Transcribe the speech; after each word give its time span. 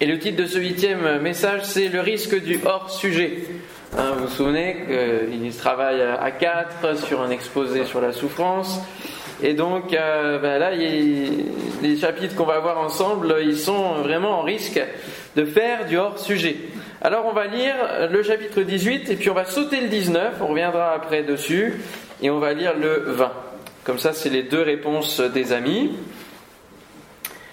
Et 0.00 0.06
le 0.06 0.16
titre 0.20 0.40
de 0.40 0.46
ce 0.46 0.58
huitième 0.58 1.20
message, 1.20 1.62
c'est 1.64 1.88
le 1.88 2.00
risque 2.00 2.40
du 2.40 2.60
hors-sujet. 2.64 3.42
Hein, 3.98 4.12
vous 4.16 4.26
vous 4.26 4.32
souvenez 4.32 4.76
qu'il 4.86 5.56
travaille 5.56 6.00
à 6.00 6.30
quatre 6.30 6.96
sur 7.04 7.20
un 7.20 7.30
exposé 7.30 7.84
sur 7.84 8.00
la 8.00 8.12
souffrance. 8.12 8.80
Et 9.42 9.54
donc 9.54 9.92
euh, 9.92 10.38
ben 10.38 10.58
là, 10.58 10.70
les 10.70 11.96
chapitres 11.96 12.36
qu'on 12.36 12.44
va 12.44 12.60
voir 12.60 12.78
ensemble, 12.78 13.38
ils 13.42 13.58
sont 13.58 13.94
vraiment 14.02 14.38
en 14.38 14.42
risque 14.42 14.80
de 15.34 15.44
faire 15.44 15.84
du 15.86 15.96
hors-sujet. 15.96 16.56
Alors 17.02 17.26
on 17.26 17.32
va 17.32 17.48
lire 17.48 17.74
le 18.08 18.22
chapitre 18.22 18.62
18 18.62 19.10
et 19.10 19.16
puis 19.16 19.30
on 19.30 19.34
va 19.34 19.46
sauter 19.46 19.80
le 19.80 19.88
19, 19.88 20.34
on 20.40 20.46
reviendra 20.46 20.92
après 20.92 21.24
dessus, 21.24 21.74
et 22.22 22.30
on 22.30 22.38
va 22.38 22.52
lire 22.52 22.74
le 22.78 23.02
20. 23.04 23.32
Comme 23.82 23.98
ça, 23.98 24.12
c'est 24.12 24.30
les 24.30 24.44
deux 24.44 24.62
réponses 24.62 25.20
des 25.20 25.52
amis. 25.52 25.92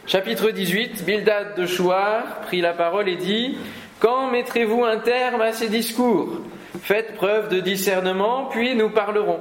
Chapitre 0.08 0.52
18, 0.52 1.04
Bildad 1.04 1.56
de 1.58 1.66
Chouard 1.66 2.42
prit 2.42 2.62
la 2.62 2.74
parole 2.74 3.10
et 3.10 3.16
dit 3.16 3.58
Quand 4.00 4.30
mettrez-vous 4.30 4.84
un 4.84 4.98
terme 4.98 5.42
à 5.42 5.52
ces 5.52 5.68
discours? 5.68 6.42
Faites 6.84 7.16
preuve 7.16 7.50
de 7.50 7.60
discernement, 7.60 8.46
puis 8.52 8.76
nous 8.76 8.92
parlerons. 8.92 9.40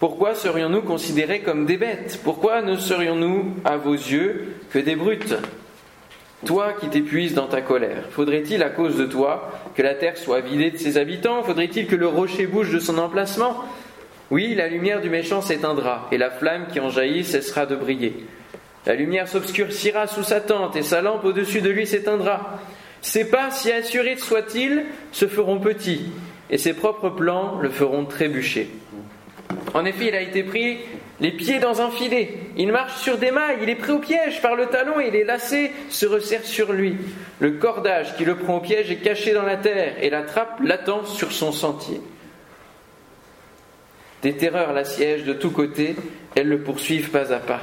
Pourquoi 0.00 0.34
serions-nous 0.34 0.82
considérés 0.82 1.38
comme 1.38 1.66
des 1.66 1.76
bêtes? 1.76 2.18
Pourquoi 2.24 2.62
ne 2.62 2.74
serions-nous, 2.74 3.54
à 3.64 3.76
vos 3.76 3.92
yeux, 3.92 4.56
que 4.72 4.80
des 4.80 4.96
brutes? 4.96 5.36
Toi 6.44 6.72
qui 6.80 6.88
t'épuises 6.88 7.34
dans 7.34 7.46
ta 7.46 7.60
colère, 7.60 8.06
faudrait-il, 8.10 8.64
à 8.64 8.70
cause 8.70 8.96
de 8.96 9.06
toi, 9.06 9.52
que 9.76 9.82
la 9.82 9.94
terre 9.94 10.16
soit 10.16 10.40
vidée 10.40 10.72
de 10.72 10.78
ses 10.78 10.98
habitants? 10.98 11.44
Faudrait-il 11.44 11.86
que 11.86 11.94
le 11.94 12.08
rocher 12.08 12.48
bouge 12.48 12.72
de 12.72 12.80
son 12.80 12.98
emplacement? 12.98 13.64
Oui, 14.32 14.56
la 14.56 14.66
lumière 14.66 15.00
du 15.00 15.10
méchant 15.10 15.42
s'éteindra, 15.42 16.08
et 16.10 16.18
la 16.18 16.32
flamme 16.32 16.66
qui 16.72 16.80
en 16.80 16.90
jaillit 16.90 17.24
cessera 17.24 17.66
de 17.66 17.76
briller. 17.76 18.26
La 18.86 18.94
lumière 18.94 19.26
s'obscurcira 19.26 20.06
sous 20.06 20.22
sa 20.22 20.40
tente 20.40 20.76
et 20.76 20.82
sa 20.82 21.02
lampe 21.02 21.24
au-dessus 21.24 21.60
de 21.60 21.70
lui 21.70 21.86
s'éteindra. 21.86 22.60
Ses 23.02 23.28
pas, 23.28 23.50
si 23.50 23.72
assurés 23.72 24.16
soient-ils, 24.16 24.84
se 25.10 25.26
feront 25.26 25.58
petits 25.58 26.12
et 26.50 26.58
ses 26.58 26.72
propres 26.72 27.10
plans 27.10 27.58
le 27.60 27.68
feront 27.68 28.04
trébucher. 28.04 28.68
En 29.74 29.84
effet, 29.84 30.06
il 30.08 30.14
a 30.14 30.20
été 30.20 30.44
pris 30.44 30.78
les 31.20 31.32
pieds 31.32 31.58
dans 31.58 31.80
un 31.80 31.90
filet. 31.90 32.30
Il 32.56 32.70
marche 32.70 32.96
sur 33.00 33.18
des 33.18 33.32
mailles, 33.32 33.58
il 33.62 33.68
est 33.68 33.74
pris 33.74 33.92
au 33.92 33.98
piège 33.98 34.40
par 34.40 34.54
le 34.54 34.66
talon 34.66 35.00
et 35.00 35.10
les 35.10 35.24
lacets 35.24 35.72
se 35.90 36.06
resserrent 36.06 36.44
sur 36.44 36.72
lui. 36.72 36.96
Le 37.40 37.52
cordage 37.52 38.16
qui 38.16 38.24
le 38.24 38.36
prend 38.36 38.58
au 38.58 38.60
piège 38.60 38.90
est 38.90 39.02
caché 39.02 39.32
dans 39.32 39.42
la 39.42 39.56
terre 39.56 39.94
et 40.00 40.10
la 40.10 40.22
trappe 40.22 40.60
l'attend 40.62 41.04
sur 41.04 41.32
son 41.32 41.50
sentier. 41.50 42.00
Des 44.22 44.34
terreurs 44.34 44.72
l'assiègent 44.72 45.24
de 45.24 45.32
tous 45.32 45.50
côtés, 45.50 45.96
elles 46.36 46.48
le 46.48 46.60
poursuivent 46.60 47.10
pas 47.10 47.32
à 47.32 47.38
pas. 47.38 47.60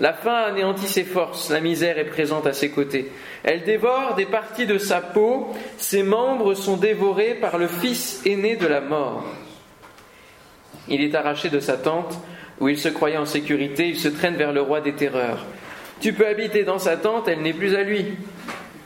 La 0.00 0.12
faim 0.12 0.44
anéantit 0.48 0.88
ses 0.88 1.04
forces, 1.04 1.50
la 1.50 1.60
misère 1.60 1.98
est 1.98 2.04
présente 2.04 2.46
à 2.46 2.52
ses 2.52 2.70
côtés. 2.70 3.12
Elle 3.44 3.62
dévore 3.62 4.14
des 4.16 4.26
parties 4.26 4.66
de 4.66 4.78
sa 4.78 5.00
peau, 5.00 5.48
ses 5.78 6.02
membres 6.02 6.54
sont 6.54 6.76
dévorés 6.76 7.34
par 7.34 7.58
le 7.58 7.68
fils 7.68 8.20
aîné 8.26 8.56
de 8.56 8.66
la 8.66 8.80
mort. 8.80 9.24
Il 10.88 11.00
est 11.00 11.14
arraché 11.14 11.48
de 11.48 11.60
sa 11.60 11.76
tente, 11.76 12.18
où 12.60 12.68
il 12.68 12.78
se 12.78 12.88
croyait 12.88 13.16
en 13.16 13.26
sécurité, 13.26 13.88
il 13.88 13.96
se 13.96 14.08
traîne 14.08 14.34
vers 14.34 14.52
le 14.52 14.62
roi 14.62 14.80
des 14.80 14.94
terreurs. 14.94 15.46
Tu 16.00 16.12
peux 16.12 16.26
habiter 16.26 16.64
dans 16.64 16.78
sa 16.78 16.96
tente, 16.96 17.28
elle 17.28 17.42
n'est 17.42 17.52
plus 17.52 17.76
à 17.76 17.82
lui. 17.82 18.16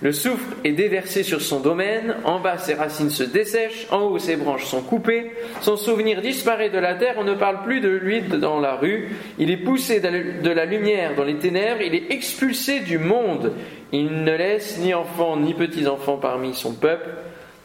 Le 0.01 0.13
souffle 0.13 0.55
est 0.63 0.73
déversé 0.73 1.25
sur 1.25 1.43
son 1.43 1.59
domaine, 1.59 2.15
en 2.25 2.39
bas 2.39 2.57
ses 2.57 2.75
racines 2.75 3.11
se 3.11 3.25
dessèchent, 3.25 3.89
en 3.91 4.03
haut 4.03 4.19
ses 4.19 4.37
branches 4.37 4.65
sont 4.65 4.83
coupées, 4.83 5.33
son 5.61 5.77
souvenir 5.77 6.23
disparaît 6.23 6.71
de 6.71 6.79
la 6.79 6.95
terre, 6.95 7.17
on 7.19 7.25
ne 7.25 7.35
parle 7.35 7.65
plus 7.65 7.81
de 7.81 7.89
lui 7.89 8.23
dans 8.23 8.61
la 8.61 8.77
rue, 8.77 9.09
il 9.41 9.51
est 9.51 9.57
poussé 9.57 9.99
de 9.99 10.51
la 10.51 10.65
lumière 10.67 11.17
dans 11.17 11.25
les 11.25 11.39
ténèbres, 11.39 11.83
il 11.83 11.97
est 11.97 12.13
expulsé 12.13 12.79
du 12.79 12.99
monde, 12.99 13.53
il 13.91 14.23
ne 14.23 14.37
laisse 14.37 14.79
ni 14.79 14.95
enfants 14.95 15.37
ni 15.37 15.53
petits-enfants 15.53 16.19
parmi 16.19 16.55
son 16.55 16.75
peuple, 16.75 17.09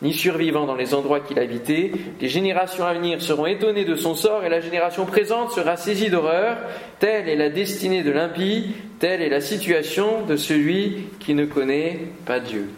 ni 0.04 0.14
survivants 0.14 0.66
dans 0.66 0.76
les 0.76 0.94
endroits 0.94 1.22
qu'il 1.22 1.40
habitait. 1.40 1.92
Les 2.20 2.30
générations 2.30 2.86
à 2.86 2.94
venir 2.94 3.22
seront 3.22 3.46
étonnées 3.46 3.86
de 3.86 3.96
son 3.96 4.14
sort 4.14 4.44
et 4.44 4.50
la 4.50 4.60
génération 4.60 5.06
présente 5.06 5.52
sera 5.52 5.78
saisie 5.78 6.10
d'horreur. 6.10 6.58
Telle 7.00 7.30
est 7.30 7.36
la 7.36 7.50
destinée 7.50 8.04
de 8.04 8.12
l'impie, 8.12 8.76
telle 9.00 9.22
est 9.22 9.30
la 9.30 9.42
situation 9.42 10.26
de 10.26 10.36
celui 10.36 11.08
qui 11.20 11.34
ne 11.34 11.46
connaît 11.46 12.00
pas 12.26 12.40
Dieu. 12.40 12.70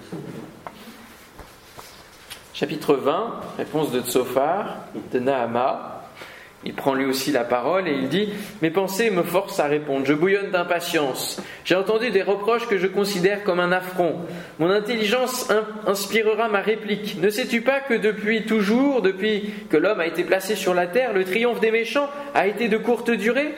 Chapitre 2.54 2.94
20, 2.94 3.42
réponse 3.58 3.92
de 3.92 4.00
Tsophar, 4.00 4.86
de 5.12 5.20
Nahama. 5.20 5.95
Il 6.66 6.74
prend 6.74 6.96
lui 6.96 7.06
aussi 7.06 7.32
la 7.32 7.44
parole 7.44 7.88
et 7.88 7.94
il 7.94 8.10
dit 8.10 8.30
Mes 8.64 8.72
pensées 8.72 9.12
me 9.12 9.22
forcent 9.22 9.60
à 9.60 9.68
répondre, 9.68 10.06
je 10.06 10.14
bouillonne 10.14 10.50
d'impatience. 10.50 11.40
J'ai 11.64 11.76
entendu 11.76 12.10
des 12.10 12.24
reproches 12.24 12.68
que 12.68 12.80
je 12.80 12.88
considère 12.88 13.44
comme 13.44 13.60
un 13.60 13.72
affront. 13.72 14.16
Mon 14.58 14.72
intelligence 14.72 15.48
inspirera 15.86 16.50
ma 16.50 16.62
réplique. 16.62 17.18
Ne 17.22 17.30
sais-tu 17.30 17.62
pas 17.62 17.82
que 17.82 17.94
depuis 17.94 18.46
toujours, 18.46 19.04
depuis 19.04 19.54
que 19.70 19.78
l'homme 19.78 20.00
a 20.00 20.08
été 20.08 20.24
placé 20.24 20.56
sur 20.56 20.74
la 20.74 20.88
terre, 20.88 21.14
le 21.14 21.24
triomphe 21.24 21.60
des 21.60 21.70
méchants 21.70 22.10
a 22.34 22.48
été 22.48 22.68
de 22.68 22.78
courte 22.78 23.12
durée 23.12 23.54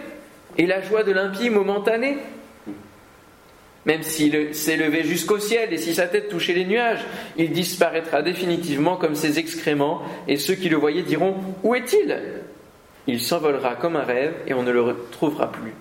et 0.58 0.66
la 0.66 0.82
joie 0.82 1.04
de 1.04 1.14
l'impie 1.14 1.50
momentanée? 1.50 2.18
Même 3.86 4.04
s'il 4.04 4.34
levé 4.34 5.04
jusqu'au 5.04 5.40
ciel 5.40 5.72
et 5.72 5.78
si 5.78 5.96
sa 5.96 6.08
tête 6.08 6.28
touchait 6.28 6.52
les 6.52 6.66
nuages, 6.66 7.06
il 7.38 7.52
disparaîtra 7.52 8.22
définitivement 8.22 8.98
comme 8.98 9.16
ses 9.16 9.40
excréments, 9.40 10.02
et 10.28 10.36
ceux 10.36 10.56
qui 10.56 10.68
le 10.68 10.76
voyaient 10.76 11.04
diront 11.04 11.36
Où 11.64 11.74
est-il? 11.74 12.18
Il 13.08 13.22
s'envolera 13.22 13.76
comme 13.76 13.96
un 13.96 14.04
rêve 14.04 14.34
et 14.48 14.54
on 14.54 14.64
ne 14.64 14.72
le 14.72 14.82
retrouvera 14.82 15.52
plus. 15.52 15.74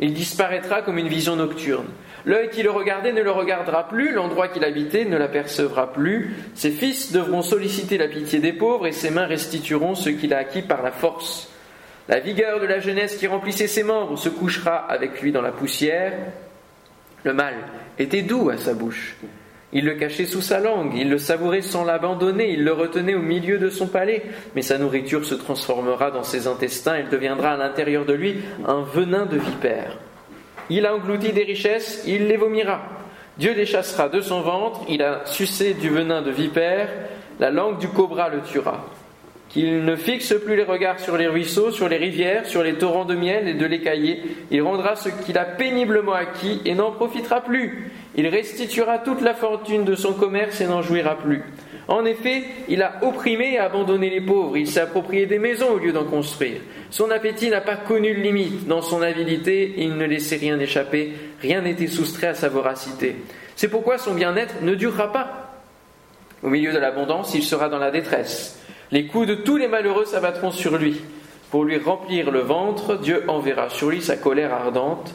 Il 0.00 0.12
disparaîtra 0.12 0.82
comme 0.82 0.98
une 0.98 1.08
vision 1.08 1.36
nocturne. 1.36 1.86
L'œil 2.26 2.50
qui 2.50 2.62
le 2.62 2.70
regardait 2.70 3.12
ne 3.12 3.22
le 3.22 3.30
regardera 3.30 3.88
plus, 3.88 4.12
l'endroit 4.12 4.48
qu'il 4.48 4.64
habitait 4.64 5.04
ne 5.04 5.16
l'apercevra 5.16 5.92
plus. 5.92 6.34
Ses 6.54 6.72
fils 6.72 7.12
devront 7.12 7.42
solliciter 7.42 7.98
la 7.98 8.08
pitié 8.08 8.40
des 8.40 8.52
pauvres 8.52 8.86
et 8.86 8.92
ses 8.92 9.10
mains 9.10 9.26
restitueront 9.26 9.94
ce 9.94 10.10
qu'il 10.10 10.34
a 10.34 10.38
acquis 10.38 10.62
par 10.62 10.82
la 10.82 10.90
force. 10.90 11.48
La 12.08 12.20
vigueur 12.20 12.60
de 12.60 12.66
la 12.66 12.80
jeunesse 12.80 13.16
qui 13.16 13.26
remplissait 13.26 13.68
ses 13.68 13.84
membres 13.84 14.18
se 14.18 14.28
couchera 14.28 14.76
avec 14.76 15.22
lui 15.22 15.32
dans 15.32 15.42
la 15.42 15.52
poussière. 15.52 16.12
Le 17.24 17.32
mal 17.32 17.54
était 17.98 18.22
doux 18.22 18.50
à 18.50 18.56
sa 18.56 18.74
bouche. 18.74 19.16
Il 19.72 19.84
le 19.84 19.94
cachait 19.94 20.26
sous 20.26 20.42
sa 20.42 20.60
langue, 20.60 20.92
il 20.96 21.10
le 21.10 21.18
savourait 21.18 21.60
sans 21.60 21.84
l'abandonner, 21.84 22.52
il 22.52 22.64
le 22.64 22.72
retenait 22.72 23.14
au 23.14 23.20
milieu 23.20 23.58
de 23.58 23.68
son 23.68 23.88
palais, 23.88 24.22
mais 24.54 24.62
sa 24.62 24.78
nourriture 24.78 25.24
se 25.24 25.34
transformera 25.34 26.12
dans 26.12 26.22
ses 26.22 26.46
intestins, 26.46 26.94
elle 26.94 27.08
deviendra 27.08 27.52
à 27.52 27.56
l'intérieur 27.56 28.04
de 28.04 28.12
lui 28.12 28.36
un 28.66 28.82
venin 28.82 29.26
de 29.26 29.38
vipère. 29.38 29.98
Il 30.70 30.86
a 30.86 30.94
englouti 30.94 31.32
des 31.32 31.42
richesses, 31.42 32.04
il 32.06 32.28
les 32.28 32.36
vomira. 32.36 32.80
Dieu 33.38 33.54
les 33.54 33.66
chassera 33.66 34.08
de 34.08 34.20
son 34.20 34.40
ventre, 34.40 34.80
il 34.88 35.02
a 35.02 35.22
sucé 35.26 35.74
du 35.74 35.90
venin 35.90 36.22
de 36.22 36.30
vipère, 36.30 36.88
la 37.38 37.50
langue 37.50 37.78
du 37.78 37.88
cobra 37.88 38.28
le 38.28 38.40
tuera. 38.40 38.84
Qu'il 39.48 39.84
ne 39.84 39.96
fixe 39.96 40.34
plus 40.44 40.56
les 40.56 40.64
regards 40.64 41.00
sur 41.00 41.16
les 41.16 41.28
ruisseaux, 41.28 41.70
sur 41.70 41.88
les 41.88 41.96
rivières, 41.96 42.46
sur 42.46 42.62
les 42.62 42.74
torrents 42.74 43.04
de 43.04 43.14
miel 43.14 43.46
et 43.46 43.54
de 43.54 43.64
l'écaillé. 43.64 44.22
Il 44.50 44.62
rendra 44.62 44.96
ce 44.96 45.08
qu'il 45.08 45.38
a 45.38 45.44
péniblement 45.44 46.14
acquis 46.14 46.60
et 46.64 46.74
n'en 46.74 46.90
profitera 46.90 47.40
plus. 47.40 47.92
Il 48.16 48.26
restituera 48.28 48.98
toute 48.98 49.20
la 49.20 49.34
fortune 49.34 49.84
de 49.84 49.94
son 49.94 50.14
commerce 50.14 50.60
et 50.60 50.66
n'en 50.66 50.82
jouira 50.82 51.16
plus. 51.16 51.42
En 51.88 52.04
effet, 52.04 52.42
il 52.68 52.82
a 52.82 52.94
opprimé 53.02 53.52
et 53.52 53.58
abandonné 53.58 54.10
les 54.10 54.20
pauvres, 54.20 54.56
il 54.56 54.66
s'est 54.66 54.80
approprié 54.80 55.26
des 55.26 55.38
maisons 55.38 55.70
au 55.70 55.78
lieu 55.78 55.92
d'en 55.92 56.04
construire. 56.04 56.60
Son 56.90 57.10
appétit 57.10 57.50
n'a 57.50 57.60
pas 57.60 57.76
connu 57.76 58.14
de 58.14 58.20
limite. 58.20 58.66
Dans 58.66 58.82
son 58.82 59.02
avidité, 59.02 59.74
il 59.76 59.96
ne 59.96 60.04
laissait 60.04 60.36
rien 60.36 60.58
échapper, 60.58 61.12
rien 61.40 61.60
n'était 61.60 61.86
soustrait 61.86 62.28
à 62.28 62.34
sa 62.34 62.48
voracité. 62.48 63.16
C'est 63.54 63.68
pourquoi 63.68 63.98
son 63.98 64.14
bien-être 64.14 64.62
ne 64.62 64.74
durera 64.74 65.12
pas. 65.12 65.52
Au 66.42 66.48
milieu 66.48 66.72
de 66.72 66.78
l'abondance, 66.78 67.34
il 67.34 67.42
sera 67.42 67.68
dans 67.68 67.78
la 67.78 67.90
détresse. 67.90 68.58
Les 68.90 69.06
coups 69.06 69.28
de 69.28 69.34
tous 69.34 69.56
les 69.56 69.68
malheureux 69.68 70.04
s'abattront 70.04 70.50
sur 70.50 70.78
lui. 70.78 71.00
Pour 71.50 71.64
lui 71.64 71.78
remplir 71.78 72.30
le 72.30 72.40
ventre, 72.40 72.96
Dieu 72.96 73.22
enverra 73.28 73.68
sur 73.68 73.90
lui 73.90 74.02
sa 74.02 74.16
colère 74.16 74.52
ardente. 74.52 75.14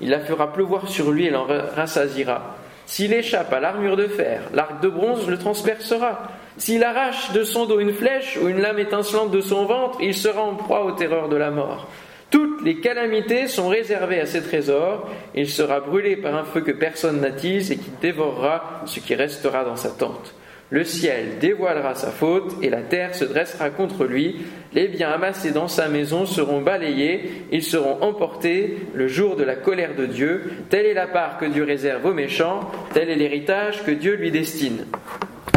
Il 0.00 0.10
la 0.10 0.20
fera 0.20 0.52
pleuvoir 0.52 0.88
sur 0.88 1.10
lui 1.10 1.26
et 1.26 1.30
l'en 1.30 1.46
rassasira. 1.74 2.56
S'il 2.86 3.12
échappe 3.12 3.52
à 3.52 3.60
l'armure 3.60 3.96
de 3.96 4.06
fer, 4.06 4.42
l'arc 4.54 4.80
de 4.80 4.88
bronze 4.88 5.28
le 5.28 5.38
transpercera. 5.38 6.30
S'il 6.56 6.84
arrache 6.84 7.32
de 7.32 7.42
son 7.42 7.66
dos 7.66 7.80
une 7.80 7.92
flèche 7.92 8.38
ou 8.40 8.48
une 8.48 8.60
lame 8.60 8.78
étincelante 8.78 9.30
de 9.30 9.40
son 9.40 9.66
ventre, 9.66 9.98
il 10.00 10.14
sera 10.14 10.42
en 10.42 10.54
proie 10.54 10.84
aux 10.84 10.92
terreurs 10.92 11.28
de 11.28 11.36
la 11.36 11.50
mort. 11.50 11.88
Toutes 12.30 12.62
les 12.64 12.80
calamités 12.80 13.48
sont 13.48 13.68
réservées 13.68 14.20
à 14.20 14.26
ses 14.26 14.42
trésors. 14.42 15.08
Il 15.34 15.48
sera 15.48 15.80
brûlé 15.80 16.16
par 16.16 16.34
un 16.34 16.44
feu 16.44 16.60
que 16.60 16.72
personne 16.72 17.20
n'attise 17.20 17.70
et 17.70 17.76
qui 17.76 17.90
dévorera 18.00 18.82
ce 18.86 19.00
qui 19.00 19.14
restera 19.14 19.64
dans 19.64 19.76
sa 19.76 19.90
tente. 19.90 20.34
Le 20.70 20.82
ciel 20.82 21.38
dévoilera 21.40 21.94
sa 21.94 22.10
faute 22.10 22.56
et 22.60 22.70
la 22.70 22.82
terre 22.82 23.14
se 23.14 23.24
dressera 23.24 23.70
contre 23.70 24.04
lui. 24.04 24.44
Les 24.72 24.88
biens 24.88 25.10
amassés 25.10 25.52
dans 25.52 25.68
sa 25.68 25.88
maison 25.88 26.26
seront 26.26 26.60
balayés, 26.60 27.44
ils 27.52 27.62
seront 27.62 28.02
emportés 28.02 28.78
le 28.92 29.06
jour 29.06 29.36
de 29.36 29.44
la 29.44 29.54
colère 29.54 29.94
de 29.94 30.06
Dieu. 30.06 30.50
Telle 30.68 30.86
est 30.86 30.94
la 30.94 31.06
part 31.06 31.38
que 31.38 31.44
Dieu 31.44 31.62
réserve 31.62 32.04
aux 32.06 32.14
méchants, 32.14 32.68
tel 32.92 33.10
est 33.10 33.14
l'héritage 33.14 33.84
que 33.84 33.92
Dieu 33.92 34.16
lui 34.16 34.32
destine. 34.32 34.86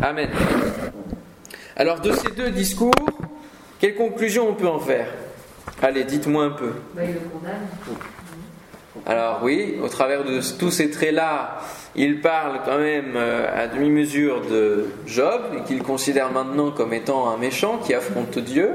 Amen. 0.02 0.30
Alors 1.76 2.02
de 2.02 2.12
ces 2.12 2.32
deux 2.32 2.52
discours, 2.52 2.94
quelle 3.80 3.96
conclusion 3.96 4.50
on 4.50 4.54
peut 4.54 4.68
en 4.68 4.80
faire? 4.80 5.08
Allez, 5.82 6.04
dites-moi 6.04 6.44
un 6.44 6.50
peu. 6.52 6.74
Bah, 6.94 7.02
Alors 9.06 9.40
oui, 9.44 9.78
au 9.82 9.88
travers 9.88 10.24
de 10.24 10.40
tous 10.58 10.72
ces 10.72 10.92
traits-là, 10.92 11.62
il 11.96 12.22
parle 12.22 12.62
quand 12.66 12.78
même 12.78 13.14
euh, 13.16 13.64
à 13.64 13.68
demi-mesure 13.68 14.42
de 14.48 14.86
Job, 15.08 15.42
qu'il 15.66 15.82
considère 15.82 16.32
maintenant 16.32 16.72
comme 16.72 16.94
étant 16.94 17.30
un 17.30 17.38
méchant 17.38 17.80
qui 17.80 17.94
affronte 17.94 18.38
Dieu. 18.38 18.70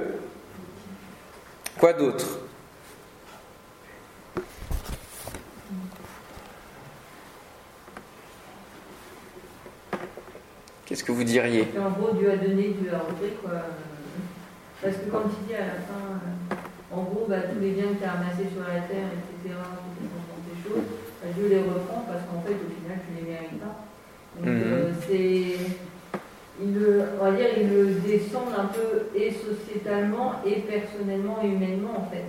Quoi 1.78 1.93
d'autre? 1.93 2.40
Qu'est-ce 10.87 11.05
que 11.05 11.12
vous 11.12 11.25
diriez? 11.25 11.69
En 11.78 11.90
gros, 11.90 12.12
Dieu 12.12 12.31
a 12.31 12.37
donné, 12.37 12.75
Dieu 12.81 12.90
a 12.93 12.99
repris, 12.99 13.32
quoi. 13.43 13.52
Parce 14.82 14.96
que 14.96 15.11
quand 15.11 15.22
il 15.25 15.49
dit 15.49 15.55
à 15.55 15.61
la 15.61 15.75
fin, 15.75 16.20
euh, 16.52 16.94
en 16.94 17.02
gros, 17.05 17.26
bah, 17.28 17.37
tous 17.52 17.61
les 17.61 17.70
biens 17.70 17.87
que 17.94 17.99
tu 17.99 18.05
as 18.05 18.12
amassés 18.12 18.50
sur 18.52 18.62
la 18.62 18.81
terre, 18.82 19.08
etc., 19.16 19.56
ces 20.46 20.69
choses, 20.69 21.04
bah, 21.25 21.31
Dieu 21.37 21.49
les 21.49 21.59
reprend 21.61 22.05
parce 22.06 22.21
qu'en 22.29 22.43
fait, 22.43 22.53
au 22.55 22.71
final, 22.81 22.99
tu 23.06 23.12
ne 23.15 23.26
les 23.26 23.32
mérites 23.32 23.59
pas. 23.61 23.76
Donc, 24.37 24.47
Mhm. 24.47 24.62
euh, 24.62 24.93
c'est. 25.09 25.56
Il 26.62 26.79
on 27.21 27.25
va 27.25 27.32
dire, 27.32 27.47
il 27.61 27.69
le 27.69 27.87
descend 28.06 28.44
un 28.56 28.67
peu 28.67 29.09
et 29.19 29.32
sociétalement 29.32 30.35
et 30.47 30.61
personnellement 30.61 31.38
et 31.43 31.49
humainement 31.49 31.94
en 31.99 32.11
fait. 32.11 32.26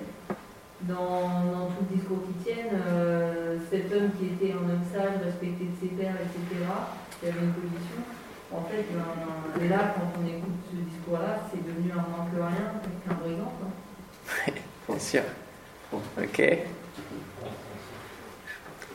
Dans, 0.81 1.30
dans 1.51 1.65
tout 1.68 1.86
le 1.89 1.95
discours 1.95 2.19
qui 2.27 2.44
tiennent, 2.44 2.80
euh, 2.88 3.57
cet 3.71 3.92
homme 3.94 4.09
qui 4.19 4.25
était 4.33 4.53
un 4.53 4.65
homme 4.69 4.81
sage, 4.92 5.21
respecté 5.24 5.65
de 5.65 5.75
ses 5.80 5.94
pairs, 5.95 6.15
etc., 6.15 6.62
qui 7.19 7.27
avait 7.27 7.39
une 7.39 7.53
position, 7.53 8.01
en 8.51 8.62
fait, 8.63 8.86
ben, 8.94 9.63
et 9.63 9.68
là, 9.69 9.94
quand 9.95 10.19
on 10.21 10.25
écoute 10.27 10.57
ce 10.71 10.75
discours-là, 10.77 11.39
c'est 11.51 11.63
devenu 11.65 11.92
un 11.92 11.95
moins 12.09 12.27
que 12.30 12.38
rien, 12.38 12.81
qu'un 13.07 13.13
brigand. 13.15 13.51
Quoi. 13.59 14.53
Bien 14.89 15.00
sûr. 15.00 15.21
Ok. 15.94 16.42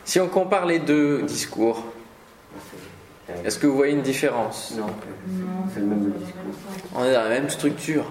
Si 0.05 0.19
on 0.19 0.27
compare 0.27 0.65
les 0.65 0.79
deux 0.79 1.21
discours, 1.23 1.83
est-ce 3.45 3.57
que 3.59 3.67
vous 3.67 3.75
voyez 3.75 3.93
une 3.93 4.01
différence? 4.01 4.73
Non, 4.77 4.87
C'est 5.73 5.79
le 5.79 5.85
même 5.85 6.11
discours. 6.11 6.41
On 6.95 7.05
est 7.05 7.13
dans 7.13 7.23
la 7.23 7.29
même 7.29 7.49
structure. 7.49 8.05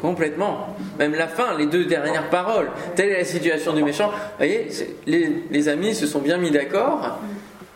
Complètement. 0.00 0.76
Même 0.98 1.14
la 1.14 1.26
fin, 1.26 1.56
les 1.58 1.66
deux 1.66 1.86
dernières 1.86 2.28
paroles. 2.28 2.70
Telle 2.94 3.08
est 3.08 3.18
la 3.18 3.24
situation 3.24 3.72
du 3.72 3.82
méchant. 3.82 4.08
Vous 4.10 4.36
voyez, 4.38 4.68
les, 5.06 5.44
les 5.50 5.68
amis 5.68 5.94
se 5.94 6.06
sont 6.06 6.20
bien 6.20 6.36
mis 6.36 6.50
d'accord 6.50 7.18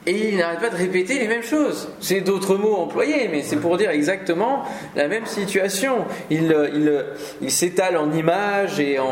et 0.09 0.29
ils 0.29 0.37
n'arrêtent 0.37 0.61
pas 0.61 0.69
de 0.69 0.77
répéter 0.77 1.19
les 1.19 1.27
mêmes 1.27 1.43
choses. 1.43 1.89
C'est 2.01 2.21
d'autres 2.21 2.57
mots 2.57 2.77
employés, 2.77 3.29
mais 3.33 3.43
c'est 3.43 3.57
pour 3.57 3.77
dire 3.77 3.91
exactement 3.91 4.63
la 4.95 5.09
même 5.09 5.27
situation. 5.27 6.05
Il, 6.31 6.55
il, 6.75 7.05
il 7.41 7.51
s'étale 7.51 7.97
en 7.97 8.13
images 8.13 8.79
et 8.79 9.01
en, 9.01 9.05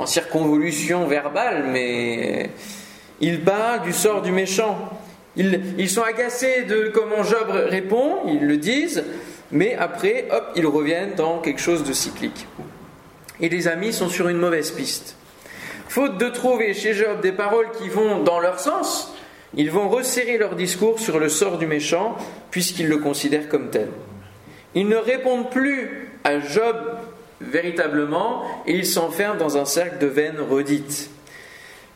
en 0.00 0.06
circonvolution 0.06 1.06
verbale, 1.06 1.66
mais 1.68 2.50
il 3.24 3.40
parle 3.40 3.82
du 3.82 3.92
sort 3.92 4.20
du 4.20 4.32
méchant. 4.32 4.76
Ils, 5.36 5.74
ils 5.78 5.88
sont 5.88 6.02
agacés 6.02 6.64
de 6.64 6.90
comment 6.92 7.24
Job 7.24 7.48
répond, 7.48 8.18
ils 8.28 8.46
le 8.46 8.58
disent, 8.58 9.02
mais 9.50 9.74
après, 9.74 10.26
hop, 10.30 10.52
ils 10.56 10.66
reviennent 10.66 11.14
dans 11.14 11.38
quelque 11.38 11.60
chose 11.60 11.84
de 11.84 11.94
cyclique. 11.94 12.46
Et 13.40 13.48
les 13.48 13.66
amis 13.66 13.94
sont 13.94 14.10
sur 14.10 14.28
une 14.28 14.36
mauvaise 14.36 14.70
piste. 14.72 15.16
Faute 15.88 16.18
de 16.18 16.28
trouver 16.28 16.74
chez 16.74 16.92
Job 16.92 17.22
des 17.22 17.32
paroles 17.32 17.70
qui 17.78 17.88
vont 17.88 18.22
dans 18.22 18.40
leur 18.40 18.60
sens, 18.60 19.14
ils 19.56 19.70
vont 19.70 19.88
resserrer 19.88 20.36
leur 20.36 20.54
discours 20.54 21.00
sur 21.00 21.18
le 21.18 21.30
sort 21.30 21.56
du 21.56 21.66
méchant, 21.66 22.16
puisqu'ils 22.50 22.88
le 22.88 22.98
considèrent 22.98 23.48
comme 23.48 23.70
tel. 23.70 23.88
Ils 24.74 24.88
ne 24.88 24.96
répondent 24.96 25.50
plus 25.50 26.10
à 26.24 26.40
Job 26.40 26.76
véritablement, 27.40 28.42
et 28.66 28.74
ils 28.74 28.86
s'enferment 28.86 29.38
dans 29.38 29.56
un 29.56 29.64
cercle 29.64 29.98
de 29.98 30.08
vaines 30.08 30.40
redites. 30.40 31.08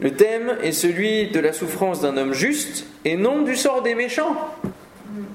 Le 0.00 0.12
thème 0.12 0.56
est 0.62 0.72
celui 0.72 1.28
de 1.28 1.40
la 1.40 1.52
souffrance 1.52 2.00
d'un 2.00 2.16
homme 2.16 2.32
juste, 2.32 2.86
et 3.04 3.16
non 3.16 3.42
du 3.42 3.56
sort 3.56 3.82
des 3.82 3.94
méchants. 3.94 4.36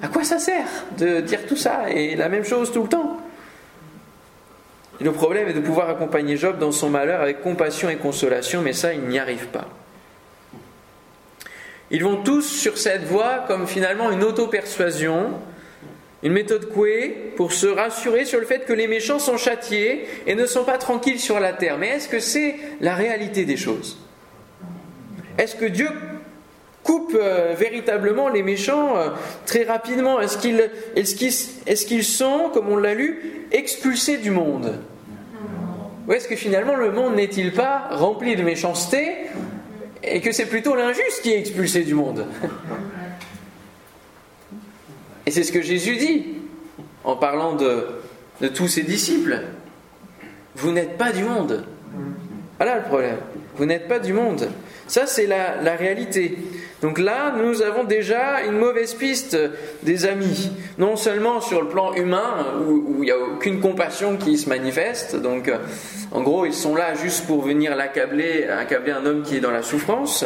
À 0.02 0.08
quoi 0.08 0.24
ça 0.24 0.40
sert 0.40 0.68
de 0.98 1.20
dire 1.20 1.46
tout 1.48 1.58
ça 1.58 1.90
et 1.90 2.16
la 2.16 2.30
même 2.30 2.46
chose 2.46 2.72
tout 2.72 2.84
le 2.84 2.90
temps? 2.90 3.18
Le 5.02 5.12
problème 5.12 5.50
est 5.50 5.54
de 5.54 5.60
pouvoir 5.60 5.90
accompagner 5.90 6.38
Job 6.38 6.60
dans 6.60 6.72
son 6.72 6.90
malheur 6.90 7.22
avec 7.22 7.42
compassion 7.42 7.90
et 7.90 7.96
consolation, 7.96 8.62
mais 8.62 8.74
ça, 8.74 8.94
il 8.94 9.02
n'y 9.02 9.20
arrive 9.20 9.48
pas. 9.48 9.68
Ils 11.92 12.04
vont 12.04 12.24
tous 12.24 12.44
sur 12.44 12.78
cette 12.78 13.04
voie 13.04 13.44
comme 13.48 13.68
finalement 13.68 14.12
une 14.12 14.24
auto-persuasion, 14.24 15.32
une 16.22 16.32
méthode 16.32 16.70
couée 16.70 17.34
pour 17.36 17.52
se 17.52 17.68
rassurer 17.68 18.24
sur 18.24 18.40
le 18.40 18.46
fait 18.46 18.66
que 18.66 18.72
les 18.72 18.88
méchants 18.88 19.20
sont 19.20 19.38
châtiés 19.38 20.08
et 20.26 20.36
ne 20.36 20.46
sont 20.46 20.64
pas 20.64 20.78
tranquilles 20.78 21.20
sur 21.20 21.40
la 21.40 21.52
terre. 21.52 21.78
Mais 21.78 21.90
est-ce 21.90 22.08
que 22.08 22.20
c'est 22.20 22.56
la 22.80 22.96
réalité 22.96 23.44
des 23.44 23.58
choses? 23.58 23.98
Est-ce 25.38 25.56
que 25.56 25.66
Dieu 25.66 25.90
coupe 26.84 27.16
euh, 27.16 27.56
véritablement 27.58 28.30
les 28.30 28.44
méchants 28.44 28.98
euh, 28.98 29.10
très 29.46 29.64
rapidement? 29.64 30.20
Est-ce 30.20 30.38
qu'ils 31.86 32.04
sont, 32.04 32.50
comme 32.54 32.70
on 32.70 32.78
l'a 32.78 32.94
lu, 32.94 33.48
expulsés 33.52 34.18
du 34.18 34.32
monde? 34.32 34.80
Ou 36.08 36.14
est-ce 36.14 36.28
que 36.28 36.36
finalement 36.36 36.76
le 36.76 36.92
monde 36.92 37.16
n'est-il 37.16 37.54
pas 37.54 37.88
rempli 37.92 38.36
de 38.36 38.44
méchanceté 38.44 39.16
et 40.04 40.20
que 40.20 40.34
c'est 40.34 40.48
plutôt 40.48 40.76
l'injuste 40.76 41.22
qui 41.22 41.32
est 41.32 41.40
expulsé 41.40 41.84
du 41.84 41.94
monde? 41.94 42.26
Et 45.26 45.32
c'est 45.32 45.44
ce 45.44 45.54
que 45.54 45.62
Jésus 45.62 45.96
dit 45.96 46.26
en 47.06 47.16
parlant 47.16 47.56
de 47.56 47.88
tous 48.54 48.68
ses 48.68 48.84
disciples. 48.84 49.42
Vous 50.56 50.72
n'êtes 50.72 50.98
pas 50.98 51.14
du 51.14 51.24
monde. 51.24 51.66
Voilà 52.58 52.78
le 52.78 52.84
problème. 52.84 53.18
Vous 53.56 53.66
n'êtes 53.66 53.88
pas 53.88 54.00
du 54.00 54.14
monde. 54.14 54.50
Ça, 54.88 55.06
c'est 55.06 55.28
la, 55.28 55.62
la 55.62 55.76
réalité. 55.76 56.38
Donc 56.82 57.00
là, 57.00 57.34
nous 57.38 57.62
avons 57.62 57.84
déjà 57.84 58.42
une 58.42 58.58
mauvaise 58.58 58.94
piste 58.94 59.38
des 59.84 60.06
amis. 60.06 60.52
Non 60.78 60.96
seulement 60.96 61.40
sur 61.40 61.62
le 61.62 61.70
plan 61.70 61.94
humain, 61.94 62.46
où 62.68 63.04
il 63.04 63.06
n'y 63.06 63.12
a 63.12 63.18
aucune 63.18 63.62
compassion 63.62 64.18
qui 64.18 64.38
se 64.38 64.50
manifeste. 64.50 65.16
Donc, 65.16 65.48
euh, 65.48 65.58
en 66.12 66.22
gros, 66.22 66.46
ils 66.46 66.54
sont 66.54 66.76
là 66.76 66.96
juste 66.96 67.26
pour 67.26 67.42
venir 67.42 67.76
l'accabler, 67.76 68.48
accabler 68.48 68.92
un 68.92 69.06
homme 69.06 69.24
qui 69.24 69.38
est 69.38 69.40
dans 69.40 69.52
la 69.52 69.64
souffrance. 69.64 70.26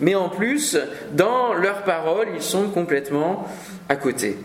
Mais 0.00 0.14
en 0.14 0.28
plus, 0.28 0.78
dans 1.12 1.52
leurs 1.52 1.82
paroles, 1.82 2.28
ils 2.34 2.42
sont 2.42 2.68
complètement 2.70 3.46
à 3.88 3.96
côté. 3.96 4.38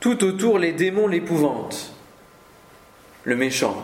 Tout 0.00 0.24
autour, 0.24 0.58
les 0.58 0.72
démons 0.72 1.06
l'épouvantent. 1.06 1.92
Le 3.24 3.36
méchant. 3.36 3.76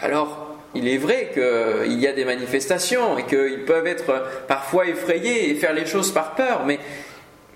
Alors, 0.00 0.39
il 0.74 0.88
est 0.88 0.98
vrai 0.98 1.30
qu'il 1.32 1.98
y 1.98 2.06
a 2.06 2.12
des 2.12 2.24
manifestations 2.24 3.18
et 3.18 3.24
qu'ils 3.24 3.64
peuvent 3.64 3.86
être 3.86 4.44
parfois 4.46 4.86
effrayés 4.86 5.50
et 5.50 5.54
faire 5.54 5.72
les 5.72 5.86
choses 5.86 6.12
par 6.12 6.34
peur, 6.34 6.66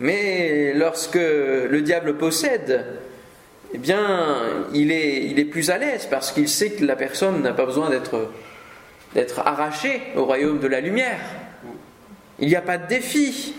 mais, 0.01 0.73
lorsque 0.75 1.15
le 1.15 1.81
diable 1.81 2.17
possède, 2.17 2.85
eh 3.73 3.79
bien, 3.79 4.37
il 4.73 4.91
est, 4.91 5.25
il 5.27 5.39
est 5.39 5.45
plus 5.45 5.71
à 5.71 5.79
l'aise 5.79 6.07
parce 6.11 6.33
qu'il 6.33 6.49
sait 6.49 6.71
que 6.71 6.85
la 6.85 6.97
personne 6.97 7.43
n'a 7.43 7.53
pas 7.53 7.67
besoin 7.67 7.91
d'être, 7.91 8.31
d'être 9.15 9.41
arrachée 9.41 10.01
au 10.17 10.25
royaume 10.25 10.59
de 10.59 10.67
la 10.67 10.81
lumière. 10.81 11.21
Il 12.41 12.49
n'y 12.49 12.57
a 12.57 12.63
pas 12.63 12.79
de 12.79 12.89
défi. 12.89 13.55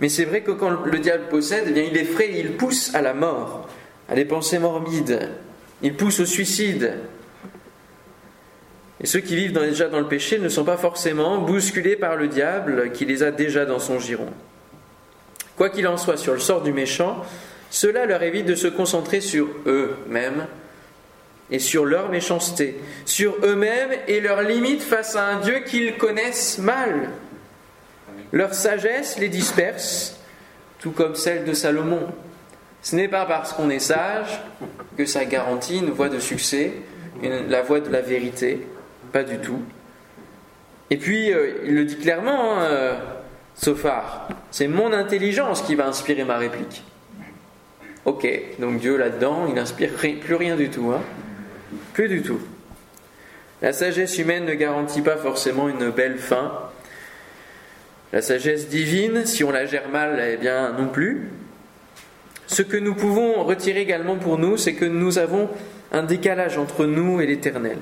Mais 0.00 0.08
c'est 0.08 0.24
vrai 0.24 0.42
que 0.42 0.52
quand 0.52 0.70
le 0.70 0.98
diable 0.98 1.24
possède, 1.28 1.64
eh 1.68 1.72
bien, 1.72 1.84
il 1.90 1.96
effraie, 1.96 2.30
il 2.34 2.52
pousse 2.52 2.94
à 2.94 3.02
la 3.02 3.14
mort, 3.14 3.68
à 4.08 4.14
des 4.14 4.24
pensées 4.24 4.60
morbides, 4.60 5.30
il 5.82 5.94
pousse 5.94 6.20
au 6.20 6.26
suicide. 6.26 6.94
Et 9.00 9.06
ceux 9.06 9.20
qui 9.20 9.36
vivent 9.36 9.52
déjà 9.52 9.88
dans 9.88 10.00
le 10.00 10.08
péché 10.08 10.38
ne 10.38 10.48
sont 10.48 10.64
pas 10.64 10.76
forcément 10.76 11.38
bousculés 11.38 11.96
par 11.96 12.16
le 12.16 12.28
diable 12.28 12.90
qui 12.92 13.04
les 13.04 13.22
a 13.22 13.30
déjà 13.30 13.64
dans 13.64 13.78
son 13.78 13.98
giron. 13.98 14.28
Quoi 15.56 15.70
qu'il 15.70 15.86
en 15.86 15.96
soit 15.96 16.16
sur 16.16 16.32
le 16.32 16.40
sort 16.40 16.62
du 16.62 16.72
méchant, 16.72 17.24
cela 17.70 18.06
leur 18.06 18.22
évite 18.22 18.46
de 18.46 18.54
se 18.54 18.66
concentrer 18.66 19.20
sur 19.20 19.48
eux-mêmes 19.66 20.46
et 21.50 21.58
sur 21.58 21.84
leur 21.84 22.10
méchanceté, 22.10 22.78
sur 23.04 23.36
eux-mêmes 23.42 23.92
et 24.06 24.20
leurs 24.20 24.42
limites 24.42 24.82
face 24.82 25.16
à 25.16 25.26
un 25.26 25.40
Dieu 25.40 25.60
qu'ils 25.66 25.96
connaissent 25.96 26.58
mal. 26.58 27.10
Leur 28.32 28.52
sagesse 28.52 29.18
les 29.18 29.28
disperse, 29.28 30.18
tout 30.80 30.90
comme 30.90 31.14
celle 31.14 31.44
de 31.44 31.52
Salomon. 31.54 32.06
Ce 32.82 32.94
n'est 32.96 33.08
pas 33.08 33.24
parce 33.26 33.52
qu'on 33.52 33.70
est 33.70 33.78
sage 33.78 34.40
que 34.96 35.06
ça 35.06 35.24
garantit 35.24 35.78
une 35.78 35.90
voie 35.90 36.08
de 36.08 36.18
succès, 36.18 36.72
la 37.22 37.62
voie 37.62 37.80
de 37.80 37.90
la 37.90 38.00
vérité, 38.00 38.66
pas 39.12 39.24
du 39.24 39.38
tout. 39.38 39.60
Et 40.90 40.96
puis, 40.96 41.32
euh, 41.32 41.52
il 41.66 41.74
le 41.74 41.84
dit 41.84 41.98
clairement, 41.98 42.58
hein, 42.58 42.62
euh, 42.62 42.94
Sophar, 43.54 44.28
c'est 44.50 44.68
mon 44.68 44.92
intelligence 44.92 45.62
qui 45.62 45.74
va 45.74 45.86
inspirer 45.86 46.24
ma 46.24 46.38
réplique. 46.38 46.82
Ok, 48.04 48.26
donc 48.58 48.78
Dieu 48.78 48.96
là-dedans, 48.96 49.46
il 49.48 49.54
n'inspire 49.54 49.90
plus 49.92 50.34
rien 50.34 50.56
du 50.56 50.70
tout. 50.70 50.92
hein. 50.92 51.02
Plus 51.92 52.08
du 52.08 52.22
tout. 52.22 52.40
La 53.60 53.72
sagesse 53.72 54.16
humaine 54.18 54.44
ne 54.46 54.54
garantit 54.54 55.02
pas 55.02 55.16
forcément 55.16 55.68
une 55.68 55.90
belle 55.90 56.18
fin. 56.18 56.52
La 58.12 58.22
sagesse 58.22 58.68
divine, 58.68 59.26
si 59.26 59.44
on 59.44 59.50
la 59.50 59.66
gère 59.66 59.88
mal, 59.90 60.22
eh 60.32 60.36
bien 60.36 60.72
non 60.72 60.86
plus. 60.88 61.28
Ce 62.46 62.62
que 62.62 62.78
nous 62.78 62.94
pouvons 62.94 63.44
retirer 63.44 63.80
également 63.80 64.16
pour 64.16 64.38
nous, 64.38 64.56
c'est 64.56 64.72
que 64.72 64.86
nous 64.86 65.18
avons 65.18 65.50
un 65.92 66.02
décalage 66.02 66.56
entre 66.56 66.86
nous 66.86 67.20
et 67.20 67.26
l'Éternel. 67.26 67.76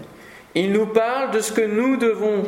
Il 0.57 0.73
nous 0.73 0.87
parle 0.87 1.33
de 1.33 1.41
ce 1.41 1.53
que 1.53 1.61
nous 1.61 1.99
devons 1.99 2.43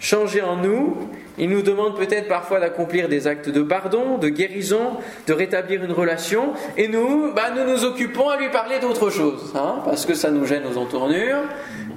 changer 0.00 0.42
en 0.42 0.56
nous. 0.56 0.96
Il 1.38 1.48
nous 1.48 1.62
demande 1.62 1.96
peut-être 1.96 2.26
parfois 2.26 2.58
d'accomplir 2.58 3.08
des 3.08 3.28
actes 3.28 3.48
de 3.48 3.62
pardon, 3.62 4.18
de 4.18 4.28
guérison, 4.28 4.96
de 5.28 5.32
rétablir 5.32 5.84
une 5.84 5.92
relation. 5.92 6.54
Et 6.76 6.88
nous, 6.88 7.32
bah, 7.32 7.52
nous 7.54 7.70
nous 7.70 7.84
occupons 7.84 8.30
à 8.30 8.36
lui 8.36 8.48
parler 8.48 8.80
d'autre 8.80 9.10
chose, 9.10 9.52
hein, 9.54 9.76
parce 9.84 10.06
que 10.06 10.14
ça 10.14 10.32
nous 10.32 10.44
gêne 10.44 10.64
aux 10.66 10.76
entournures 10.76 11.44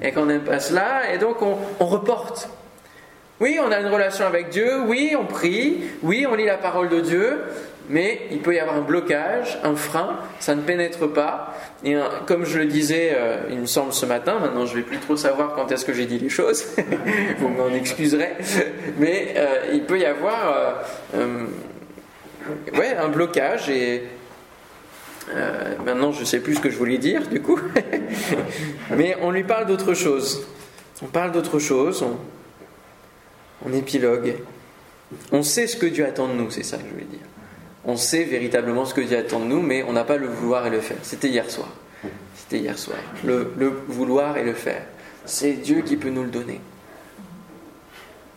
et 0.04 0.12
qu'on 0.12 0.28
n'aime 0.28 0.44
pas 0.44 0.60
cela. 0.60 1.12
Et 1.14 1.18
donc 1.18 1.38
on 1.42 1.86
reporte. 1.86 2.48
Oui, 3.40 3.58
on 3.66 3.72
a 3.72 3.80
une 3.80 3.88
relation 3.88 4.26
avec 4.26 4.50
Dieu, 4.50 4.82
oui, 4.86 5.16
on 5.18 5.26
prie, 5.26 5.78
oui, 6.04 6.28
on 6.30 6.36
lit 6.36 6.46
la 6.46 6.58
parole 6.58 6.90
de 6.90 7.00
Dieu, 7.00 7.40
mais 7.90 8.22
il 8.32 8.40
peut 8.40 8.54
y 8.54 8.60
avoir 8.60 8.78
un 8.78 8.82
blocage, 8.82 9.58
un 9.64 9.76
frein, 9.76 10.20
ça 10.40 10.54
ne 10.54 10.62
pénètre 10.62 11.12
pas. 11.12 11.56
Et 11.84 11.96
comme 12.28 12.46
je 12.46 12.60
le 12.60 12.66
disais, 12.66 13.12
euh, 13.14 13.38
il 13.50 13.60
me 13.60 13.66
semble 13.66 13.94
ce 13.94 14.06
matin, 14.06 14.38
maintenant 14.40 14.66
je 14.68 14.74
ne 14.74 14.78
vais 14.78 14.84
plus 14.84 15.00
trop 15.00 15.18
savoir 15.18 15.56
quand 15.56 15.72
est-ce 15.72 15.86
que 15.86 15.94
j'ai 15.94 16.06
dit 16.06 16.20
les 16.20 16.30
choses, 16.30 16.66
vous 17.40 17.50
m'en 17.50 17.70
excuserez, 17.70 18.34
mais 19.00 19.34
euh, 19.36 19.72
il 19.74 19.84
peut 19.84 20.00
y 20.00 20.06
avoir 20.06 20.84
euh, 21.16 21.46
ouais, 22.78 22.96
un 22.96 23.10
blocage 23.10 23.70
et 23.70 24.04
maintenant 25.86 26.12
je 26.12 26.22
ne 26.22 26.26
sais 26.26 26.40
plus 26.40 26.56
ce 26.56 26.60
que 26.60 26.70
je 26.70 26.78
voulais 26.78 26.98
dire 26.98 27.28
du 27.28 27.42
coup, 27.42 27.60
mais 28.96 29.16
on 29.22 29.32
lui 29.32 29.44
parle 29.44 29.66
d'autre 29.66 29.94
chose. 29.94 30.48
On 31.02 31.06
parle 31.06 31.32
d'autre 31.32 31.60
chose, 31.60 32.06
on 33.66 33.74
épilogue. 33.74 34.36
On 35.32 35.42
sait 35.42 35.66
ce 35.66 35.76
que 35.76 35.86
Dieu 35.88 36.06
attend 36.06 36.28
de 36.28 36.34
nous, 36.34 36.52
c'est 36.52 36.64
ça 36.64 36.78
que 36.78 36.84
je 36.84 36.94
voulais 36.94 37.06
dire. 37.06 37.29
On 37.86 37.96
sait 37.96 38.24
véritablement 38.24 38.86
ce 38.86 38.94
que 38.94 39.02
Dieu 39.02 39.18
attend 39.18 39.40
de 39.40 39.46
nous, 39.46 39.62
mais 39.62 39.84
on 39.84 39.94
n'a 39.94 40.04
pas 40.04 40.18
le 40.18 40.28
vouloir 40.28 40.68
et 40.68 40.70
le 40.70 40.82
faire. 40.82 40.98
C'était 41.02 41.30
hier 41.30 41.50
soir. 41.50 41.70
C'était 42.36 42.60
hier 42.60 42.78
soir. 42.78 42.98
Le, 43.24 43.54
vouloir 43.88 44.38
et 44.38 44.44
le 44.44 44.54
faire. 44.54 44.84
C'est 45.26 45.54
Dieu 45.54 45.82
qui 45.82 45.96
peut 45.96 46.10
nous 46.10 46.24
le 46.24 46.30
donner. 46.30 46.60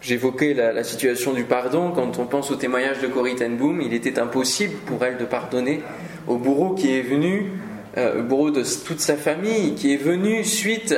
J'évoquais 0.00 0.54
la, 0.54 0.84
situation 0.84 1.32
du 1.32 1.44
pardon. 1.44 1.92
Quand 1.92 2.18
on 2.18 2.26
pense 2.26 2.50
au 2.50 2.56
témoignage 2.56 3.00
de 3.00 3.06
Corrie 3.06 3.36
Ten 3.36 3.56
Boom, 3.56 3.80
il 3.80 3.94
était 3.94 4.18
impossible 4.18 4.74
pour 4.86 5.04
elle 5.04 5.16
de 5.16 5.24
pardonner 5.24 5.82
au 6.26 6.36
bourreau 6.36 6.74
qui 6.74 6.96
est 6.96 7.02
venu, 7.02 7.52
euh, 7.96 8.20
au 8.20 8.22
bourreau 8.22 8.50
de 8.50 8.62
toute 8.84 9.00
sa 9.00 9.16
famille, 9.16 9.74
qui 9.74 9.92
est 9.92 10.02
venu 10.02 10.44
suite 10.44 10.94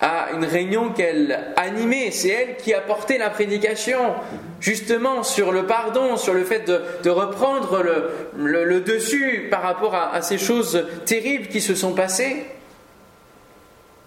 à 0.00 0.30
une 0.34 0.44
réunion 0.44 0.90
qu'elle 0.90 1.52
animait. 1.56 2.10
C'est 2.10 2.28
elle 2.28 2.56
qui 2.56 2.72
a 2.72 2.80
porté 2.80 3.18
la 3.18 3.30
prédication, 3.30 4.14
justement 4.60 5.22
sur 5.22 5.52
le 5.52 5.66
pardon, 5.66 6.16
sur 6.16 6.34
le 6.34 6.44
fait 6.44 6.66
de, 6.66 7.10
reprendre 7.10 7.82
le, 8.36 8.80
dessus 8.80 9.48
par 9.50 9.62
rapport 9.62 9.94
à, 9.94 10.22
ces 10.22 10.38
choses 10.38 10.86
terribles 11.04 11.48
qui 11.48 11.60
se 11.60 11.74
sont 11.74 11.94
passées. 11.94 12.46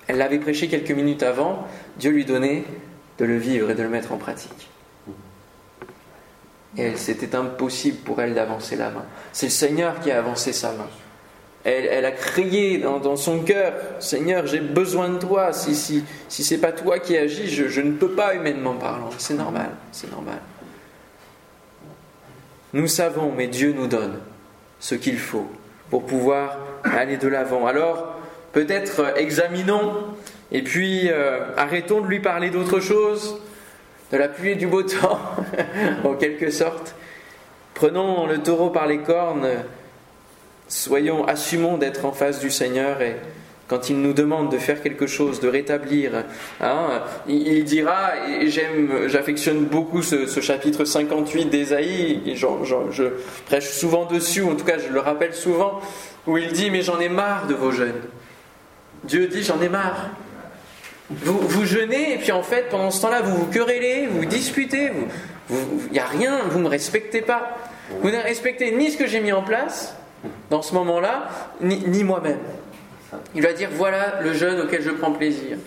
Elle 0.07 0.17
l'avait 0.17 0.39
prêché 0.39 0.67
quelques 0.67 0.91
minutes 0.91 1.23
avant, 1.23 1.67
Dieu 1.97 2.11
lui 2.11 2.25
donnait 2.25 2.63
de 3.19 3.25
le 3.25 3.37
vivre 3.37 3.71
et 3.71 3.75
de 3.75 3.83
le 3.83 3.89
mettre 3.89 4.11
en 4.11 4.17
pratique. 4.17 4.69
Et 6.77 6.95
c'était 6.95 7.35
impossible 7.35 7.99
pour 7.99 8.19
elle 8.21 8.33
d'avancer 8.33 8.75
la 8.75 8.89
main. 8.89 9.05
C'est 9.31 9.45
le 9.45 9.51
Seigneur 9.51 9.99
qui 9.99 10.11
a 10.11 10.17
avancé 10.17 10.51
sa 10.53 10.71
main. 10.71 10.87
Elle, 11.65 12.03
a 12.03 12.11
crié 12.11 12.77
dans, 12.79 13.15
son 13.15 13.39
cœur 13.39 13.73
Seigneur, 13.99 14.45
j'ai 14.47 14.59
besoin 14.59 15.07
de 15.09 15.17
toi. 15.17 15.53
Si, 15.53 15.75
si, 15.75 16.03
si 16.27 16.43
ce 16.43 16.55
n'est 16.55 16.59
pas 16.59 16.73
toi 16.73 16.99
qui 16.99 17.17
agis, 17.17 17.47
je, 17.47 17.69
je, 17.69 17.79
ne 17.79 17.93
peux 17.93 18.11
pas 18.11 18.35
humainement 18.35 18.73
parlant. 18.73 19.09
C'est 19.17 19.35
normal, 19.35 19.69
c'est 19.93 20.11
normal. 20.11 20.39
Nous 22.73 22.87
savons, 22.87 23.31
mais 23.35 23.47
Dieu 23.47 23.73
nous 23.77 23.87
donne 23.87 24.19
ce 24.79 24.95
qu'il 24.95 25.17
faut 25.17 25.47
pour 25.89 26.05
pouvoir 26.05 26.57
aller 26.83 27.17
de 27.17 27.27
l'avant. 27.27 27.65
Alors, 27.65 28.15
peut-être 28.51 28.99
euh, 28.99 29.15
examinons 29.15 29.93
et 30.51 30.63
puis 30.63 31.09
euh, 31.09 31.55
arrêtons 31.55 32.01
de 32.01 32.07
lui 32.07 32.19
parler 32.19 32.49
d'autre 32.49 32.79
chose, 32.79 33.39
de 34.11 34.17
la 34.17 34.27
pluie 34.27 34.51
et 34.51 34.55
du 34.55 34.67
beau 34.67 34.83
temps, 34.83 35.19
en 36.03 36.15
quelque 36.15 36.49
sorte. 36.51 36.95
Prenons 37.73 38.27
le 38.27 38.39
taureau 38.39 38.69
par 38.69 38.87
les 38.87 38.99
cornes 38.99 39.47
Soyons, 40.73 41.23
assumons 41.27 41.77
d'être 41.77 42.03
en 42.03 42.13
face 42.13 42.39
du 42.39 42.49
Seigneur 42.49 42.99
et 43.03 43.17
quand 43.67 43.91
il 43.91 44.01
nous 44.01 44.13
demande 44.13 44.51
de 44.51 44.57
faire 44.57 44.81
quelque 44.81 45.05
chose, 45.05 45.39
de 45.39 45.47
rétablir, 45.47 46.25
hein, 46.59 47.03
il, 47.27 47.63
dira, 47.63 48.13
et 48.41 48.49
j'aime, 48.49 49.07
j'affectionne 49.07 49.65
beaucoup 49.65 50.01
ce, 50.01 50.25
chapitre 50.41 50.83
58 50.83 51.45
d'Ésaïe, 51.45 52.33
je 52.35 53.03
prêche 53.45 53.69
souvent 53.69 54.05
dessus, 54.05 54.41
en 54.41 54.55
tout 54.55 54.65
cas 54.65 54.79
je 54.79 54.91
le 54.91 54.99
rappelle 54.99 55.35
souvent, 55.35 55.79
où 56.25 56.39
il 56.39 56.51
dit, 56.51 56.71
mais 56.71 56.81
j'en 56.81 56.99
ai 56.99 57.07
marre 57.07 57.45
de 57.45 57.53
vos 57.53 57.71
jeûnes. 57.71 58.01
Dieu 59.03 59.27
dit, 59.27 59.43
j'en 59.43 59.61
ai 59.61 59.69
marre. 59.69 60.09
Vous, 61.11 61.37
vous 61.37 61.65
jeûnez, 61.65 62.15
et 62.15 62.17
puis 62.17 62.31
en 62.31 62.41
fait, 62.41 62.69
pendant 62.71 62.89
ce 62.89 62.99
temps-là, 63.03 63.21
vous 63.21 63.35
vous 63.35 63.51
querellez, 63.51 64.07
vous 64.09 64.25
disputez, 64.25 64.89
il 65.51 65.91
n'y 65.91 65.99
a 65.99 66.05
rien, 66.05 66.39
vous 66.49 66.57
ne 66.57 66.63
me 66.63 66.69
respectez 66.69 67.21
pas. 67.21 67.57
Vous 68.01 68.09
ne 68.09 68.17
respectez 68.17 68.71
ni 68.71 68.89
ce 68.89 68.97
que 68.97 69.05
j'ai 69.05 69.19
mis 69.19 69.31
en 69.31 69.43
place, 69.43 69.95
dans 70.49 70.61
ce 70.61 70.73
moment-là, 70.75 71.29
ni, 71.61 72.03
moi-même. 72.03 72.39
Il 73.35 73.41
va 73.41 73.53
dire 73.53 73.69
voilà 73.71 74.19
le 74.21 74.33
jeûne 74.33 74.59
auquel 74.61 74.81
je 74.81 74.91
prends 74.91 75.11
plaisir. 75.11 75.57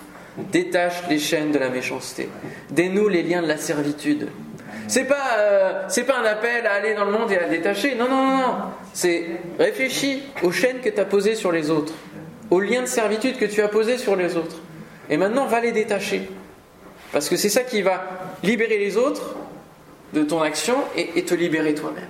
Détache 0.52 1.02
les 1.08 1.18
chaînes 1.18 1.50
de 1.50 1.58
la 1.58 1.70
méchanceté. 1.70 2.28
Dénoue 2.70 3.08
les 3.08 3.22
liens 3.22 3.42
de 3.42 3.48
la 3.48 3.56
servitude. 3.56 4.28
C'est 4.88 5.04
pas, 5.04 5.38
euh, 5.38 5.88
pas 6.06 6.18
un 6.18 6.24
appel 6.24 6.66
à 6.66 6.74
aller 6.74 6.94
dans 6.94 7.04
le 7.04 7.12
monde 7.12 7.32
et 7.32 7.38
à 7.38 7.48
détacher. 7.48 7.94
Non, 7.94 8.08
non, 8.08 8.26
non, 8.26 8.36
non. 8.36 8.54
C'est 8.92 9.26
réfléchis 9.58 10.22
aux 10.42 10.52
chaînes 10.52 10.80
que 10.80 10.88
tu 10.88 11.00
as 11.00 11.04
posées 11.04 11.34
sur 11.34 11.50
les 11.52 11.70
autres, 11.70 11.94
aux 12.50 12.60
liens 12.60 12.82
de 12.82 12.86
servitude 12.86 13.38
que 13.38 13.46
tu 13.46 13.62
as 13.62 13.68
posés 13.68 13.98
sur 13.98 14.14
les 14.14 14.36
autres. 14.36 14.56
Et 15.08 15.16
maintenant, 15.16 15.46
va 15.46 15.60
les 15.60 15.72
détacher. 15.72 16.28
Parce 17.12 17.28
que 17.28 17.36
c'est 17.36 17.48
ça 17.48 17.62
qui 17.62 17.82
va 17.82 18.04
libérer 18.42 18.78
les 18.78 18.96
autres 18.96 19.34
de 20.12 20.22
ton 20.22 20.42
action 20.42 20.76
et 20.96 21.24
te 21.24 21.34
libérer 21.34 21.74
toi-même. 21.74 22.08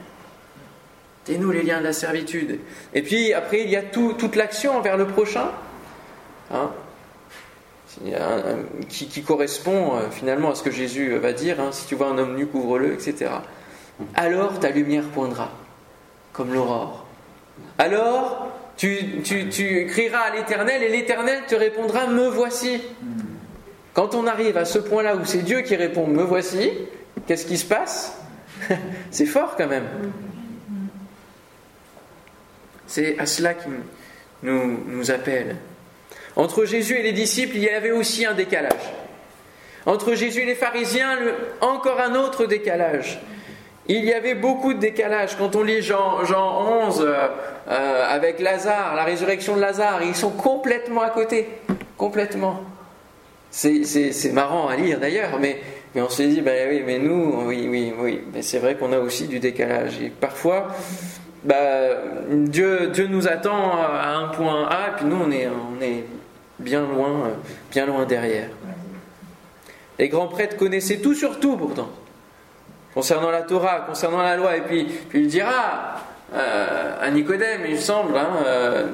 Dénoue 1.26 1.50
les 1.50 1.62
liens 1.62 1.78
de 1.78 1.84
la 1.84 1.92
servitude. 1.92 2.60
Et 2.94 3.02
puis 3.02 3.32
après, 3.32 3.62
il 3.62 3.70
y 3.70 3.76
a 3.76 3.82
toute 3.82 4.36
l'action 4.36 4.76
envers 4.76 4.96
le 4.96 5.06
prochain, 5.06 5.50
hein, 6.52 6.70
qui, 8.88 9.22
correspond 9.22 9.96
euh, 9.96 10.10
finalement 10.10 10.50
à 10.50 10.54
ce 10.54 10.62
que 10.62 10.70
Jésus 10.70 11.16
va 11.16 11.32
dire. 11.32 11.60
Hein, 11.60 11.70
si 11.72 11.86
tu 11.86 11.94
vois 11.94 12.08
un 12.08 12.18
homme 12.18 12.36
nu, 12.36 12.46
couvre-le, 12.46 12.92
etc. 12.92 13.30
Alors 14.14 14.60
ta 14.60 14.70
lumière 14.70 15.04
poindra, 15.04 15.50
comme 16.32 16.52
l'aurore. 16.52 17.06
Alors 17.78 18.48
tu, 18.76 19.22
tu 19.22 19.86
crieras 19.86 20.20
à 20.20 20.36
l'Éternel 20.36 20.82
et 20.82 20.88
l'Éternel 20.90 21.44
te 21.48 21.54
répondra 21.54 22.06
Me 22.06 22.28
voici. 22.28 22.80
Quand 23.94 24.14
on 24.14 24.26
arrive 24.26 24.58
à 24.58 24.66
ce 24.66 24.78
point-là 24.78 25.16
où 25.16 25.24
c'est 25.24 25.42
Dieu 25.42 25.62
qui 25.62 25.74
répond 25.74 26.06
Me 26.06 26.22
voici, 26.22 26.70
qu'est-ce 27.26 27.46
qui 27.46 27.56
se 27.56 27.64
passe? 27.64 28.18
C'est 29.10 29.26
fort 29.26 29.56
quand 29.56 29.68
même. 29.68 29.86
C'est 32.86 33.18
à 33.18 33.26
cela 33.26 33.54
qu'il 33.54 33.72
nous, 34.42 35.10
appelle. 35.10 35.56
Entre 36.36 36.64
Jésus 36.64 36.96
et 36.98 37.02
les 37.02 37.12
disciples, 37.12 37.56
il 37.56 37.64
y 37.64 37.68
avait 37.68 37.92
aussi 37.92 38.24
un 38.26 38.34
décalage. 38.34 38.92
Entre 39.86 40.14
Jésus 40.14 40.40
et 40.40 40.46
les 40.46 40.54
pharisiens, 40.54 41.16
encore 41.60 42.00
un 42.00 42.14
autre 42.14 42.46
décalage. 42.46 43.20
Il 43.88 44.04
y 44.04 44.12
avait 44.12 44.34
beaucoup 44.34 44.74
de 44.74 44.80
décalage. 44.80 45.36
Quand 45.36 45.54
on 45.54 45.62
lit 45.62 45.80
Jean, 45.80 46.24
Jean 46.24 46.86
11 46.88 47.00
euh, 47.00 47.14
euh, 47.68 48.06
avec 48.08 48.40
Lazare, 48.40 48.96
la 48.96 49.04
résurrection 49.04 49.54
de 49.54 49.60
Lazare, 49.60 50.02
ils 50.02 50.16
sont 50.16 50.30
complètement 50.30 51.02
à 51.02 51.10
côté. 51.10 51.48
Complètement. 51.96 52.62
C'est 53.50 54.32
marrant 54.32 54.68
à 54.68 54.76
lire 54.76 54.98
d'ailleurs, 54.98 55.38
mais, 55.40 55.60
mais 55.94 56.02
on 56.02 56.08
se 56.08 56.22
dit, 56.24 56.40
ben 56.42 56.68
oui, 56.68 56.82
mais 56.84 56.98
nous, 56.98 57.46
oui, 57.46 57.68
oui, 57.70 57.92
oui. 57.96 58.20
Mais 58.34 58.42
c'est 58.42 58.58
vrai 58.58 58.74
qu'on 58.74 58.92
a 58.92 58.98
aussi 58.98 59.28
du 59.28 59.38
décalage. 59.38 60.00
Et 60.02 60.10
parfois, 60.10 60.68
bah, 61.46 61.54
Dieu, 62.28 62.90
nous 63.08 63.28
attend 63.28 63.78
à 63.80 64.16
un 64.16 64.28
point 64.28 64.66
A, 64.68 64.88
et 64.88 64.96
puis 64.96 65.06
nous, 65.06 65.16
on 65.16 65.30
est, 65.30 65.48
est 65.80 66.04
bien 66.58 66.84
loin, 66.84 68.04
derrière. 68.04 68.48
Les 69.98 70.08
grands 70.08 70.26
prêtres 70.26 70.56
connaissaient 70.56 70.98
tout 70.98 71.14
sur 71.14 71.38
tout 71.38 71.56
pourtant, 71.56 71.88
concernant 72.94 73.30
la 73.30 73.42
Torah, 73.42 73.84
concernant 73.86 74.22
la 74.22 74.36
loi, 74.36 74.56
et 74.56 74.62
puis, 74.62 74.86
puis 75.08 75.20
il 75.20 75.28
dira 75.28 75.96
euh, 76.34 76.96
à 77.00 77.10
Nicodème, 77.10 77.62
il 77.68 77.78
semble, 77.78 78.16
hein, 78.16 78.30
euh, 78.44 78.86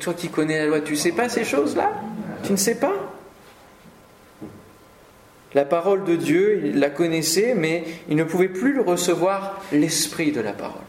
toi, 0.00 0.14
qui 0.14 0.28
connais 0.28 0.60
la 0.60 0.66
loi, 0.66 0.80
tu 0.80 0.96
sais 0.96 1.12
pas 1.12 1.28
ces 1.28 1.44
choses-là? 1.44 1.92
Tu 2.42 2.52
ne 2.52 2.56
sais 2.56 2.76
pas? 2.76 2.94
La 5.54 5.66
parole 5.66 6.04
de 6.04 6.16
Dieu, 6.16 6.62
il 6.64 6.80
la 6.80 6.88
connaissait, 6.88 7.54
mais 7.54 7.84
il 8.08 8.16
ne 8.16 8.24
pouvait 8.24 8.48
plus 8.48 8.80
recevoir 8.80 9.60
l'esprit 9.70 10.32
de 10.32 10.40
la 10.40 10.52
parole 10.52 10.80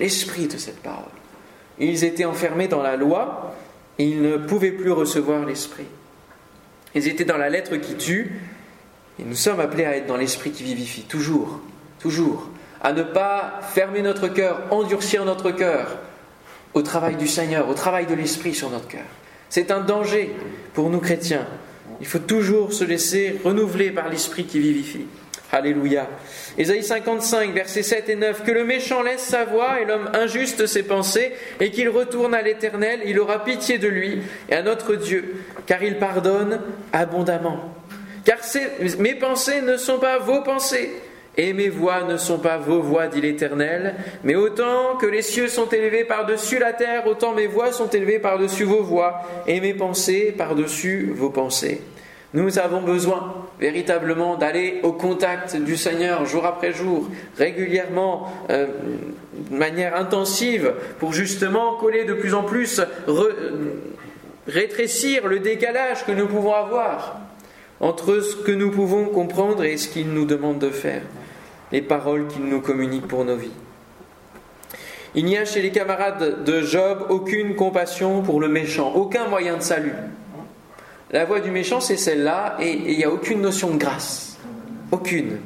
l'esprit 0.00 0.48
de 0.48 0.56
cette 0.56 0.82
parole. 0.82 1.04
Ils 1.78 2.04
étaient 2.04 2.24
enfermés 2.24 2.66
dans 2.66 2.82
la 2.82 2.96
loi 2.96 3.54
ils 4.02 4.22
ne 4.22 4.36
pouvaient 4.36 4.72
plus 4.72 4.92
recevoir 4.92 5.44
l'esprit. 5.44 5.86
Ils 6.94 7.06
étaient 7.06 7.24
dans 7.24 7.36
la 7.36 7.50
lettre 7.50 7.76
qui 7.76 7.94
tue 7.96 8.40
et 9.18 9.24
nous 9.24 9.34
sommes 9.34 9.60
appelés 9.60 9.84
à 9.84 9.96
être 9.96 10.06
dans 10.06 10.16
l'esprit 10.16 10.50
qui 10.50 10.64
vivifie, 10.64 11.02
toujours, 11.02 11.60
toujours, 11.98 12.48
à 12.82 12.92
ne 12.92 13.02
pas 13.02 13.60
fermer 13.74 14.00
notre 14.00 14.28
cœur, 14.28 14.62
endurcir 14.70 15.24
notre 15.24 15.50
cœur 15.50 15.98
au 16.72 16.82
travail 16.82 17.16
du 17.16 17.28
Seigneur, 17.28 17.68
au 17.68 17.74
travail 17.74 18.06
de 18.06 18.14
l'esprit 18.14 18.54
sur 18.54 18.70
notre 18.70 18.88
cœur. 18.88 19.04
C'est 19.50 19.70
un 19.70 19.80
danger 19.80 20.34
pour 20.72 20.88
nous 20.88 21.00
chrétiens 21.00 21.46
Il 22.00 22.06
faut 22.06 22.20
toujours 22.20 22.72
se 22.72 22.84
laisser 22.84 23.38
renouveler 23.44 23.90
par 23.90 24.08
l'Esprit 24.08 24.44
qui 24.44 24.60
vivifie. 24.60 25.06
Alléluia. 25.52 26.06
Ésaïe 26.58 26.84
55, 26.84 27.52
versets 27.52 27.82
7 27.82 28.08
et 28.08 28.14
9. 28.16 28.44
Que 28.44 28.52
le 28.52 28.64
méchant 28.64 29.02
laisse 29.02 29.22
sa 29.22 29.44
voix 29.44 29.80
et 29.80 29.84
l'homme 29.84 30.08
injuste 30.14 30.66
ses 30.66 30.84
pensées, 30.84 31.32
et 31.58 31.70
qu'il 31.70 31.88
retourne 31.88 32.34
à 32.34 32.42
l'Éternel, 32.42 33.00
il 33.04 33.18
aura 33.18 33.44
pitié 33.44 33.78
de 33.78 33.88
lui 33.88 34.22
et 34.48 34.54
à 34.54 34.62
notre 34.62 34.94
Dieu, 34.94 35.34
car 35.66 35.82
il 35.82 35.96
pardonne 35.98 36.60
abondamment. 36.92 37.74
Car 38.24 38.38
mes 38.98 39.14
pensées 39.14 39.60
ne 39.62 39.76
sont 39.76 39.98
pas 39.98 40.18
vos 40.18 40.42
pensées, 40.42 40.90
et 41.36 41.52
mes 41.52 41.68
voix 41.68 42.04
ne 42.04 42.16
sont 42.16 42.38
pas 42.38 42.58
vos 42.58 42.80
voix, 42.80 43.08
dit 43.08 43.20
l'Éternel, 43.20 43.94
mais 44.24 44.34
autant 44.34 44.96
que 45.00 45.06
les 45.06 45.22
cieux 45.22 45.48
sont 45.48 45.68
élevés 45.68 46.04
par-dessus 46.04 46.58
la 46.58 46.72
terre, 46.72 47.06
autant 47.06 47.32
mes 47.32 47.46
voix 47.46 47.72
sont 47.72 47.88
élevées 47.88 48.18
par-dessus 48.18 48.64
vos 48.64 48.82
voix, 48.82 49.22
et 49.46 49.60
mes 49.60 49.74
pensées 49.74 50.34
par-dessus 50.36 51.12
vos 51.14 51.30
pensées. 51.30 51.80
Nous 52.32 52.60
avons 52.60 52.80
besoin 52.80 53.34
véritablement 53.58 54.36
d'aller 54.36 54.80
au 54.84 54.92
contact 54.92 55.56
du 55.56 55.76
Seigneur 55.76 56.24
jour 56.26 56.46
après 56.46 56.72
jour, 56.72 57.08
régulièrement, 57.36 58.32
euh, 58.50 58.66
de 59.50 59.56
manière 59.56 59.96
intensive, 59.96 60.72
pour 61.00 61.12
justement 61.12 61.74
coller 61.74 62.04
de 62.04 62.14
plus 62.14 62.34
en 62.34 62.44
plus, 62.44 62.80
rétrécir 64.46 65.26
le 65.26 65.40
décalage 65.40 66.06
que 66.06 66.12
nous 66.12 66.26
pouvons 66.26 66.54
avoir 66.54 67.20
entre 67.80 68.20
ce 68.20 68.36
que 68.36 68.52
nous 68.52 68.70
pouvons 68.70 69.06
comprendre 69.06 69.64
et 69.64 69.76
ce 69.76 69.88
qu'il 69.88 70.12
nous 70.12 70.26
demande 70.26 70.58
de 70.58 70.70
faire, 70.70 71.02
les 71.72 71.82
paroles 71.82 72.26
qu'il 72.28 72.44
nous 72.44 72.60
communique 72.60 73.08
pour 73.08 73.24
nos 73.24 73.36
vies. 73.36 73.52
Il 75.14 75.24
n'y 75.24 75.36
a 75.36 75.44
chez 75.44 75.62
les 75.62 75.72
camarades 75.72 76.44
de 76.44 76.60
Job 76.60 77.06
aucune 77.08 77.56
compassion 77.56 78.22
pour 78.22 78.40
le 78.40 78.48
méchant, 78.48 78.92
aucun 78.94 79.26
moyen 79.26 79.56
de 79.56 79.62
salut. 79.62 79.94
La 81.12 81.24
voie 81.24 81.40
du 81.40 81.50
méchant, 81.50 81.80
c'est 81.80 81.96
celle-là, 81.96 82.56
et 82.60 82.70
il 82.70 82.96
n'y 82.96 83.04
a 83.04 83.10
aucune 83.10 83.40
notion 83.40 83.70
de 83.70 83.78
grâce. 83.78 84.38
Aucune. 84.92 85.38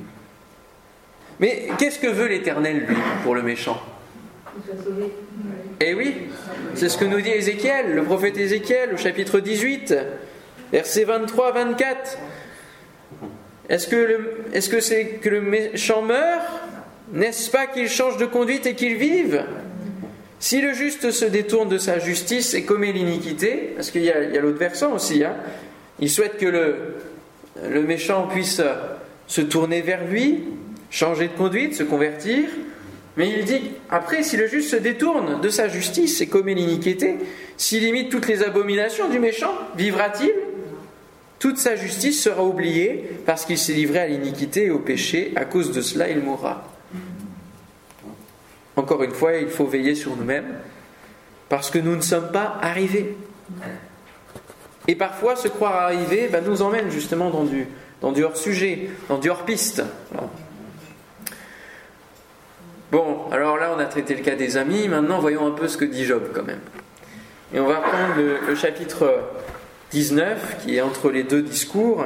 Mais 1.41 1.69
qu'est-ce 1.79 1.99
que 1.99 2.07
veut 2.07 2.27
l'Éternel, 2.27 2.85
lui, 2.87 2.97
pour 3.23 3.35
le 3.35 3.43
méchant? 3.43 3.81
Eh 5.81 5.95
oui, 5.95 6.29
c'est 6.75 6.89
ce 6.89 6.97
que 6.97 7.05
nous 7.05 7.21
dit 7.21 7.31
Ézéchiel, 7.31 7.95
le 7.95 8.05
prophète 8.05 8.37
Ézéchiel, 8.37 8.95
au 8.95 8.97
chapitre 8.97 9.41
18, 9.41 9.95
versets 10.73 11.05
23-24. 11.05 12.19
Est-ce 13.69 13.89
que 14.69 14.81
c'est 14.81 15.07
que 15.21 15.29
le 15.29 15.41
méchant 15.41 16.03
meurt? 16.03 16.45
N'est-ce 17.13 17.51
pas 17.51 17.67
qu'il 17.67 17.89
change 17.89 18.17
de 18.19 18.27
conduite 18.27 18.67
et 18.67 18.75
qu'il 18.75 18.97
vive? 18.97 19.45
Si 20.45 20.61
le 20.61 20.75
juste 20.75 21.11
se 21.11 21.25
détourne 21.25 21.71
de 21.71 21.79
sa 21.79 21.99
justice 21.99 22.53
et 22.53 22.65
commet 22.65 22.93
l'iniquité, 22.93 23.73
parce 23.77 23.91
qu'il 23.91 24.03
y 24.03 24.11
a, 24.11 24.21
l'autre 24.43 24.59
versant 24.59 24.93
aussi, 24.93 25.25
hein, 25.25 25.37
il 26.01 26.11
souhaite 26.11 26.37
que 26.37 26.45
le, 26.45 26.77
le 27.67 27.83
méchant 27.83 28.29
puisse 28.29 28.61
se 29.27 29.41
tourner 29.41 29.81
vers 29.81 30.07
lui, 30.07 30.45
changer 30.91 31.29
de 31.29 31.33
conduite, 31.33 31.75
se 31.75 31.83
convertir, 31.83 32.45
mais 33.17 33.31
il 33.31 33.47
dit, 33.47 33.71
après, 33.89 34.23
si 34.23 34.37
le 34.37 34.47
juste 34.47 34.69
se 34.69 34.77
détourne 34.77 35.41
de 35.41 35.49
sa 35.49 35.69
justice 35.69 36.21
et 36.21 36.27
commet 36.27 36.53
l'iniquité, 36.53 37.17
s'il 37.57 37.83
imite 37.85 38.11
toutes 38.11 38.29
les 38.29 38.43
abominations 38.43 39.09
du 39.09 39.21
méchant, 39.21 39.55
vivra-t-il? 39.79 40.35
Toute 41.39 41.57
sa 41.57 41.75
justice 41.75 42.23
sera 42.23 42.45
oubliée 42.45 43.03
parce 43.25 43.47
qu'il 43.47 43.57
s'est 43.57 43.73
livré 43.73 44.01
à 44.01 44.09
l'iniquité 44.09 44.67
et 44.67 44.71
au 44.71 44.79
péché, 44.79 45.33
à 45.37 45.47
cause 45.47 45.73
de 45.73 45.81
cela 45.81 46.11
il 46.11 46.19
mourra. 46.19 46.74
Encore 48.77 49.03
une 49.03 49.13
fois, 49.13 49.35
il 49.35 49.49
faut 49.49 49.67
veiller 49.67 49.95
sur 49.95 50.17
nous-mêmes 50.17 50.59
parce 51.49 51.71
que 51.71 51.79
nous 51.79 51.95
ne 51.95 52.01
sommes 52.01 52.33
pas 52.33 52.59
arrivés. 52.61 53.17
Et 54.89 54.97
parfois, 54.97 55.37
se 55.37 55.49
croire 55.49 55.77
arrivé 55.77 56.29
bah, 56.31 56.41
nous 56.41 56.63
emmène 56.63 56.91
justement 56.91 57.31
dans 57.31 57.45
du, 57.45 58.25
hors-sujet, 58.25 58.91
dans 59.09 59.19
du 59.19 59.31
hors-piste. 59.31 59.83
Bon, 62.91 63.31
alors 63.31 63.57
là, 63.57 63.73
on 63.77 63.79
a 63.79 63.87
traité 63.87 64.15
le 64.15 64.23
cas 64.23 64.35
des 64.35 64.57
amis. 64.57 64.89
Maintenant, 64.89 65.21
voyons 65.21 65.47
un 65.47 65.53
peu 65.53 65.69
ce 65.69 65.77
que 65.77 65.85
dit 65.85 66.05
Job 66.05 66.31
quand 66.35 66.45
même. 66.45 66.61
Et 67.53 67.61
on 67.61 67.67
va 67.67 67.77
prendre 67.77 68.15
le 68.17 68.55
chapitre 68.57 69.21
19, 69.93 70.65
qui 70.65 70.77
est 70.77 70.81
entre 70.81 71.11
les 71.11 71.23
deux 71.23 71.43
discours. 71.43 72.05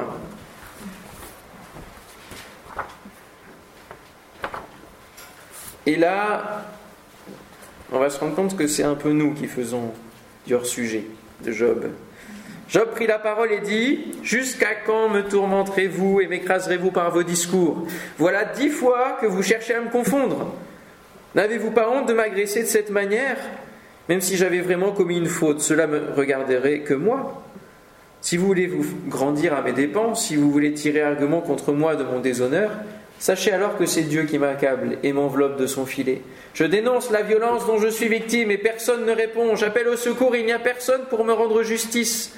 Et 5.85 5.95
là, 5.95 6.65
on 7.91 7.99
va 7.99 8.09
se 8.09 8.19
rendre 8.19 8.35
compte 8.35 8.57
que 8.57 8.67
c'est 8.67 8.83
un 8.83 8.95
peu 8.95 9.11
nous 9.11 9.33
qui 9.33 9.47
faisons 9.47 9.91
du 10.45 10.53
hors-sujet 10.53 11.05
de 11.43 11.51
Job. 11.51 11.85
Job 12.69 12.89
prit 12.91 13.07
la 13.07 13.17
parole 13.17 13.51
et 13.51 13.61
dit 13.61 14.11
Jusqu'à 14.21 14.75
quand 14.85 15.09
me 15.09 15.23
tourmenterez-vous 15.23 16.21
et 16.21 16.27
m'écraserez-vous 16.27 16.91
par 16.91 17.11
vos 17.11 17.23
discours? 17.23 17.87
Voilà 18.17 18.45
dix 18.45 18.69
fois 18.69 19.17
que 19.19 19.25
vous 19.25 19.41
cherchez 19.41 19.73
à 19.73 19.81
me 19.81 19.89
confondre. 19.89 20.53
N'avez-vous 21.33 21.71
pas 21.71 21.89
honte 21.89 22.07
de 22.07 22.13
m'agresser 22.13 22.61
de 22.61 22.67
cette 22.67 22.91
manière? 22.91 23.37
Même 24.07 24.21
si 24.21 24.37
j'avais 24.37 24.61
vraiment 24.61 24.91
commis 24.91 25.17
une 25.17 25.27
faute, 25.27 25.61
cela 25.61 25.87
me 25.87 26.13
regarderait 26.15 26.81
que 26.81 26.93
moi. 26.93 27.43
Si 28.21 28.37
vous 28.37 28.45
voulez 28.45 28.67
vous 28.67 28.85
grandir 29.07 29.55
à 29.55 29.61
mes 29.61 29.71
dépens, 29.71 30.13
si 30.13 30.35
vous 30.35 30.51
voulez 30.51 30.73
tirer 30.73 31.01
argument 31.01 31.41
contre 31.41 31.71
moi 31.71 31.95
de 31.95 32.03
mon 32.03 32.19
déshonneur, 32.19 32.71
Sachez 33.19 33.51
alors 33.51 33.77
que 33.77 33.85
c'est 33.85 34.03
Dieu 34.03 34.23
qui 34.23 34.39
m'accable 34.39 34.97
et 35.03 35.11
m'enveloppe 35.11 35.57
de 35.57 35.67
son 35.67 35.85
filet. 35.85 36.21
Je 36.53 36.63
dénonce 36.63 37.11
la 37.11 37.21
violence 37.21 37.67
dont 37.67 37.77
je 37.77 37.89
suis 37.89 38.07
victime 38.07 38.49
et 38.49 38.57
personne 38.57 39.05
ne 39.05 39.11
répond. 39.11 39.57
J'appelle 39.57 39.89
au 39.89 39.97
secours, 39.97 40.37
il 40.37 40.45
n'y 40.45 40.53
a 40.53 40.59
personne 40.59 41.01
pour 41.09 41.25
me 41.25 41.33
rendre 41.33 41.61
justice. 41.61 42.33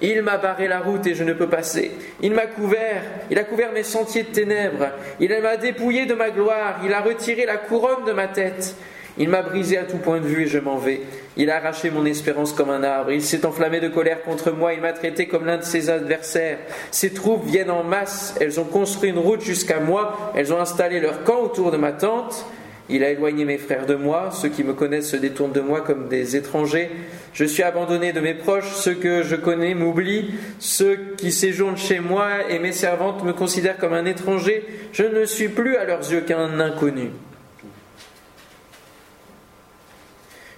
Il 0.00 0.22
m'a 0.22 0.36
barré 0.36 0.68
la 0.68 0.78
route 0.78 1.06
et 1.08 1.14
je 1.14 1.24
ne 1.24 1.32
peux 1.32 1.48
passer. 1.48 1.90
Il 2.22 2.34
m'a 2.34 2.46
couvert, 2.46 3.02
il 3.30 3.38
a 3.38 3.44
couvert 3.44 3.72
mes 3.72 3.82
sentiers 3.82 4.22
de 4.22 4.28
ténèbres. 4.28 4.90
Il 5.18 5.36
m'a 5.42 5.56
dépouillé 5.56 6.06
de 6.06 6.14
ma 6.14 6.30
gloire, 6.30 6.80
il 6.84 6.92
a 6.92 7.00
retiré 7.00 7.44
la 7.44 7.56
couronne 7.56 8.04
de 8.06 8.12
ma 8.12 8.28
tête. 8.28 8.76
Il 9.18 9.30
m'a 9.30 9.42
brisé 9.42 9.78
à 9.78 9.84
tout 9.84 9.96
point 9.96 10.20
de 10.20 10.26
vue 10.26 10.42
et 10.42 10.46
je 10.46 10.58
m'en 10.58 10.76
vais. 10.76 11.00
Il 11.38 11.50
a 11.50 11.56
arraché 11.56 11.90
mon 11.90 12.04
espérance 12.04 12.52
comme 12.52 12.68
un 12.68 12.82
arbre. 12.82 13.12
Il 13.12 13.22
s'est 13.22 13.46
enflammé 13.46 13.80
de 13.80 13.88
colère 13.88 14.22
contre 14.22 14.50
moi. 14.50 14.74
Il 14.74 14.82
m'a 14.82 14.92
traité 14.92 15.26
comme 15.26 15.46
l'un 15.46 15.56
de 15.56 15.64
ses 15.64 15.88
adversaires. 15.88 16.58
Ses 16.90 17.14
troupes 17.14 17.46
viennent 17.46 17.70
en 17.70 17.82
masse. 17.82 18.34
Elles 18.40 18.60
ont 18.60 18.64
construit 18.64 19.10
une 19.10 19.18
route 19.18 19.40
jusqu'à 19.40 19.80
moi. 19.80 20.32
Elles 20.34 20.52
ont 20.52 20.60
installé 20.60 21.00
leur 21.00 21.24
camp 21.24 21.40
autour 21.40 21.70
de 21.70 21.78
ma 21.78 21.92
tente. 21.92 22.44
Il 22.88 23.02
a 23.02 23.10
éloigné 23.10 23.44
mes 23.44 23.58
frères 23.58 23.86
de 23.86 23.94
moi. 23.94 24.30
Ceux 24.32 24.50
qui 24.50 24.62
me 24.62 24.74
connaissent 24.74 25.10
se 25.10 25.16
détournent 25.16 25.52
de 25.52 25.60
moi 25.60 25.80
comme 25.80 26.08
des 26.08 26.36
étrangers. 26.36 26.90
Je 27.32 27.44
suis 27.44 27.62
abandonné 27.62 28.12
de 28.12 28.20
mes 28.20 28.34
proches. 28.34 28.70
Ceux 28.74 28.94
que 28.94 29.22
je 29.22 29.34
connais 29.34 29.74
m'oublient. 29.74 30.34
Ceux 30.58 31.14
qui 31.16 31.32
séjournent 31.32 31.78
chez 31.78 32.00
moi 32.00 32.50
et 32.50 32.58
mes 32.58 32.72
servantes 32.72 33.24
me 33.24 33.32
considèrent 33.32 33.78
comme 33.78 33.94
un 33.94 34.04
étranger. 34.04 34.62
Je 34.92 35.04
ne 35.04 35.24
suis 35.24 35.48
plus 35.48 35.76
à 35.76 35.84
leurs 35.84 36.12
yeux 36.12 36.20
qu'un 36.20 36.60
inconnu. 36.60 37.10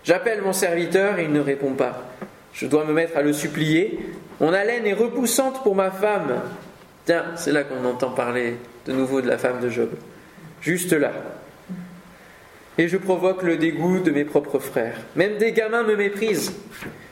J'appelle 0.08 0.40
mon 0.40 0.54
serviteur 0.54 1.18
et 1.18 1.24
il 1.24 1.32
ne 1.32 1.40
répond 1.40 1.74
pas. 1.74 2.02
Je 2.54 2.64
dois 2.64 2.86
me 2.86 2.94
mettre 2.94 3.18
à 3.18 3.20
le 3.20 3.34
supplier. 3.34 3.98
Mon 4.40 4.54
haleine 4.54 4.86
est 4.86 4.94
repoussante 4.94 5.62
pour 5.62 5.74
ma 5.74 5.90
femme. 5.90 6.40
Tiens, 7.04 7.26
c'est 7.36 7.52
là 7.52 7.62
qu'on 7.62 7.84
entend 7.84 8.12
parler 8.12 8.56
de 8.86 8.94
nouveau 8.94 9.20
de 9.20 9.28
la 9.28 9.36
femme 9.36 9.60
de 9.60 9.68
Job. 9.68 9.90
Juste 10.62 10.94
là. 10.94 11.12
Et 12.78 12.88
je 12.88 12.96
provoque 12.96 13.42
le 13.42 13.58
dégoût 13.58 14.00
de 14.00 14.10
mes 14.10 14.24
propres 14.24 14.60
frères. 14.60 14.96
Même 15.14 15.36
des 15.36 15.52
gamins 15.52 15.82
me 15.82 15.94
méprisent. 15.94 16.54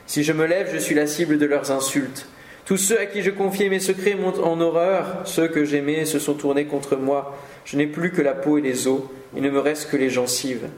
Si 0.06 0.24
je 0.24 0.32
me 0.32 0.46
lève, 0.46 0.70
je 0.72 0.78
suis 0.78 0.94
la 0.94 1.06
cible 1.06 1.36
de 1.36 1.44
leurs 1.44 1.70
insultes. 1.70 2.26
Tous 2.64 2.78
ceux 2.78 2.98
à 2.98 3.04
qui 3.04 3.20
je 3.20 3.30
confiais 3.30 3.68
mes 3.68 3.78
secrets 3.78 4.14
montent 4.14 4.40
en 4.40 4.58
horreur. 4.58 5.20
Ceux 5.24 5.48
que 5.48 5.66
j'aimais 5.66 6.06
se 6.06 6.18
sont 6.18 6.32
tournés 6.32 6.64
contre 6.64 6.96
moi. 6.96 7.36
Je 7.66 7.76
n'ai 7.76 7.88
plus 7.88 8.10
que 8.10 8.22
la 8.22 8.32
peau 8.32 8.56
et 8.56 8.62
les 8.62 8.88
os. 8.88 9.02
Il 9.36 9.42
ne 9.42 9.50
me 9.50 9.60
reste 9.60 9.90
que 9.90 9.98
les 9.98 10.08
gencives. 10.08 10.70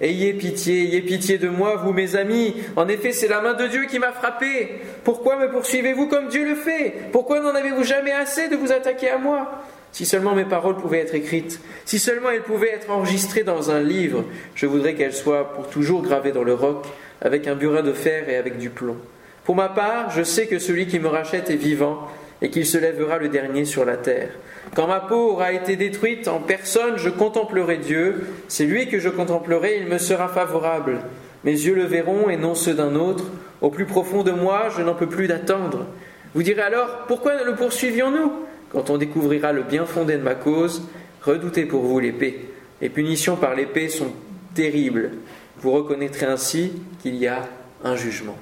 Ayez 0.00 0.34
pitié, 0.34 0.82
ayez 0.82 1.00
pitié 1.00 1.38
de 1.38 1.48
moi, 1.48 1.76
vous 1.76 1.92
mes 1.92 2.16
amis. 2.16 2.54
En 2.76 2.86
effet, 2.88 3.12
c'est 3.12 3.28
la 3.28 3.40
main 3.40 3.54
de 3.54 3.66
Dieu 3.66 3.86
qui 3.86 3.98
m'a 3.98 4.12
frappé. 4.12 4.80
Pourquoi 5.04 5.36
me 5.38 5.50
poursuivez-vous 5.50 6.08
comme 6.08 6.28
Dieu 6.28 6.46
le 6.46 6.54
fait? 6.54 6.94
Pourquoi 7.12 7.40
n'en 7.40 7.54
avez-vous 7.54 7.84
jamais 7.84 8.12
assez 8.12 8.48
de 8.48 8.56
vous 8.56 8.72
attaquer 8.72 9.08
à 9.08 9.18
moi? 9.18 9.62
Si 9.92 10.04
seulement 10.04 10.34
mes 10.34 10.44
paroles 10.44 10.76
pouvaient 10.76 10.98
être 10.98 11.14
écrites, 11.14 11.58
si 11.86 11.98
seulement 11.98 12.30
elles 12.30 12.42
pouvaient 12.42 12.72
être 12.72 12.90
enregistrées 12.90 13.44
dans 13.44 13.70
un 13.70 13.80
livre, 13.80 14.24
je 14.54 14.66
voudrais 14.66 14.94
qu'elles 14.94 15.14
soient 15.14 15.54
pour 15.54 15.68
toujours 15.68 16.02
gravées 16.02 16.32
dans 16.32 16.44
le 16.44 16.52
roc, 16.52 16.84
avec 17.22 17.46
un 17.46 17.54
burin 17.54 17.82
de 17.82 17.94
fer 17.94 18.28
et 18.28 18.36
avec 18.36 18.58
du 18.58 18.68
plomb. 18.68 18.98
Pour 19.44 19.56
ma 19.56 19.70
part, 19.70 20.10
je 20.10 20.22
sais 20.22 20.46
que 20.48 20.58
celui 20.58 20.86
qui 20.86 20.98
me 20.98 21.08
rachète 21.08 21.48
est 21.48 21.56
vivant 21.56 22.08
et 22.42 22.50
qu'il 22.50 22.66
se 22.66 22.76
lèvera 22.76 23.16
le 23.16 23.28
dernier 23.28 23.64
sur 23.64 23.86
la 23.86 23.96
terre. 23.96 24.28
Quand 24.76 24.86
ma 24.86 25.00
peau 25.00 25.30
aura 25.30 25.52
été 25.52 25.74
détruite 25.74 26.28
en 26.28 26.38
personne, 26.38 26.98
je 26.98 27.08
contemplerai 27.08 27.78
Dieu. 27.78 28.26
C'est 28.46 28.66
lui 28.66 28.88
que 28.88 28.98
je 28.98 29.08
contemplerai, 29.08 29.78
il 29.78 29.86
me 29.86 29.96
sera 29.96 30.28
favorable. 30.28 31.00
Mes 31.44 31.52
yeux 31.52 31.74
le 31.74 31.84
verront 31.84 32.28
et 32.28 32.36
non 32.36 32.54
ceux 32.54 32.74
d'un 32.74 32.94
autre. 32.94 33.24
Au 33.62 33.70
plus 33.70 33.86
profond 33.86 34.22
de 34.22 34.32
moi, 34.32 34.68
je 34.76 34.82
n'en 34.82 34.92
peux 34.92 35.06
plus 35.06 35.28
d'attendre. 35.28 35.86
Vous 36.34 36.42
direz 36.42 36.60
alors, 36.60 37.06
pourquoi 37.08 37.36
ne 37.36 37.44
le 37.44 37.54
poursuivions-nous? 37.54 38.30
Quand 38.70 38.90
on 38.90 38.98
découvrira 38.98 39.50
le 39.52 39.62
bien 39.62 39.86
fondé 39.86 40.18
de 40.18 40.22
ma 40.22 40.34
cause, 40.34 40.82
redoutez 41.22 41.64
pour 41.64 41.80
vous 41.80 41.98
l'épée. 41.98 42.50
Les 42.82 42.90
punitions 42.90 43.36
par 43.36 43.54
l'épée 43.54 43.88
sont 43.88 44.12
terribles. 44.54 45.12
Vous 45.56 45.72
reconnaîtrez 45.72 46.26
ainsi 46.26 46.72
qu'il 47.00 47.14
y 47.14 47.26
a 47.26 47.48
un 47.82 47.96
jugement. 47.96 48.36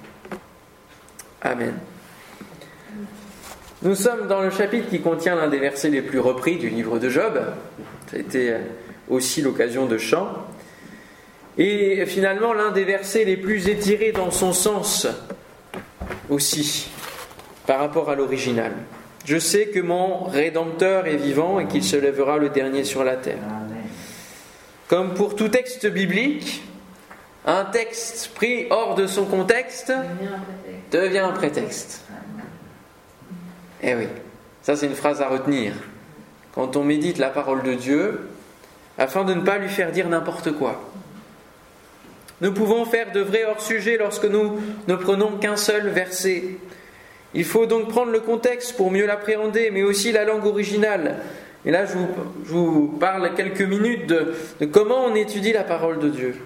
Amen. 1.43 1.75
Nous 3.85 3.95
sommes 3.95 4.29
dans 4.29 4.41
le 4.41 4.49
chapitre 4.49 4.89
qui 4.89 5.03
contient 5.03 5.37
l'un 5.37 5.49
des 5.49 5.59
versets 5.59 5.91
les 5.91 6.01
plus 6.01 6.19
repris 6.19 6.57
du 6.57 6.71
livre 6.71 6.99
de 6.99 7.11
Job. 7.11 7.39
Ça 8.11 8.17
a 8.17 8.19
été 8.19 8.55
aussi 9.11 9.43
l'occasion 9.43 9.85
de 9.85 9.99
chant. 9.99 10.31
Et 11.59 12.07
finalement, 12.07 12.55
l'un 12.55 12.71
des 12.71 12.85
versets 12.85 13.25
les 13.25 13.37
plus 13.37 13.69
étirés 13.69 14.13
dans 14.13 14.31
son 14.31 14.55
sens 14.55 15.07
aussi 16.31 16.89
par 17.67 17.79
rapport 17.79 18.09
à 18.09 18.15
l'original. 18.15 18.73
Je 19.27 19.39
sais 19.39 19.67
que 19.67 19.81
mon 19.81 20.25
Rédempteur 20.25 21.07
est 21.07 21.17
vivant 21.17 21.61
et 21.61 21.67
qu'il 21.67 21.85
se 21.85 21.97
lèvera 21.97 22.39
le 22.39 22.49
dernier 22.49 22.85
sur 22.85 23.05
la 23.05 23.17
terre. 23.17 23.37
Comme 24.89 25.13
pour 25.13 25.37
tout 25.37 25.49
texte 25.49 25.87
biblique, 25.87 26.63
un 27.45 27.67
texte 27.67 28.31
pris 28.35 28.67
hors 28.71 28.95
de 28.95 29.07
son 29.07 29.27
contexte 29.27 29.93
devient 30.91 31.19
un 31.19 31.33
prétexte. 31.33 32.01
Eh 33.87 33.95
oui, 33.95 34.09
ça 34.63 34.77
c'est 34.77 34.87
une 34.87 34.95
phrase 34.95 35.21
à 35.21 35.29
retenir. 35.29 35.75
Quand 36.55 36.77
on 36.77 36.85
médite 36.85 37.19
la 37.19 37.29
parole 37.29 37.63
de 37.63 37.75
Dieu, 37.75 38.29
afin 38.97 39.25
de 39.25 39.35
ne 39.35 39.43
pas 39.43 39.59
lui 39.59 39.69
faire 39.69 39.93
dire 39.93 40.09
n'importe 40.09 40.53
quoi. 40.53 40.91
Nous 42.41 42.53
pouvons 42.53 42.85
faire 42.85 43.13
de 43.13 43.21
vrais 43.21 43.45
hors-sujets 43.45 43.99
lorsque 43.99 44.25
nous 44.25 44.59
ne 44.89 44.95
prenons 44.95 45.37
qu'un 45.39 45.57
seul 45.57 45.89
verset. 45.89 46.45
Il 47.35 47.45
faut 47.45 47.67
donc 47.67 47.89
prendre 47.89 48.11
le 48.11 48.21
contexte 48.21 48.77
pour 48.77 48.91
mieux 48.91 49.07
l'appréhender, 49.07 49.71
mais 49.71 49.83
aussi 49.83 50.13
la 50.13 50.25
langue 50.25 50.47
originale. 50.47 51.17
Et 51.67 51.71
là, 51.71 51.85
je 51.87 51.95
vous, 52.45 52.89
parle 53.01 53.35
quelques 53.35 53.63
minutes 53.63 54.07
de, 54.07 54.35
comment 54.67 55.07
on 55.07 55.15
étudie 55.15 55.53
la 55.53 55.65
parole 55.65 55.99
de 55.99 56.09
Dieu. 56.09 56.37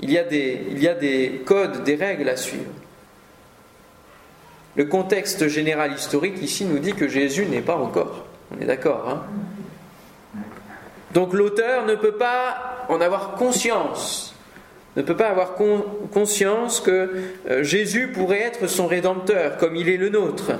Il 0.00 0.10
y, 0.10 0.18
a 0.18 0.24
des, 0.24 0.60
il 0.70 0.82
y 0.82 0.88
a 0.88 0.94
des 0.94 1.42
codes, 1.44 1.84
des 1.84 1.94
règles 1.94 2.28
à 2.28 2.36
suivre. 2.36 2.70
Le 4.76 4.84
contexte 4.84 5.48
général 5.48 5.92
historique 5.92 6.42
ici 6.42 6.64
nous 6.64 6.78
dit 6.78 6.92
que 6.92 7.08
Jésus 7.08 7.46
n'est 7.46 7.62
pas 7.62 7.76
encore. 7.76 8.26
On 8.54 8.60
est 8.60 8.66
d'accord, 8.66 9.08
hein? 9.08 9.22
Donc 11.14 11.32
l'auteur 11.32 11.86
ne 11.86 11.94
peut 11.94 12.16
pas 12.16 12.86
en 12.88 13.00
avoir 13.00 13.34
conscience 13.34 14.36
ne 14.96 15.02
peut 15.02 15.16
pas 15.16 15.28
avoir 15.28 15.54
conscience 15.54 16.80
que 16.80 17.10
euh, 17.50 17.62
Jésus 17.62 18.08
pourrait 18.08 18.40
être 18.40 18.66
son 18.66 18.86
rédempteur 18.86 19.58
comme 19.58 19.76
il 19.76 19.88
est 19.88 19.98
le 19.98 20.08
nôtre. 20.08 20.52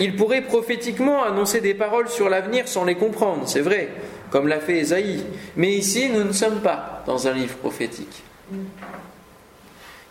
Il 0.00 0.16
pourrait 0.16 0.42
prophétiquement 0.42 1.22
annoncer 1.22 1.60
des 1.60 1.74
paroles 1.74 2.08
sur 2.08 2.28
l'avenir 2.28 2.68
sans 2.68 2.84
les 2.84 2.96
comprendre, 2.96 3.48
c'est 3.48 3.60
vrai, 3.60 3.88
comme 4.30 4.48
l'a 4.48 4.60
fait 4.60 4.78
Ésaïe. 4.78 5.24
Mais 5.56 5.72
ici, 5.72 6.08
nous 6.10 6.24
ne 6.24 6.32
sommes 6.32 6.60
pas 6.60 7.02
dans 7.06 7.26
un 7.26 7.32
livre 7.32 7.56
prophétique 7.56 8.22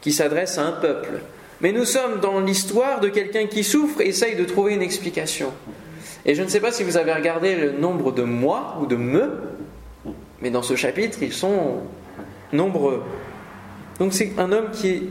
qui 0.02 0.12
s'adresse 0.12 0.58
à 0.58 0.66
un 0.66 0.72
peuple. 0.74 1.20
Mais 1.62 1.72
nous 1.72 1.86
sommes 1.86 2.20
dans 2.20 2.40
l'histoire 2.40 3.00
de 3.00 3.10
quelqu'un 3.10 3.48
qui 3.48 3.64
souffre 3.64 4.02
et 4.02 4.10
essaye 4.10 4.36
de 4.36 4.46
trouver 4.46 4.74
une 4.74 4.82
explication. 4.82 5.52
Et 6.26 6.36
je 6.36 6.44
ne 6.44 6.48
sais 6.48 6.60
pas 6.60 6.72
si 6.72 6.84
vous 6.84 6.98
avez 6.98 7.14
regardé 7.14 7.56
le 7.56 7.72
nombre 7.72 8.12
de 8.12 8.24
mois 8.24 8.78
ou 8.82 8.86
de 8.86 8.96
me, 8.96 9.32
mais 10.42 10.52
dans 10.52 10.62
ce 10.62 10.76
chapitre, 10.76 11.20
ils 11.22 11.34
sont 11.34 11.82
nombreux. 12.54 13.04
Donc 14.00 14.14
c'est 14.14 14.34
un 14.38 14.52
homme 14.52 14.70
qui 14.72 14.90
est 14.90 15.04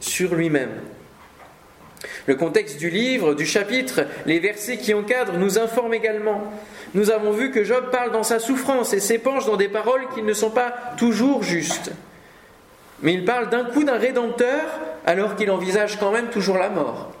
sur 0.00 0.34
lui-même. 0.34 0.70
Le 2.26 2.34
contexte 2.34 2.78
du 2.78 2.90
livre, 2.90 3.34
du 3.34 3.46
chapitre, 3.46 4.06
les 4.26 4.38
versets 4.38 4.76
qui 4.76 4.92
encadrent 4.92 5.38
nous 5.38 5.58
informent 5.58 5.94
également. 5.94 6.42
Nous 6.94 7.10
avons 7.10 7.30
vu 7.30 7.50
que 7.50 7.64
Job 7.64 7.90
parle 7.90 8.12
dans 8.12 8.22
sa 8.22 8.38
souffrance 8.38 8.92
et 8.92 9.00
s'épanche 9.00 9.46
dans 9.46 9.56
des 9.56 9.68
paroles 9.68 10.06
qui 10.14 10.22
ne 10.22 10.32
sont 10.32 10.50
pas 10.50 10.74
toujours 10.98 11.42
justes. 11.42 11.92
Mais 13.02 13.14
il 13.14 13.24
parle 13.24 13.48
d'un 13.48 13.64
coup 13.64 13.84
d'un 13.84 13.98
rédempteur 13.98 14.64
alors 15.06 15.36
qu'il 15.36 15.50
envisage 15.50 15.98
quand 15.98 16.10
même 16.10 16.28
toujours 16.28 16.58
la 16.58 16.68
mort. 16.68 17.12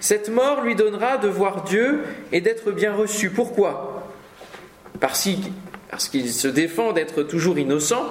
Cette 0.00 0.28
mort 0.28 0.62
lui 0.62 0.74
donnera 0.74 1.16
de 1.16 1.28
voir 1.28 1.62
Dieu 1.62 2.02
et 2.32 2.40
d'être 2.40 2.72
bien 2.72 2.92
reçu. 2.92 3.30
Pourquoi? 3.30 4.10
Parce 5.00 5.22
qu'il 5.22 6.30
se 6.30 6.48
défend 6.48 6.92
d'être 6.92 7.22
toujours 7.22 7.58
innocent. 7.58 8.04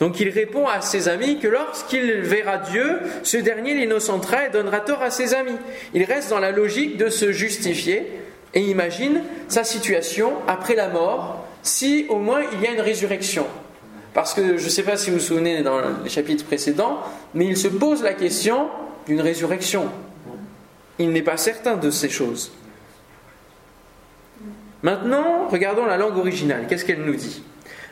Donc 0.00 0.20
il 0.20 0.30
répond 0.30 0.66
à 0.68 0.80
ses 0.80 1.08
amis 1.08 1.40
que 1.40 1.48
lorsqu'il 1.48 2.12
verra 2.22 2.58
Dieu, 2.58 3.00
ce 3.24 3.36
dernier 3.36 3.74
l'innocentera 3.74 4.46
et 4.46 4.50
donnera 4.50 4.80
tort 4.80 5.02
à 5.02 5.10
ses 5.10 5.34
amis. 5.34 5.56
Il 5.92 6.04
reste 6.04 6.30
dans 6.30 6.38
la 6.38 6.52
logique 6.52 6.96
de 6.96 7.08
se 7.08 7.32
justifier 7.32 8.06
et 8.54 8.60
imagine 8.60 9.22
sa 9.48 9.64
situation 9.64 10.32
après 10.46 10.76
la 10.76 10.88
mort, 10.88 11.44
si 11.62 12.06
au 12.08 12.18
moins 12.18 12.42
il 12.52 12.62
y 12.62 12.68
a 12.68 12.72
une 12.72 12.80
résurrection. 12.80 13.46
Parce 14.14 14.34
que 14.34 14.56
je 14.56 14.64
ne 14.64 14.70
sais 14.70 14.82
pas 14.82 14.96
si 14.96 15.10
vous 15.10 15.16
vous 15.16 15.22
souvenez 15.22 15.62
dans 15.62 15.80
les 16.02 16.10
chapitres 16.10 16.44
précédents, 16.44 17.00
mais 17.34 17.46
il 17.46 17.56
se 17.56 17.68
pose 17.68 18.02
la 18.02 18.14
question 18.14 18.68
d'une 19.06 19.20
résurrection. 19.20 19.88
Il 20.98 21.10
n'est 21.10 21.22
pas 21.22 21.36
certain 21.36 21.76
de 21.76 21.90
ces 21.90 22.08
choses. 22.08 22.52
Maintenant, 24.82 25.48
regardons 25.48 25.84
la 25.84 25.96
langue 25.96 26.16
originale. 26.16 26.66
Qu'est-ce 26.68 26.84
qu'elle 26.84 27.02
nous 27.02 27.14
dit? 27.14 27.42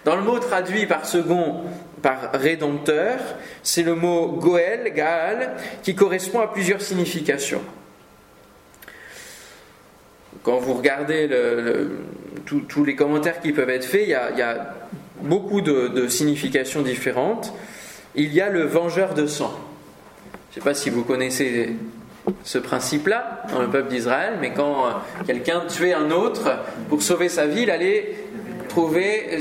Dans 0.04 0.16
le 0.16 0.22
mot 0.22 0.38
traduit 0.38 0.86
par 0.86 1.04
second 1.04 1.62
par 2.00 2.30
rédempteur, 2.32 3.18
c'est 3.64 3.82
le 3.82 3.96
mot 3.96 4.28
Goël, 4.28 4.92
Gaal, 4.94 5.56
qui 5.82 5.96
correspond 5.96 6.40
à 6.40 6.46
plusieurs 6.46 6.80
significations. 6.80 7.62
Quand 10.44 10.58
vous 10.58 10.74
regardez 10.74 11.28
tous 12.46 12.84
les 12.84 12.94
commentaires 12.94 13.40
qui 13.40 13.52
peuvent 13.52 13.70
être 13.70 13.84
faits, 13.84 14.04
il 14.04 14.10
y 14.10 14.14
a, 14.14 14.75
beaucoup 15.22 15.60
de, 15.60 16.08
significations 16.08 16.82
différentes. 16.82 17.52
Il 18.14 18.32
y 18.32 18.40
a 18.40 18.48
le 18.48 18.62
vengeur 18.62 19.14
de 19.14 19.26
sang. 19.26 19.52
Je 20.50 20.58
ne 20.58 20.62
sais 20.62 20.70
pas 20.70 20.74
si 20.74 20.90
vous 20.90 21.04
connaissez 21.04 21.76
ce 22.42 22.58
principe-là 22.58 23.42
dans 23.52 23.60
le 23.60 23.68
peuple 23.68 23.90
d'Israël, 23.90 24.34
mais 24.40 24.52
quand 24.52 24.86
euh, 24.86 24.90
quelqu'un 25.26 25.62
tuait 25.68 25.92
un 25.92 26.10
autre 26.10 26.58
pour 26.88 27.02
sauver 27.02 27.28
sa 27.28 27.46
vie, 27.46 27.62
il 27.62 27.70
allait 27.70 28.16
trouver 28.68 29.38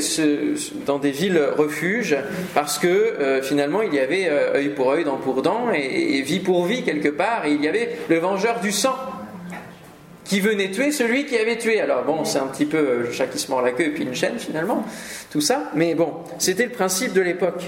dans 0.86 0.98
des 0.98 1.12
villes 1.12 1.42
refuges 1.58 2.16
parce 2.54 2.80
que 2.80 2.88
euh, 2.88 3.42
finalement 3.42 3.82
il 3.82 3.94
y 3.94 4.00
avait 4.00 4.28
euh, 4.30 4.56
œil 4.56 4.70
pour 4.70 4.92
œil, 4.92 5.04
dent 5.04 5.18
pour 5.18 5.42
dent 5.42 5.72
et, 5.74 6.22
vie 6.22 6.40
pour 6.40 6.66
vie 6.66 6.84
quelque 6.84 7.10
part, 7.10 7.46
et 7.46 7.52
il 7.52 7.62
y 7.62 7.68
avait 7.68 7.98
le 8.08 8.18
vengeur 8.18 8.60
du 8.62 8.72
sang 8.72 8.96
qui 10.26 10.42
venait 10.42 10.72
tuer 10.72 10.92
celui 10.92 11.26
qui 11.26 11.38
avait 11.38 11.58
tué. 11.58 11.80
Alors 11.80 12.04
bon, 12.04 12.26
c'est 12.26 12.40
un 12.40 12.48
petit 12.48 12.66
peu 12.66 13.04
le 13.04 13.12
chat 13.12 13.28
qui 13.28 13.40
se 13.40 13.50
mord 13.50 13.62
la 13.62 13.72
queue 13.72 13.86
et 13.86 13.92
puis 13.92 14.04
une 14.04 14.16
chaîne 14.16 14.38
finalement, 14.38 14.84
tout 15.32 15.42
ça, 15.42 15.72
mais 15.74 15.96
bon, 15.96 16.14
c'était 16.40 16.66
le 16.66 16.72
principe 16.72 17.14
de 17.14 17.22
l'époque. 17.22 17.64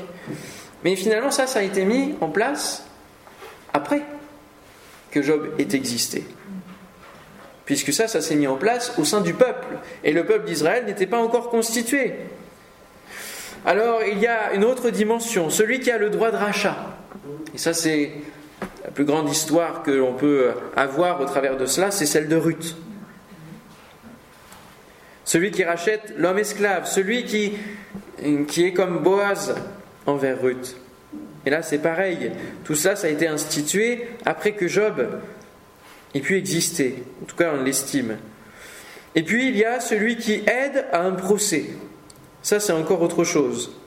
Mais 0.83 0.95
finalement 0.95 1.31
ça, 1.31 1.47
ça 1.47 1.59
a 1.59 1.63
été 1.63 1.85
mis 1.85 2.15
en 2.19 2.29
place 2.29 2.83
après 3.73 4.01
que 5.11 5.21
Job 5.21 5.53
ait 5.59 5.75
existé. 5.75 6.25
Puisque 7.65 7.91
ça, 7.91 8.07
ça 8.07 8.21
s'est 8.21 8.35
mis 8.35 8.47
en 8.47 8.55
place 8.55 8.93
au 8.97 9.03
sein 9.03 9.19
du 9.19 9.33
peuple. 9.33 9.67
Et 10.03 10.13
le 10.13 10.25
peuple 10.25 10.45
d'Israël 10.45 10.85
n'était 10.85 11.05
pas 11.05 11.19
encore 11.19 11.49
constitué. 11.49 12.13
Alors, 13.65 14.01
il 14.03 14.19
y 14.19 14.27
a 14.27 14.53
une 14.53 14.63
autre 14.63 14.89
dimension, 14.89 15.49
celui 15.49 15.81
qui 15.81 15.91
a 15.91 15.97
le 15.97 16.09
droit 16.09 16.31
de 16.31 16.37
rachat. 16.37 16.77
Et 17.53 17.57
ça, 17.57 17.73
c'est 17.73 18.11
plus 18.97 19.05
grande 19.05 19.29
histoire 19.29 19.83
que 19.83 19.91
l'on 19.91 20.13
peut 20.13 20.53
avoir 20.75 21.21
au 21.21 21.25
travers 21.25 21.55
de 21.55 21.67
cela, 21.67 21.91
c'est 21.91 22.07
celle 22.07 22.27
de 22.27 22.35
Ruth. 22.35 22.75
Celui 25.23 25.51
qui 25.51 25.63
rachète 25.63 26.15
l'homme 26.17 26.39
esclave, 26.39 26.87
celui 26.87 27.23
qui, 27.23 27.53
qui 28.47 28.65
est 28.65 28.73
comme 28.73 29.03
Boaz 29.03 29.53
envers 30.07 30.41
Ruth. 30.41 30.77
Et 31.45 31.51
là, 31.51 31.61
c'est 31.61 31.77
pareil. 31.77 32.31
Tout 32.63 32.73
ça, 32.73 32.95
ça 32.95 33.05
a 33.05 33.11
été 33.11 33.27
institué 33.27 34.07
après 34.25 34.53
que 34.53 34.67
Job 34.67 35.07
ait 36.15 36.19
pu 36.19 36.35
exister. 36.35 37.03
En 37.21 37.25
tout 37.25 37.35
cas, 37.35 37.53
on 37.55 37.61
l'estime. 37.61 38.17
Et 39.13 39.21
puis, 39.21 39.49
il 39.49 39.57
y 39.57 39.63
a 39.63 39.79
celui 39.79 40.17
qui 40.17 40.41
aide 40.47 40.87
à 40.91 41.03
un 41.03 41.11
procès. 41.11 41.67
Ça, 42.41 42.59
c'est 42.59 42.73
encore 42.73 43.03
autre 43.03 43.23
chose. 43.23 43.77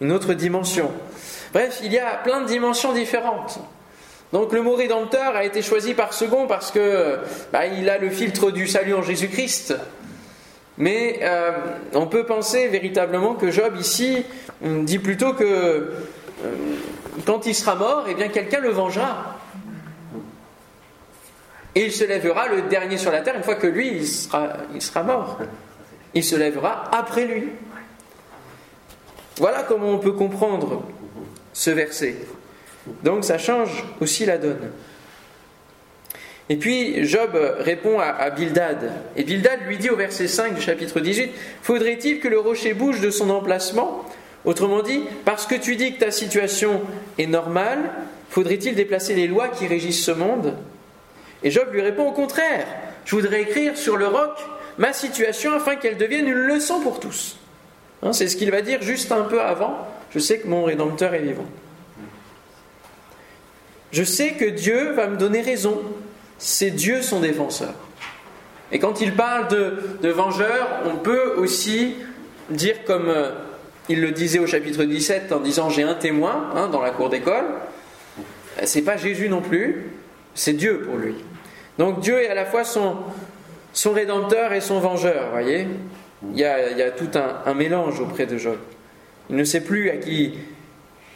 Une 0.00 0.12
autre 0.12 0.34
dimension. 0.34 0.92
Bref, 1.52 1.80
il 1.82 1.92
y 1.92 1.98
a 1.98 2.14
plein 2.18 2.42
de 2.42 2.46
dimensions 2.46 2.92
différentes. 2.92 3.58
Donc 4.34 4.52
le 4.52 4.62
mot 4.62 4.74
rédempteur 4.74 5.36
a 5.36 5.44
été 5.44 5.62
choisi 5.62 5.94
par 5.94 6.12
second 6.12 6.48
parce 6.48 6.72
que 6.72 7.18
bah, 7.52 7.66
il 7.66 7.88
a 7.88 7.98
le 7.98 8.10
filtre 8.10 8.50
du 8.50 8.66
salut 8.66 8.92
en 8.92 9.00
Jésus-Christ. 9.00 9.76
Mais 10.76 11.20
euh, 11.22 11.52
on 11.92 12.08
peut 12.08 12.26
penser 12.26 12.66
véritablement 12.66 13.34
que 13.34 13.52
Job 13.52 13.76
ici 13.78 14.24
dit 14.60 14.98
plutôt 14.98 15.34
que 15.34 15.44
euh, 15.44 15.92
quand 17.24 17.46
il 17.46 17.54
sera 17.54 17.76
mort, 17.76 18.06
eh 18.08 18.14
bien 18.14 18.26
quelqu'un 18.26 18.58
le 18.58 18.70
vengera. 18.70 19.38
Et 21.76 21.84
il 21.84 21.92
se 21.92 22.02
lèvera 22.02 22.48
le 22.48 22.62
dernier 22.62 22.98
sur 22.98 23.12
la 23.12 23.20
terre 23.20 23.36
une 23.36 23.44
fois 23.44 23.54
que 23.54 23.68
lui, 23.68 23.98
il 23.98 24.04
sera, 24.04 24.48
il 24.74 24.82
sera 24.82 25.04
mort. 25.04 25.38
Il 26.12 26.24
se 26.24 26.34
lèvera 26.34 26.90
après 26.90 27.24
lui. 27.24 27.50
Voilà 29.36 29.62
comment 29.62 29.90
on 29.90 29.98
peut 29.98 30.10
comprendre 30.10 30.82
ce 31.52 31.70
verset. 31.70 32.16
Donc 33.02 33.24
ça 33.24 33.38
change 33.38 33.84
aussi 34.00 34.26
la 34.26 34.38
donne. 34.38 34.70
Et 36.50 36.56
puis 36.56 37.06
Job 37.06 37.30
répond 37.58 37.98
à, 37.98 38.28
Bildad. 38.30 38.92
Et 39.16 39.24
Bildad 39.24 39.60
lui 39.66 39.78
dit 39.78 39.88
au 39.88 39.96
verset 39.96 40.28
5 40.28 40.54
du 40.54 40.60
chapitre 40.60 41.00
18 41.00 41.30
Faudrait-il 41.62 42.20
que 42.20 42.28
le 42.28 42.38
rocher 42.38 42.74
bouge 42.74 43.00
de 43.00 43.10
son 43.10 43.30
emplacement? 43.30 44.04
Autrement 44.44 44.82
dit, 44.82 45.00
parce 45.24 45.46
que 45.46 45.54
tu 45.54 45.74
dis 45.74 45.94
que 45.94 46.00
ta 46.00 46.10
situation 46.10 46.82
est 47.16 47.26
normale, 47.26 47.78
Faudrait-il 48.34 48.74
déplacer 48.74 49.14
les 49.14 49.28
lois 49.28 49.46
qui 49.46 49.68
régissent 49.68 50.04
ce 50.04 50.10
monde? 50.10 50.54
Et 51.44 51.52
Job 51.52 51.68
lui 51.72 51.80
répond 51.80 52.08
au 52.08 52.10
contraire. 52.10 52.66
Je 53.04 53.14
voudrais 53.14 53.42
écrire 53.42 53.78
sur 53.78 53.96
le 53.96 54.08
roc 54.08 54.32
ma 54.76 54.92
situation 54.92 55.52
afin 55.52 55.76
qu'elle 55.76 55.96
devienne 55.96 56.26
une 56.26 56.32
leçon 56.32 56.80
pour 56.80 56.98
tous. 56.98 57.36
Hein, 58.02 58.12
c'est 58.12 58.26
ce 58.26 58.36
qu'il 58.36 58.50
va 58.50 58.60
dire 58.60 58.82
juste 58.82 59.12
un 59.12 59.22
peu 59.22 59.40
avant. 59.40 59.86
Je 60.10 60.18
sais 60.18 60.40
que 60.40 60.48
mon 60.48 60.64
Rédempteur 60.64 61.14
est 61.14 61.20
vivant. 61.20 61.46
Je 63.94 64.02
sais 64.02 64.32
que 64.32 64.44
Dieu 64.44 64.90
va 64.90 65.06
me 65.06 65.16
donner 65.16 65.40
raison. 65.40 65.80
C'est 66.36 66.72
Dieu 66.72 67.00
son 67.00 67.20
défenseur. 67.20 67.74
Et 68.72 68.80
quand 68.80 69.00
il 69.00 69.14
parle 69.14 69.46
de, 69.46 69.76
de 70.02 70.08
vengeur, 70.08 70.82
on 70.84 70.96
peut 70.96 71.34
aussi 71.36 71.94
dire 72.50 72.82
comme 72.84 73.08
euh, 73.08 73.30
il 73.88 74.00
le 74.00 74.10
disait 74.10 74.40
au 74.40 74.48
chapitre 74.48 74.82
17 74.82 75.30
en 75.30 75.38
disant 75.38 75.70
j'ai 75.70 75.84
un 75.84 75.94
témoin 75.94 76.50
hein, 76.56 76.66
dans 76.66 76.82
la 76.82 76.90
cour 76.90 77.08
d'école. 77.08 77.44
C'est 78.64 78.82
pas 78.82 78.96
Jésus 78.96 79.28
non 79.28 79.42
plus, 79.42 79.92
c'est 80.34 80.54
Dieu 80.54 80.80
pour 80.80 80.96
lui. 80.96 81.14
Donc 81.78 82.00
Dieu 82.00 82.20
est 82.20 82.28
à 82.28 82.34
la 82.34 82.46
fois 82.46 82.64
son, 82.64 82.96
son 83.72 83.92
rédempteur 83.92 84.52
et 84.52 84.60
son 84.60 84.80
vengeur, 84.80 85.30
voyez 85.30 85.68
il 86.32 86.40
y, 86.40 86.44
a, 86.44 86.70
il 86.70 86.78
y 86.78 86.82
a, 86.82 86.90
tout 86.90 87.10
un 87.14 87.54
mélange 87.54 88.00
auprès 88.00 88.26
de 88.26 88.38
Job. 88.38 88.56
Il 89.30 89.36
ne 89.36 89.44
sait 89.44 89.60
plus 89.60 89.90
à 89.90 89.98
qui 89.98 90.34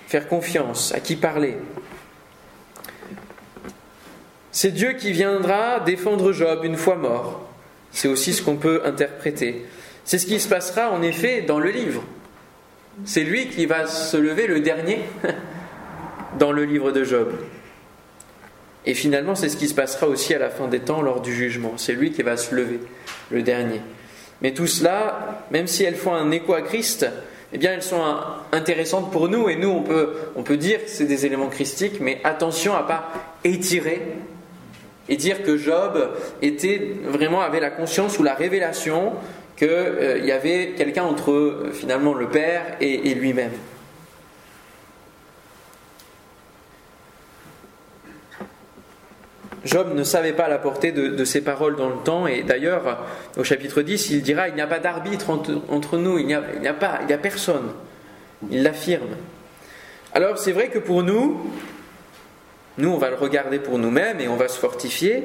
faire 0.06 0.28
confiance, 0.28 0.92
à 0.94 1.00
qui 1.00 1.16
parler. 1.16 1.56
C'est 4.50 4.70
Dieu 4.70 4.94
qui 4.94 5.12
viendra 5.12 5.80
défendre 5.80 6.32
Job 6.32 6.60
une 6.64 6.76
fois 6.76 6.96
mort. 6.96 7.46
C'est 7.92 8.08
aussi 8.08 8.32
ce 8.32 8.42
qu'on 8.42 8.56
peut 8.56 8.82
interpréter. 8.84 9.66
C'est 10.04 10.18
ce 10.18 10.26
qui 10.26 10.40
se 10.40 10.48
passera 10.48 10.90
en 10.90 11.02
effet 11.02 11.42
dans 11.42 11.58
le 11.58 11.70
livre. 11.70 12.02
C'est 13.04 13.24
lui 13.24 13.48
qui 13.48 13.66
va 13.66 13.86
se 13.86 14.16
lever 14.16 14.46
le 14.46 14.60
dernier 14.60 15.00
dans 16.38 16.52
le 16.52 16.64
livre 16.64 16.92
de 16.92 17.04
Job. 17.04 17.32
Et 18.86 18.94
finalement, 18.94 19.34
c'est 19.34 19.48
ce 19.48 19.56
qui 19.56 19.68
se 19.68 19.74
passera 19.74 20.08
aussi 20.08 20.34
à 20.34 20.38
la 20.38 20.50
fin 20.50 20.66
des 20.66 20.80
temps 20.80 21.02
lors 21.02 21.20
du 21.20 21.34
jugement. 21.34 21.74
C'est 21.76 21.92
lui 21.92 22.10
qui 22.10 22.22
va 22.22 22.36
se 22.36 22.54
lever, 22.54 22.80
le 23.30 23.42
dernier. 23.42 23.82
Mais 24.40 24.54
tout 24.54 24.66
cela, 24.66 25.44
même 25.50 25.66
si 25.66 25.84
elles 25.84 25.96
font 25.96 26.14
un 26.14 26.30
écho 26.30 26.54
à 26.54 26.62
Christ, 26.62 27.06
eh 27.52 27.58
bien, 27.58 27.72
elles 27.72 27.82
sont 27.82 28.02
intéressantes 28.52 29.10
pour 29.10 29.28
nous. 29.28 29.48
Et 29.48 29.56
nous, 29.56 29.68
on 29.68 29.82
peut, 29.82 30.14
on 30.36 30.42
peut 30.42 30.56
dire 30.56 30.84
que 30.84 30.90
c'est 30.90 31.04
des 31.04 31.26
éléments 31.26 31.48
christiques, 31.48 32.00
mais 32.00 32.20
attention 32.24 32.74
à 32.74 32.82
pas 32.82 33.12
étirer 33.44 34.00
et 35.08 35.16
dire 35.16 35.42
que 35.42 35.56
Job 35.56 36.10
était 36.42 36.94
vraiment 37.04 37.40
avait 37.40 37.60
la 37.60 37.70
conscience 37.70 38.18
ou 38.18 38.22
la 38.22 38.34
révélation 38.34 39.12
qu'il 39.56 39.68
euh, 39.68 40.18
y 40.18 40.32
avait 40.32 40.74
quelqu'un 40.76 41.04
entre 41.04 41.32
euh, 41.32 41.70
finalement 41.72 42.14
le 42.14 42.28
Père 42.28 42.76
et, 42.80 43.14
lui-même. 43.14 43.52
Job 49.64 49.94
ne 49.94 50.04
savait 50.04 50.32
pas 50.32 50.48
la 50.48 50.58
portée 50.58 50.92
de, 50.92 51.08
de, 51.08 51.24
ces 51.24 51.42
paroles 51.42 51.76
dans 51.76 51.88
le 51.88 51.96
temps, 51.96 52.26
et 52.26 52.42
d'ailleurs, 52.42 53.04
au 53.36 53.44
chapitre 53.44 53.82
10, 53.82 54.10
il 54.10 54.22
dira 54.22 54.48
Il 54.48 54.54
n'y 54.54 54.60
a 54.60 54.66
pas 54.66 54.78
d'arbitre 54.78 55.30
entre, 55.30 55.60
entre, 55.68 55.98
nous, 55.98 56.18
il 56.18 56.26
n'y 56.26 56.34
a, 56.34 56.40
a, 56.40 56.72
pas, 56.72 56.98
il 57.02 57.06
n'y 57.08 57.12
a 57.12 57.18
personne. 57.18 57.72
Il 58.50 58.62
l'affirme. 58.62 59.16
Alors, 60.14 60.38
c'est 60.38 60.52
vrai 60.52 60.68
que 60.68 60.78
pour 60.78 61.02
nous, 61.02 61.50
nous, 62.78 62.90
on 62.90 62.98
va 62.98 63.10
le 63.10 63.16
regarder 63.16 63.58
pour 63.58 63.78
nous-mêmes 63.78 64.20
et 64.20 64.28
on 64.28 64.36
va 64.36 64.48
se 64.48 64.58
fortifier 64.58 65.24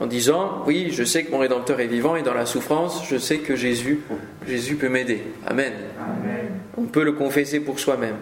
en 0.00 0.06
disant 0.06 0.62
Oui, 0.66 0.88
je 0.90 1.04
sais 1.04 1.24
que 1.24 1.30
mon 1.30 1.38
Rédempteur 1.38 1.80
est 1.80 1.86
vivant 1.86 2.16
et 2.16 2.22
dans 2.22 2.34
la 2.34 2.46
souffrance, 2.46 3.06
je 3.08 3.18
sais 3.18 3.38
que 3.38 3.56
Jésus, 3.56 4.00
Jésus 4.46 4.76
peut 4.76 4.88
m'aider. 4.88 5.22
Amen. 5.46 5.72
Amen. 6.00 6.48
On 6.76 6.84
peut 6.84 7.04
le 7.04 7.12
confesser 7.12 7.60
pour 7.60 7.78
soi-même. 7.78 8.16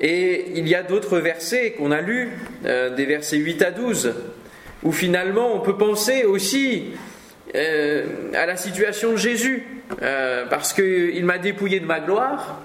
Et 0.00 0.52
il 0.54 0.68
y 0.68 0.74
a 0.74 0.82
d'autres 0.82 1.18
versets 1.18 1.72
qu'on 1.72 1.90
a 1.90 2.00
lus, 2.00 2.30
euh, 2.64 2.94
des 2.94 3.04
versets 3.04 3.36
8 3.36 3.62
à 3.62 3.70
12, 3.70 4.14
où 4.82 4.92
finalement 4.92 5.54
on 5.54 5.60
peut 5.60 5.76
penser 5.76 6.24
aussi 6.24 6.92
euh, 7.54 8.06
à 8.34 8.46
la 8.46 8.56
situation 8.56 9.12
de 9.12 9.16
Jésus, 9.16 9.66
euh, 10.00 10.46
parce 10.48 10.72
qu'il 10.72 11.24
m'a 11.24 11.38
dépouillé 11.38 11.80
de 11.80 11.86
ma 11.86 12.00
gloire, 12.00 12.60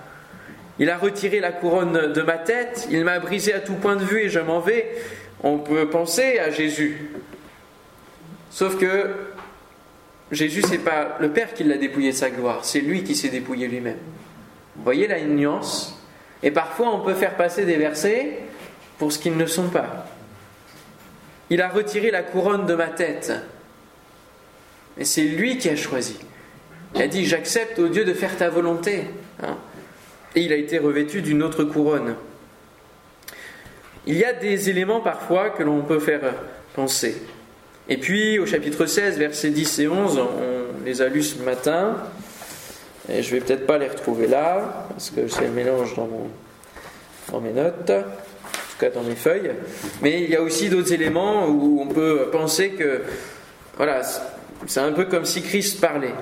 il 0.79 0.89
a 0.89 0.97
retiré 0.97 1.39
la 1.39 1.51
couronne 1.51 2.11
de 2.13 2.21
ma 2.21 2.38
tête, 2.38 2.88
il 2.91 3.03
m'a 3.03 3.19
brisé 3.19 3.53
à 3.53 3.59
tout 3.59 3.75
point 3.75 3.95
de 3.95 4.03
vue 4.03 4.21
et 4.21 4.29
je 4.29 4.39
m'en 4.39 4.59
vais. 4.59 4.95
On 5.43 5.57
peut 5.57 5.89
penser 5.89 6.39
à 6.39 6.51
Jésus. 6.51 7.11
Sauf 8.49 8.77
que 8.77 9.09
Jésus, 10.31 10.63
c'est 10.67 10.79
pas 10.79 11.17
le 11.19 11.29
Père 11.29 11.53
qui 11.53 11.63
l'a 11.63 11.77
dépouillé 11.77 12.11
de 12.11 12.15
sa 12.15 12.29
gloire, 12.29 12.65
c'est 12.65 12.81
lui 12.81 13.03
qui 13.03 13.15
s'est 13.15 13.29
dépouillé 13.29 13.67
lui-même. 13.67 13.97
Vous 14.75 14.83
voyez 14.83 15.07
la 15.07 15.21
nuance? 15.21 15.97
Et 16.43 16.51
parfois, 16.51 16.93
on 16.93 16.99
peut 16.99 17.13
faire 17.13 17.35
passer 17.35 17.65
des 17.65 17.77
versets 17.77 18.39
pour 18.97 19.11
ce 19.11 19.19
qu'ils 19.19 19.38
ne 19.38 19.45
sont 19.45 19.69
pas. 19.69 20.07
Il 21.49 21.61
a 21.61 21.69
retiré 21.69 22.11
la 22.11 22.23
couronne 22.23 22.65
de 22.65 22.75
ma 22.75 22.88
tête. 22.88 23.31
Et 24.97 25.05
c'est 25.05 25.23
lui 25.23 25.57
qui 25.57 25.69
a 25.69 25.75
choisi. 25.75 26.17
Il 26.95 27.01
a 27.01 27.07
dit 27.07 27.25
J'accepte, 27.25 27.79
au 27.79 27.88
Dieu, 27.88 28.05
de 28.05 28.13
faire 28.13 28.35
ta 28.38 28.49
volonté. 28.49 29.05
Hein. 29.43 29.57
Et 30.36 30.41
il 30.41 30.52
a 30.52 30.58
été 30.58 30.78
revêtu 30.78 31.21
d'une 31.21 31.41
autre 31.43 31.63
couronne. 31.63 32.15
Il 34.06 34.17
y 34.17 34.24
a 34.24 34.34
des 34.34 34.69
éléments 34.69 35.02
parfois 35.02 35.50
que 35.50 35.63
l'on 35.63 35.82
peut 35.82 36.00
faire 36.00 36.34
penser. 36.74 37.15
Et 37.88 37.98
puis, 37.98 38.39
au 38.39 38.45
chapitre 38.45 38.86
16, 38.86 39.17
versets 39.17 39.50
10 39.50 39.80
et 39.80 39.88
11, 39.88 40.17
on 40.19 40.86
les 40.86 41.02
a 41.02 41.08
lus 41.08 41.24
ce 41.24 41.41
matin. 41.41 41.98
Et 43.10 43.21
je 43.21 43.32
vais 43.32 43.39
peut-être 43.39 43.65
pas 43.65 43.78
les 43.78 43.88
retrouver 43.88 44.28
là, 44.28 44.88
parce 44.89 45.12
que 45.12 45.28
c'est 45.28 45.45
le 45.45 45.52
mélange 45.52 45.95
dans, 45.95 47.39
mes 47.39 47.52
notes, 47.52 47.89
en 47.89 48.02
tout 48.02 48.80
cas 48.80 48.89
dans 48.89 49.04
mes 49.04 49.15
feuilles. 49.15 49.52
Mais 50.02 50.24
il 50.24 50.30
y 50.30 50.36
a 50.36 50.41
aussi 50.41 50.69
d'autres 50.69 50.91
éléments 50.91 51.48
où 51.48 51.80
on 51.82 51.88
peut 51.88 52.30
penser 52.32 52.71
que, 52.71 53.02
voilà, 53.78 54.02
c'est 54.65 54.80
un 54.80 54.91
peu 54.91 55.06
comme 55.06 55.26
si 55.26 55.41
Christ 55.43 55.80
parlait. 55.80 56.13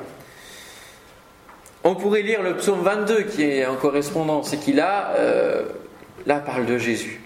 On 1.83 1.95
pourrait 1.95 2.21
lire 2.21 2.41
le 2.41 2.55
psaume 2.55 2.81
22 2.81 3.23
qui 3.23 3.43
est 3.43 3.65
en 3.65 3.75
correspondance 3.75 4.53
et 4.53 4.57
qui 4.57 4.71
là, 4.71 5.15
euh, 5.17 5.65
là 6.25 6.39
parle 6.39 6.65
de 6.65 6.77
Jésus. 6.77 7.21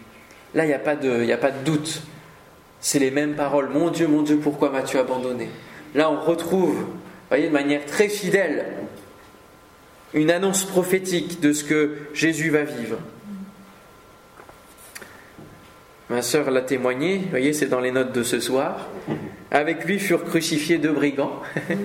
Là, 0.56 0.66
il 0.66 0.70
n'y 0.70 0.74
a, 0.74 0.80
pas 0.80 0.96
de, 0.96 1.32
a 1.32 1.38
pas 1.38 1.52
de 1.52 1.64
doute. 1.64 2.02
C'est 2.80 2.98
les 2.98 3.12
mêmes 3.12 3.36
paroles. 3.36 3.70
Mon 3.70 3.92
Dieu, 3.92 4.08
mon 4.08 4.24
Dieu, 4.24 4.38
pourquoi 4.38 4.72
m'as-tu 4.72 4.98
abandonné? 4.98 5.50
Là, 5.94 6.10
on 6.10 6.20
retrouve, 6.20 6.86
voyez, 7.30 7.48
de 7.48 7.54
manière 7.54 7.86
très 7.86 8.10
fidèle, 8.10 8.66
une 10.14 10.32
annonce 10.32 10.64
prophétique 10.64 11.40
de 11.40 11.54
ce 11.54 11.64
que 11.64 11.98
Jésus 12.14 12.50
va 12.50 12.64
vivre. 12.64 12.98
Ma 16.10 16.22
sœur 16.22 16.50
l'a 16.50 16.62
témoigné, 16.62 17.28
voyez, 17.30 17.54
c'est 17.54 17.68
dans 17.68 17.82
les 17.82 17.92
notes 17.92 18.14
de 18.14 18.24
ce 18.24 18.40
soir. 18.40 18.88
Avec 19.50 19.86
lui 19.86 19.98
furent 19.98 20.26
crucifiés 20.26 20.78
deux 20.78 20.92
brigands, 20.92 21.42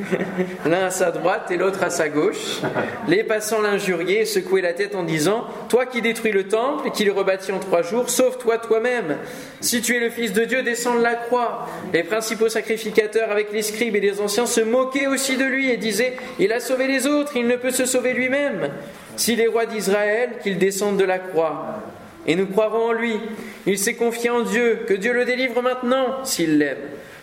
l'un 0.66 0.86
à 0.86 0.90
sa 0.90 1.12
droite 1.12 1.48
et 1.52 1.56
l'autre 1.56 1.84
à 1.84 1.90
sa 1.90 2.08
gauche. 2.08 2.60
Les 3.06 3.22
passants 3.22 3.60
l'injuriaient 3.60 4.22
et 4.22 4.24
secouaient 4.24 4.62
la 4.62 4.72
tête 4.72 4.96
en 4.96 5.04
disant 5.04 5.46
Toi 5.68 5.86
qui 5.86 6.02
détruis 6.02 6.32
le 6.32 6.48
temple 6.48 6.88
et 6.88 6.90
qui 6.90 7.04
le 7.04 7.12
rebâtis 7.12 7.52
en 7.52 7.60
trois 7.60 7.82
jours, 7.82 8.10
sauve-toi 8.10 8.58
toi-même. 8.58 9.16
Si 9.60 9.80
tu 9.80 9.96
es 9.96 10.00
le 10.00 10.10
Fils 10.10 10.32
de 10.32 10.44
Dieu, 10.44 10.64
descends 10.64 10.96
de 10.96 11.02
la 11.02 11.14
croix. 11.14 11.68
Les 11.92 12.02
principaux 12.02 12.48
sacrificateurs, 12.48 13.30
avec 13.30 13.52
les 13.52 13.62
scribes 13.62 13.94
et 13.94 14.00
les 14.00 14.20
anciens, 14.20 14.46
se 14.46 14.60
moquaient 14.60 15.06
aussi 15.06 15.36
de 15.36 15.44
lui 15.44 15.70
et 15.70 15.76
disaient 15.76 16.16
Il 16.40 16.52
a 16.52 16.58
sauvé 16.58 16.88
les 16.88 17.06
autres, 17.06 17.36
il 17.36 17.46
ne 17.46 17.56
peut 17.56 17.70
se 17.70 17.84
sauver 17.86 18.12
lui-même. 18.12 18.70
Si 19.14 19.36
les 19.36 19.46
rois 19.46 19.66
d'Israël, 19.66 20.30
qu'il 20.42 20.58
descende 20.58 20.96
de 20.96 21.04
la 21.04 21.20
croix 21.20 21.80
et 22.26 22.36
nous 22.36 22.46
croirons 22.46 22.90
en 22.90 22.92
lui. 22.92 23.18
Il 23.66 23.78
s'est 23.78 23.94
confié 23.94 24.30
en 24.30 24.42
Dieu, 24.42 24.80
que 24.86 24.94
Dieu 24.94 25.12
le 25.12 25.24
délivre 25.24 25.60
maintenant 25.62 26.24
s'il 26.24 26.58
l'aime. 26.58 26.78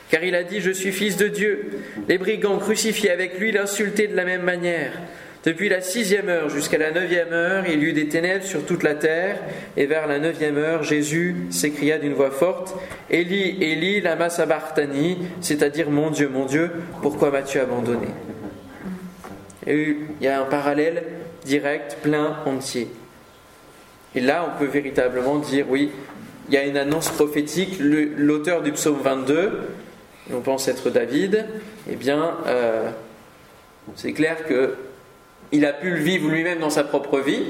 Car 0.10 0.24
il 0.24 0.36
a 0.36 0.44
dit 0.44 0.60
Je 0.60 0.72
suis 0.72 0.92
fils 0.92 1.18
de 1.18 1.28
Dieu. 1.28 1.72
Les 2.08 2.18
brigands 2.18 2.58
crucifiés 2.58 3.12
avec 3.12 3.40
lui 3.40 3.52
l'insultaient 3.52 4.08
de 4.08 4.16
la 4.16 4.26
même 4.26 4.44
manière. 4.44 4.94
Depuis 5.46 5.70
la 5.70 5.80
sixième 5.80 6.28
heure 6.28 6.50
jusqu'à 6.50 6.78
la 6.78 6.92
neuvième 6.92 7.32
heure, 7.32 7.64
il 7.66 7.82
y 7.82 7.86
eut 7.86 7.94
des 7.94 8.10
ténèbres 8.10 8.44
sur 8.44 8.66
toute 8.66 8.84
la 8.84 8.96
terre, 8.96 9.38
et 9.78 9.86
vers 9.86 10.06
la 10.06 10.20
neuvième 10.20 10.58
heure, 10.58 10.84
Jésus 10.84 11.34
s'écria 11.50 11.98
d'une 11.98 12.14
voix 12.14 12.32
forte 12.32 12.76
Élie, 13.10 13.58
Élie, 13.64 14.02
lama 14.02 14.30
sabachthani, 14.30 15.18
c'est-à-dire 15.40 15.90
Mon 15.90 16.10
Dieu, 16.10 16.28
mon 16.28 16.46
Dieu, 16.46 16.72
pourquoi 17.02 17.32
m'as-tu 17.32 17.58
abandonné? 17.58 18.08
Il 19.66 19.96
y 20.20 20.28
a 20.28 20.42
un 20.42 20.46
parallèle 20.46 21.04
direct, 21.46 22.00
plein, 22.02 22.38
entier. 22.46 22.90
Et 24.16 24.20
là, 24.20 24.46
on 24.46 24.60
peut 24.60 24.70
véritablement 24.70 25.38
dire, 25.38 25.68
oui, 25.70 25.92
il 26.50 26.54
y 26.56 26.58
a 26.58 26.66
une 26.66 26.78
annonce 26.78 27.10
prophétique. 27.10 27.78
L'auteur 27.80 28.62
du 28.62 28.72
psaume 28.72 29.00
22, 29.02 29.52
on 30.34 30.42
pense 30.42 30.68
être 30.68 30.90
David, 30.90 31.46
eh 31.90 31.96
bien, 31.96 32.38
euh, 32.48 32.90
c'est 33.96 34.14
clair 34.14 34.46
que 34.48 34.76
il 35.52 35.66
a 35.66 35.74
pu 35.74 35.90
le 35.90 35.98
vivre 35.98 36.30
lui-même 36.30 36.60
dans 36.60 36.70
sa 36.70 36.84
propre 36.84 37.20
vie, 37.20 37.46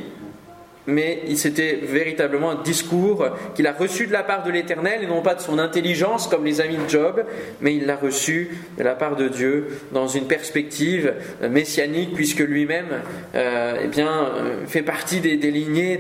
mais 0.88 1.22
c'était 1.36 1.80
véritablement 1.84 2.52
un 2.52 2.62
discours 2.64 3.28
qu'il 3.54 3.68
a 3.68 3.74
reçu 3.74 4.08
de 4.08 4.14
la 4.14 4.24
part 4.24 4.44
de 4.44 4.52
l'Éternel 4.52 5.04
et 5.04 5.08
non 5.08 5.22
pas 5.22 5.36
de 5.36 5.42
son 5.42 5.60
intelligence 5.60 6.28
comme 6.28 6.46
les 6.46 6.62
amis 6.62 6.78
de 6.78 6.90
Job, 6.90 7.24
mais 7.60 7.76
il 7.76 7.86
l'a 7.86 7.98
reçu 7.98 8.58
de 8.78 8.84
la 8.84 8.96
part 8.96 9.18
de 9.18 9.28
Dieu 9.28 9.68
dans 9.92 10.08
une 10.08 10.26
perspective 10.26 11.14
messianique 11.48 12.14
puisque 12.16 12.40
lui-même 12.40 13.02
euh, 13.36 13.82
eh 13.84 13.88
bien, 13.88 14.32
fait 14.66 14.82
partie 14.82 15.20
des, 15.20 15.36
lignées 15.36 16.00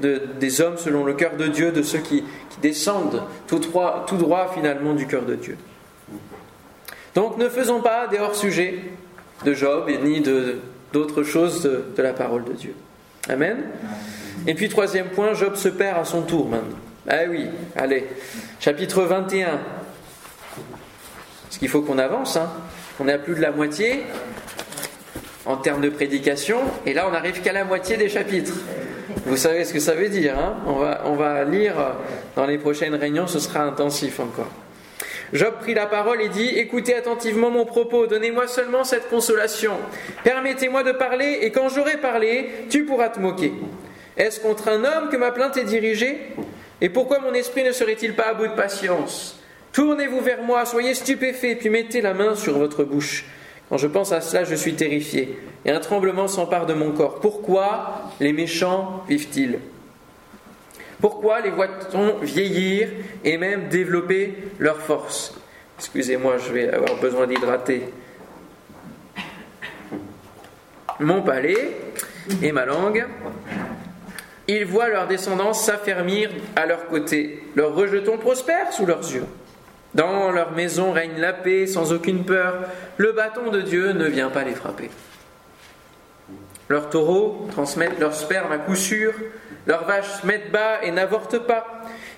des 0.00 0.60
hommes 0.60 0.76
selon 0.76 1.04
le 1.04 1.14
cœur 1.14 1.36
de 1.36 1.46
Dieu, 1.46 1.70
de 1.70 1.82
ceux 1.82 2.00
qui, 2.00 2.24
descendent 2.62 3.22
tout 3.46 3.58
droit, 3.58 4.04
tout 4.08 4.16
droit 4.16 4.50
finalement 4.54 4.94
du 4.94 5.06
cœur 5.06 5.22
de 5.22 5.34
Dieu. 5.34 5.56
Donc 7.16 7.38
ne 7.38 7.48
faisons 7.48 7.80
pas 7.80 8.06
des 8.06 8.18
hors-sujets 8.18 8.78
de 9.44 9.54
Job 9.54 9.90
ni 10.04 10.22
d'autres 10.92 11.22
choses 11.22 11.62
de 11.62 12.02
la 12.02 12.12
parole 12.12 12.44
de 12.44 12.52
Dieu. 12.52 12.74
Amen. 13.28 13.56
Et 14.46 14.54
puis 14.54 14.68
troisième 14.68 15.08
point, 15.08 15.32
Job 15.32 15.56
se 15.56 15.68
perd 15.68 15.98
à 15.98 16.04
son 16.04 16.22
tour 16.22 16.46
maintenant. 16.46 16.76
Ah 17.08 17.22
oui, 17.28 17.46
allez, 17.74 18.06
chapitre 18.60 19.02
21. 19.02 19.58
Parce 21.44 21.58
qu'il 21.58 21.68
faut 21.68 21.80
qu'on 21.80 21.98
avance, 21.98 22.36
hein. 22.36 22.50
on 23.00 23.08
est 23.08 23.14
à 23.14 23.18
plus 23.18 23.34
de 23.34 23.40
la 23.40 23.50
moitié 23.50 24.04
en 25.46 25.56
termes 25.56 25.80
de 25.80 25.88
prédication, 25.88 26.58
et 26.84 26.92
là 26.92 27.06
on 27.08 27.12
n'arrive 27.12 27.40
qu'à 27.40 27.52
la 27.52 27.64
moitié 27.64 27.96
des 27.96 28.08
chapitres. 28.08 28.52
Vous 29.24 29.36
savez 29.36 29.64
ce 29.64 29.72
que 29.72 29.80
ça 29.80 29.94
veut 29.94 30.08
dire, 30.08 30.38
hein 30.38 30.56
on, 30.66 30.74
va, 30.74 31.02
on 31.06 31.14
va 31.14 31.44
lire 31.44 31.74
dans 32.34 32.44
les 32.44 32.58
prochaines 32.58 32.94
réunions, 32.94 33.26
ce 33.26 33.38
sera 33.38 33.62
intensif 33.62 34.20
encore. 34.20 34.50
Job 35.32 35.54
prit 35.60 35.74
la 35.74 35.86
parole 35.86 36.22
et 36.22 36.28
dit 36.28 36.48
Écoutez 36.56 36.94
attentivement 36.94 37.50
mon 37.50 37.64
propos, 37.64 38.06
donnez-moi 38.06 38.46
seulement 38.46 38.84
cette 38.84 39.08
consolation. 39.08 39.72
Permettez-moi 40.24 40.82
de 40.82 40.92
parler, 40.92 41.38
et 41.42 41.50
quand 41.50 41.68
j'aurai 41.68 41.96
parlé, 41.96 42.48
tu 42.70 42.84
pourras 42.84 43.08
te 43.08 43.18
moquer. 43.18 43.52
Est-ce 44.16 44.40
contre 44.40 44.68
un 44.68 44.84
homme 44.84 45.08
que 45.10 45.16
ma 45.16 45.30
plainte 45.30 45.56
est 45.56 45.64
dirigée? 45.64 46.18
Et 46.80 46.88
pourquoi 46.88 47.18
mon 47.18 47.34
esprit 47.34 47.64
ne 47.64 47.72
serait-il 47.72 48.14
pas 48.14 48.28
à 48.28 48.34
bout 48.34 48.46
de 48.46 48.54
patience? 48.54 49.40
Tournez-vous 49.72 50.20
vers 50.20 50.42
moi, 50.42 50.64
soyez 50.64 50.94
stupéfait, 50.94 51.54
puis 51.56 51.68
mettez 51.68 52.00
la 52.00 52.14
main 52.14 52.34
sur 52.34 52.56
votre 52.56 52.84
bouche. 52.84 53.24
Quand 53.68 53.78
je 53.78 53.88
pense 53.88 54.12
à 54.12 54.20
cela, 54.20 54.44
je 54.44 54.54
suis 54.54 54.74
terrifié, 54.74 55.38
et 55.64 55.70
un 55.70 55.80
tremblement 55.80 56.28
s'empare 56.28 56.66
de 56.66 56.74
mon 56.74 56.92
corps. 56.92 57.20
Pourquoi 57.20 58.12
les 58.20 58.32
méchants 58.32 59.02
vivent-ils? 59.08 59.58
Pourquoi 61.00 61.40
les 61.40 61.50
voit-on 61.50 62.18
vieillir 62.18 62.88
et 63.24 63.36
même 63.38 63.68
développer 63.68 64.36
leur 64.58 64.78
force? 64.80 65.34
Excusez-moi, 65.78 66.38
je 66.38 66.52
vais 66.52 66.70
avoir 66.70 66.96
besoin 67.00 67.26
d'hydrater 67.26 67.82
mon 71.00 71.22
palais 71.22 71.76
et 72.42 72.52
ma 72.52 72.64
langue. 72.64 73.06
Ils 74.48 74.64
voient 74.64 74.88
leur 74.88 75.06
descendance 75.06 75.64
s'affermir 75.64 76.30
à 76.54 76.66
leur 76.66 76.86
côté. 76.86 77.42
Leurs 77.54 77.74
rejetons 77.74 78.16
prospèrent 78.16 78.72
sous 78.72 78.86
leurs 78.86 79.12
yeux. 79.12 79.26
Dans 79.94 80.30
leur 80.30 80.52
maison 80.52 80.92
règne 80.92 81.18
la 81.18 81.32
paix 81.32 81.66
sans 81.66 81.92
aucune 81.92 82.24
peur. 82.24 82.60
Le 82.96 83.12
bâton 83.12 83.50
de 83.50 83.60
Dieu 83.60 83.92
ne 83.92 84.06
vient 84.06 84.30
pas 84.30 84.44
les 84.44 84.54
frapper. 84.54 84.90
Leurs 86.68 86.90
taureaux 86.90 87.48
transmettent 87.52 87.98
leur 88.00 88.14
sperme 88.14 88.52
à 88.52 88.58
coup 88.58 88.76
sûr. 88.76 89.12
Leurs 89.66 89.84
vaches 89.84 90.20
se 90.20 90.26
mettent 90.26 90.52
bas 90.52 90.82
et 90.82 90.90
n'avortent 90.90 91.40
pas. 91.40 91.66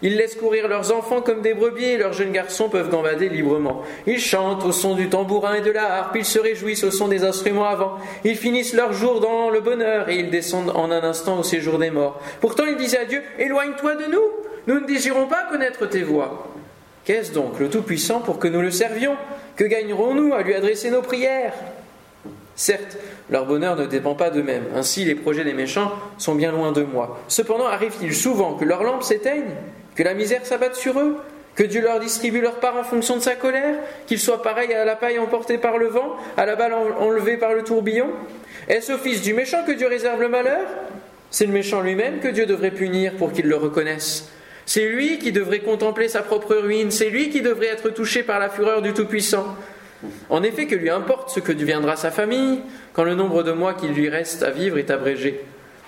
Ils 0.02 0.16
laissent 0.16 0.36
courir 0.36 0.68
leurs 0.68 0.92
enfants 0.92 1.22
comme 1.22 1.42
des 1.42 1.54
brebis 1.54 1.84
et 1.84 1.96
leurs 1.96 2.12
jeunes 2.12 2.32
garçons 2.32 2.68
peuvent 2.68 2.90
gambader 2.90 3.28
librement. 3.28 3.82
Ils 4.06 4.20
chantent 4.20 4.64
au 4.64 4.72
son 4.72 4.94
du 4.94 5.08
tambourin 5.08 5.54
et 5.54 5.60
de 5.60 5.70
la 5.70 5.92
harpe, 5.94 6.16
ils 6.16 6.24
se 6.24 6.38
réjouissent 6.38 6.84
au 6.84 6.90
son 6.90 7.08
des 7.08 7.24
instruments 7.24 7.66
avant. 7.66 7.94
Ils 8.24 8.36
finissent 8.36 8.74
leur 8.74 8.92
jour 8.92 9.20
dans 9.20 9.50
le 9.50 9.60
bonheur 9.60 10.08
et 10.08 10.16
ils 10.16 10.30
descendent 10.30 10.72
en 10.74 10.90
un 10.90 11.02
instant 11.02 11.38
au 11.38 11.42
séjour 11.42 11.78
des 11.78 11.90
morts. 11.90 12.20
Pourtant 12.40 12.64
ils 12.66 12.76
disaient 12.76 12.98
à 12.98 13.04
Dieu, 13.06 13.22
éloigne-toi 13.38 13.96
de 13.96 14.06
nous, 14.06 14.22
nous 14.66 14.80
ne 14.80 14.86
désirons 14.86 15.26
pas 15.26 15.44
connaître 15.50 15.86
tes 15.86 16.02
voix. 16.02 16.48
Qu'est-ce 17.04 17.32
donc 17.32 17.58
le 17.58 17.70
Tout-Puissant 17.70 18.20
pour 18.20 18.38
que 18.38 18.48
nous 18.48 18.60
le 18.60 18.70
servions? 18.70 19.16
Que 19.56 19.64
gagnerons-nous 19.64 20.34
à 20.34 20.42
lui 20.42 20.54
adresser 20.54 20.90
nos 20.90 21.02
prières? 21.02 21.54
Certes, 22.58 22.98
leur 23.30 23.46
bonheur 23.46 23.76
ne 23.76 23.86
dépend 23.86 24.16
pas 24.16 24.30
d'eux-mêmes. 24.30 24.64
Ainsi, 24.74 25.04
les 25.04 25.14
projets 25.14 25.44
des 25.44 25.52
méchants 25.52 25.92
sont 26.18 26.34
bien 26.34 26.50
loin 26.50 26.72
de 26.72 26.82
moi. 26.82 27.20
Cependant, 27.28 27.68
arrive-t-il 27.68 28.12
souvent 28.12 28.54
que 28.54 28.64
leurs 28.64 28.82
lampes 28.82 29.04
s'éteignent, 29.04 29.54
que 29.94 30.02
la 30.02 30.12
misère 30.12 30.44
s'abatte 30.44 30.74
sur 30.74 30.98
eux, 30.98 31.18
que 31.54 31.62
Dieu 31.62 31.80
leur 31.80 32.00
distribue 32.00 32.40
leur 32.40 32.56
part 32.56 32.76
en 32.76 32.82
fonction 32.82 33.14
de 33.16 33.22
sa 33.22 33.36
colère, 33.36 33.76
qu'ils 34.08 34.18
soient 34.18 34.42
pareils 34.42 34.74
à 34.74 34.84
la 34.84 34.96
paille 34.96 35.20
emportée 35.20 35.56
par 35.56 35.78
le 35.78 35.86
vent, 35.86 36.16
à 36.36 36.46
la 36.46 36.56
balle 36.56 36.74
enlevée 36.98 37.36
par 37.36 37.54
le 37.54 37.62
tourbillon? 37.62 38.08
Est-ce 38.66 38.92
au 38.92 38.98
fils 38.98 39.22
du 39.22 39.34
méchant 39.34 39.64
que 39.64 39.70
Dieu 39.70 39.86
réserve 39.86 40.20
le 40.20 40.28
malheur? 40.28 40.66
C'est 41.30 41.46
le 41.46 41.52
méchant 41.52 41.80
lui-même 41.80 42.18
que 42.18 42.26
Dieu 42.26 42.44
devrait 42.44 42.72
punir 42.72 43.12
pour 43.12 43.30
qu'il 43.32 43.46
le 43.46 43.56
reconnaisse. 43.56 44.32
C'est 44.66 44.88
lui 44.88 45.20
qui 45.20 45.30
devrait 45.30 45.60
contempler 45.60 46.08
sa 46.08 46.22
propre 46.22 46.56
ruine, 46.56 46.90
c'est 46.90 47.08
lui 47.08 47.30
qui 47.30 47.40
devrait 47.40 47.68
être 47.68 47.90
touché 47.90 48.24
par 48.24 48.40
la 48.40 48.50
fureur 48.50 48.82
du 48.82 48.94
Tout-Puissant. 48.94 49.46
En 50.30 50.42
effet, 50.42 50.66
que 50.66 50.74
lui 50.74 50.90
importe 50.90 51.30
ce 51.30 51.40
que 51.40 51.52
deviendra 51.52 51.96
sa 51.96 52.10
famille 52.10 52.60
quand 52.92 53.04
le 53.04 53.14
nombre 53.14 53.42
de 53.42 53.52
mois 53.52 53.74
qu'il 53.74 53.90
lui 53.90 54.08
reste 54.08 54.42
à 54.42 54.50
vivre 54.50 54.78
est 54.78 54.90
abrégé 54.90 55.40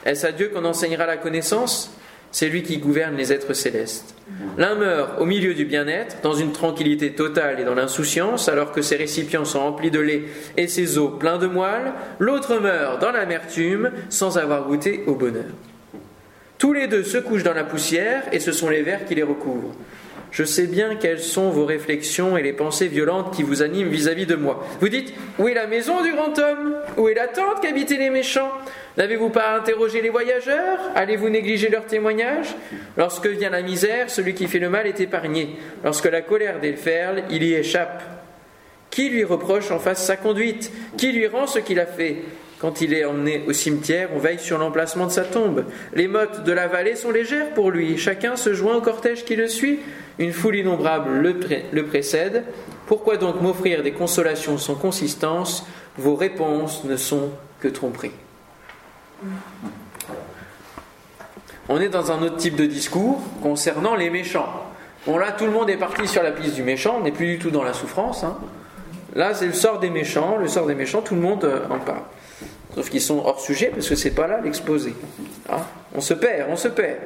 Est-ce 0.04 0.26
à 0.26 0.32
Dieu 0.32 0.48
qu'on 0.48 0.64
enseignera 0.64 1.06
la 1.06 1.16
connaissance? 1.16 1.96
C'est 2.32 2.48
lui 2.48 2.62
qui 2.62 2.78
gouverne 2.78 3.16
les 3.16 3.32
êtres 3.32 3.54
célestes. 3.54 4.14
L'un 4.56 4.76
meurt 4.76 5.20
au 5.20 5.24
milieu 5.24 5.54
du 5.54 5.64
bien-être, 5.64 6.18
dans 6.22 6.34
une 6.34 6.52
tranquillité 6.52 7.12
totale 7.12 7.58
et 7.58 7.64
dans 7.64 7.74
l'insouciance, 7.74 8.48
alors 8.48 8.70
que 8.70 8.82
ses 8.82 8.96
récipients 8.96 9.44
sont 9.44 9.58
remplis 9.58 9.90
de 9.90 9.98
lait 9.98 10.24
et 10.56 10.68
ses 10.68 10.98
os 10.98 11.18
pleins 11.18 11.38
de 11.38 11.48
moelle. 11.48 11.92
L'autre 12.20 12.60
meurt 12.60 13.00
dans 13.00 13.10
l'amertume, 13.10 13.90
sans 14.10 14.38
avoir 14.38 14.64
goûté 14.66 15.02
au 15.08 15.14
bonheur. 15.14 15.50
Tous 16.58 16.72
les 16.72 16.86
deux 16.86 17.02
se 17.02 17.18
couchent 17.18 17.42
dans 17.42 17.54
la 17.54 17.64
poussière, 17.64 18.22
et 18.32 18.38
ce 18.38 18.52
sont 18.52 18.68
les 18.68 18.82
vers 18.82 19.06
qui 19.06 19.14
les 19.14 19.22
recouvrent. 19.22 19.74
Je 20.30 20.44
sais 20.44 20.66
bien 20.66 20.94
quelles 20.94 21.20
sont 21.20 21.50
vos 21.50 21.66
réflexions 21.66 22.36
et 22.36 22.42
les 22.42 22.52
pensées 22.52 22.86
violentes 22.86 23.34
qui 23.34 23.42
vous 23.42 23.62
animent 23.62 23.88
vis-à-vis 23.88 24.26
de 24.26 24.36
moi. 24.36 24.64
Vous 24.80 24.88
dites 24.88 25.12
Où 25.38 25.48
est 25.48 25.54
la 25.54 25.66
maison 25.66 26.02
du 26.02 26.12
grand 26.12 26.38
homme? 26.38 26.76
Où 26.96 27.08
est 27.08 27.14
la 27.14 27.26
tente 27.26 27.60
qu'habitaient 27.60 27.96
les 27.96 28.10
méchants? 28.10 28.50
N'avez-vous 28.96 29.30
pas 29.30 29.56
interrogé 29.56 30.00
les 30.02 30.08
voyageurs? 30.08 30.78
Allez-vous 30.94 31.28
négliger 31.28 31.68
leurs 31.68 31.86
témoignages? 31.86 32.54
Lorsque 32.96 33.26
vient 33.26 33.50
la 33.50 33.62
misère, 33.62 34.08
celui 34.08 34.34
qui 34.34 34.46
fait 34.46 34.58
le 34.58 34.70
mal 34.70 34.86
est 34.86 35.00
épargné. 35.00 35.56
Lorsque 35.82 36.06
la 36.06 36.22
colère 36.22 36.60
déferle, 36.60 37.24
il 37.30 37.42
y 37.42 37.54
échappe. 37.54 38.02
Qui 38.90 39.08
lui 39.08 39.24
reproche 39.24 39.70
en 39.70 39.78
face 39.78 40.04
sa 40.04 40.16
conduite? 40.16 40.70
Qui 40.96 41.12
lui 41.12 41.26
rend 41.26 41.46
ce 41.46 41.58
qu'il 41.58 41.80
a 41.80 41.86
fait? 41.86 42.16
Quand 42.60 42.82
il 42.82 42.92
est 42.92 43.06
emmené 43.06 43.42
au 43.48 43.54
cimetière, 43.54 44.10
on 44.14 44.18
veille 44.18 44.38
sur 44.38 44.58
l'emplacement 44.58 45.06
de 45.06 45.12
sa 45.12 45.24
tombe. 45.24 45.64
Les 45.94 46.08
mottes 46.08 46.44
de 46.44 46.52
la 46.52 46.68
vallée 46.68 46.94
sont 46.94 47.10
légères 47.10 47.54
pour 47.54 47.70
lui. 47.70 47.96
Chacun 47.96 48.36
se 48.36 48.52
joint 48.52 48.76
au 48.76 48.82
cortège 48.82 49.24
qui 49.24 49.34
le 49.34 49.48
suit. 49.48 49.78
Une 50.18 50.32
foule 50.32 50.56
innombrable 50.56 51.10
le, 51.10 51.82
précède. 51.86 52.44
Pourquoi 52.86 53.16
donc 53.16 53.40
m'offrir 53.40 53.82
des 53.82 53.92
consolations 53.92 54.58
sans 54.58 54.74
consistance 54.74 55.64
Vos 55.96 56.16
réponses 56.16 56.84
ne 56.84 56.98
sont 56.98 57.30
que 57.60 57.68
tromperies. 57.68 58.12
On 61.70 61.80
est 61.80 61.88
dans 61.88 62.12
un 62.12 62.20
autre 62.22 62.36
type 62.36 62.56
de 62.56 62.66
discours 62.66 63.22
concernant 63.42 63.96
les 63.96 64.10
méchants. 64.10 64.48
Bon 65.06 65.16
là, 65.16 65.32
tout 65.32 65.46
le 65.46 65.52
monde 65.52 65.70
est 65.70 65.78
parti 65.78 66.06
sur 66.06 66.22
la 66.22 66.30
piste 66.30 66.56
du 66.56 66.62
méchant, 66.62 66.96
on 67.00 67.04
n'est 67.04 67.12
plus 67.12 67.26
du 67.26 67.38
tout 67.38 67.50
dans 67.50 67.62
la 67.62 67.72
souffrance. 67.72 68.22
Hein. 68.22 68.36
Là, 69.14 69.32
c'est 69.32 69.46
le 69.46 69.54
sort 69.54 69.78
des 69.78 69.88
méchants, 69.88 70.36
le 70.36 70.46
sort 70.46 70.66
des 70.66 70.74
méchants, 70.74 71.00
tout 71.00 71.14
le 71.14 71.22
monde 71.22 71.44
euh, 71.44 71.64
en 71.70 71.78
parle. 71.78 72.02
Sauf 72.74 72.88
qu'ils 72.88 73.00
sont 73.00 73.18
hors 73.24 73.40
sujet 73.40 73.70
parce 73.74 73.88
que 73.88 73.96
c'est 73.96 74.12
pas 74.12 74.26
là 74.26 74.40
l'exposé. 74.42 74.94
Hein. 75.48 75.62
on 75.94 76.00
se 76.00 76.14
perd, 76.14 76.48
on 76.50 76.56
se 76.56 76.68
perd. 76.68 76.98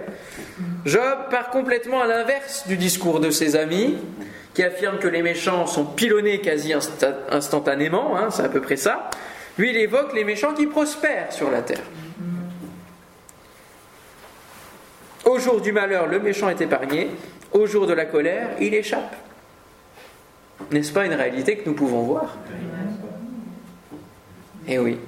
Job 0.85 1.19
part 1.31 1.51
complètement 1.51 2.03
à 2.03 2.07
l'inverse 2.07 2.67
du 2.67 2.77
discours 2.77 3.21
de 3.21 3.31
ses 3.31 3.57
amis, 3.57 3.97
qui 4.53 4.63
affirment 4.63 4.99
que 4.99 5.09
les 5.09 5.23
méchants 5.23 5.67
sont 5.67 5.85
pilonnés 5.85 6.41
quasi 6.41 6.75
instantanément, 7.31 8.17
hein, 8.17 8.29
c'est 8.31 8.43
à 8.43 8.49
peu 8.49 8.61
près 8.61 8.77
ça. 8.77 9.11
Lui, 9.59 9.71
il 9.71 9.77
évoque 9.77 10.15
les 10.15 10.25
méchants 10.25 10.53
qui 10.53 10.67
prospèrent 10.67 11.33
sur 11.33 11.51
la 11.51 11.63
terre. 11.63 11.83
Au 15.25 15.39
jour 15.39 15.61
du 15.61 15.73
malheur, 15.73 16.07
le 16.07 16.21
méchant 16.21 16.51
est 16.51 16.61
épargné. 16.61 17.09
Au 17.53 17.67
jour 17.67 17.87
de 17.87 17.95
la 17.95 18.05
colère, 18.05 18.51
il 18.61 18.75
échappe. 18.75 19.17
N'est-ce 20.71 20.93
pas 20.93 21.07
une 21.07 21.15
réalité 21.15 21.57
que 21.57 21.69
nous 21.69 21.75
pouvons 21.75 22.03
voir? 22.03 22.37
Eh 24.69 24.79
oui 24.79 24.99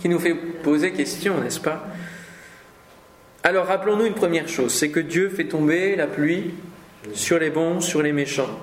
qui 0.00 0.08
nous 0.08 0.18
fait 0.18 0.34
poser 0.34 0.92
question, 0.92 1.40
n'est-ce 1.40 1.60
pas? 1.60 1.86
Alors 3.42 3.66
rappelons-nous 3.66 4.06
une 4.06 4.14
première 4.14 4.48
chose, 4.48 4.74
c'est 4.74 4.90
que 4.90 5.00
Dieu 5.00 5.30
fait 5.30 5.44
tomber 5.44 5.96
la 5.96 6.06
pluie 6.06 6.54
sur 7.14 7.38
les 7.38 7.50
bons, 7.50 7.80
sur 7.80 8.02
les 8.02 8.12
méchants. 8.12 8.58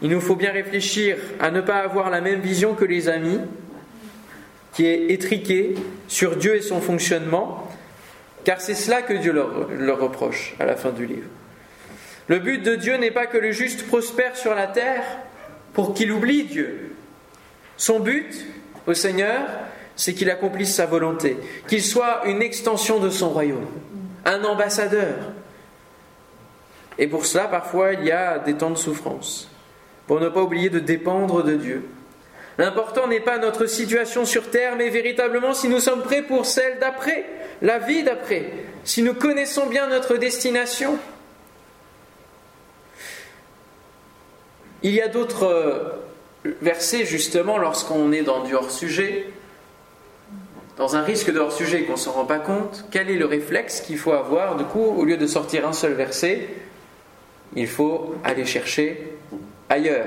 Il 0.00 0.10
nous 0.10 0.20
faut 0.20 0.36
bien 0.36 0.52
réfléchir 0.52 1.16
à 1.40 1.50
ne 1.50 1.60
pas 1.60 1.78
avoir 1.78 2.10
la 2.10 2.20
même 2.20 2.40
vision 2.40 2.74
que 2.74 2.84
les 2.84 3.08
amis, 3.08 3.40
qui 4.74 4.86
est 4.86 5.10
étriquée 5.10 5.74
sur 6.06 6.36
Dieu 6.36 6.54
et 6.54 6.62
son 6.62 6.80
fonctionnement, 6.80 7.68
car 8.44 8.60
c'est 8.60 8.76
cela 8.76 9.02
que 9.02 9.14
Dieu 9.14 9.32
leur, 9.32 9.98
reproche 9.98 10.54
à 10.60 10.66
la 10.66 10.76
fin 10.76 10.90
du 10.90 11.04
livre. 11.04 11.26
Le 12.28 12.38
but 12.38 12.62
de 12.62 12.76
Dieu 12.76 12.96
n'est 12.96 13.10
pas 13.10 13.26
que 13.26 13.38
le 13.38 13.50
juste 13.50 13.88
prospère 13.88 14.36
sur 14.36 14.54
la 14.54 14.68
terre 14.68 15.02
pour 15.72 15.94
qu'il 15.94 16.12
oublie 16.12 16.44
Dieu, 16.44 16.92
son 17.78 18.00
but 18.00 18.44
au 18.86 18.92
Seigneur, 18.92 19.46
c'est 19.96 20.12
qu'il 20.12 20.30
accomplisse 20.30 20.74
sa 20.74 20.84
volonté, 20.84 21.38
qu'il 21.66 21.82
soit 21.82 22.26
une 22.26 22.42
extension 22.42 22.98
de 22.98 23.08
son 23.08 23.30
royaume, 23.30 23.66
un 24.26 24.44
ambassadeur. 24.44 25.16
Et 26.98 27.06
pour 27.06 27.24
cela, 27.24 27.44
parfois, 27.44 27.94
il 27.94 28.04
y 28.04 28.12
a 28.12 28.38
des 28.38 28.54
temps 28.54 28.70
de 28.70 28.76
souffrance, 28.76 29.48
pour 30.06 30.20
ne 30.20 30.28
pas 30.28 30.42
oublier 30.42 30.68
de 30.68 30.80
dépendre 30.80 31.42
de 31.42 31.54
Dieu. 31.54 31.88
L'important 32.58 33.06
n'est 33.06 33.20
pas 33.20 33.38
notre 33.38 33.66
situation 33.66 34.24
sur 34.24 34.50
terre, 34.50 34.74
mais 34.76 34.88
véritablement 34.88 35.54
si 35.54 35.68
nous 35.68 35.78
sommes 35.78 36.02
prêts 36.02 36.22
pour 36.22 36.44
celle 36.44 36.80
d'après, 36.80 37.24
la 37.62 37.78
vie 37.78 38.02
d'après, 38.02 38.50
si 38.82 39.02
nous 39.02 39.14
connaissons 39.14 39.66
bien 39.66 39.86
notre 39.86 40.16
destination. 40.16 40.98
Il 44.82 44.92
y 44.92 45.00
a 45.00 45.08
d'autres 45.08 46.07
versets 46.44 47.04
justement 47.04 47.58
lorsqu'on 47.58 48.12
est 48.12 48.22
dans 48.22 48.42
du 48.44 48.54
hors-sujet, 48.54 49.26
dans 50.76 50.94
un 50.94 51.02
risque 51.02 51.32
de 51.32 51.40
hors-sujet 51.40 51.82
qu'on 51.82 51.92
ne 51.92 51.98
s'en 51.98 52.12
rend 52.12 52.24
pas 52.24 52.38
compte. 52.38 52.84
Quel 52.90 53.10
est 53.10 53.16
le 53.16 53.26
réflexe 53.26 53.80
qu'il 53.80 53.98
faut 53.98 54.12
avoir 54.12 54.56
Du 54.56 54.64
coup, 54.64 54.80
au 54.80 55.04
lieu 55.04 55.16
de 55.16 55.26
sortir 55.26 55.66
un 55.66 55.72
seul 55.72 55.92
verset, 55.92 56.48
il 57.56 57.66
faut 57.66 58.14
aller 58.24 58.44
chercher 58.44 59.12
ailleurs. 59.68 60.06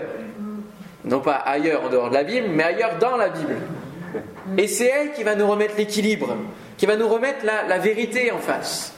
Non 1.03 1.19
pas 1.19 1.35
ailleurs 1.35 1.83
en 1.83 1.89
dehors 1.89 2.09
de 2.09 2.15
la 2.15 2.23
Bible, 2.23 2.47
mais 2.49 2.63
ailleurs 2.63 2.97
dans 2.99 3.17
la 3.17 3.29
Bible. 3.29 3.57
Et 4.57 4.67
c'est 4.67 4.85
elle 4.85 5.13
qui 5.13 5.23
va 5.23 5.35
nous 5.35 5.49
remettre 5.49 5.75
l'équilibre, 5.77 6.35
qui 6.77 6.85
va 6.85 6.95
nous 6.95 7.07
remettre 7.07 7.45
la, 7.45 7.63
la, 7.63 7.77
vérité 7.77 8.31
en 8.31 8.37
face 8.37 8.93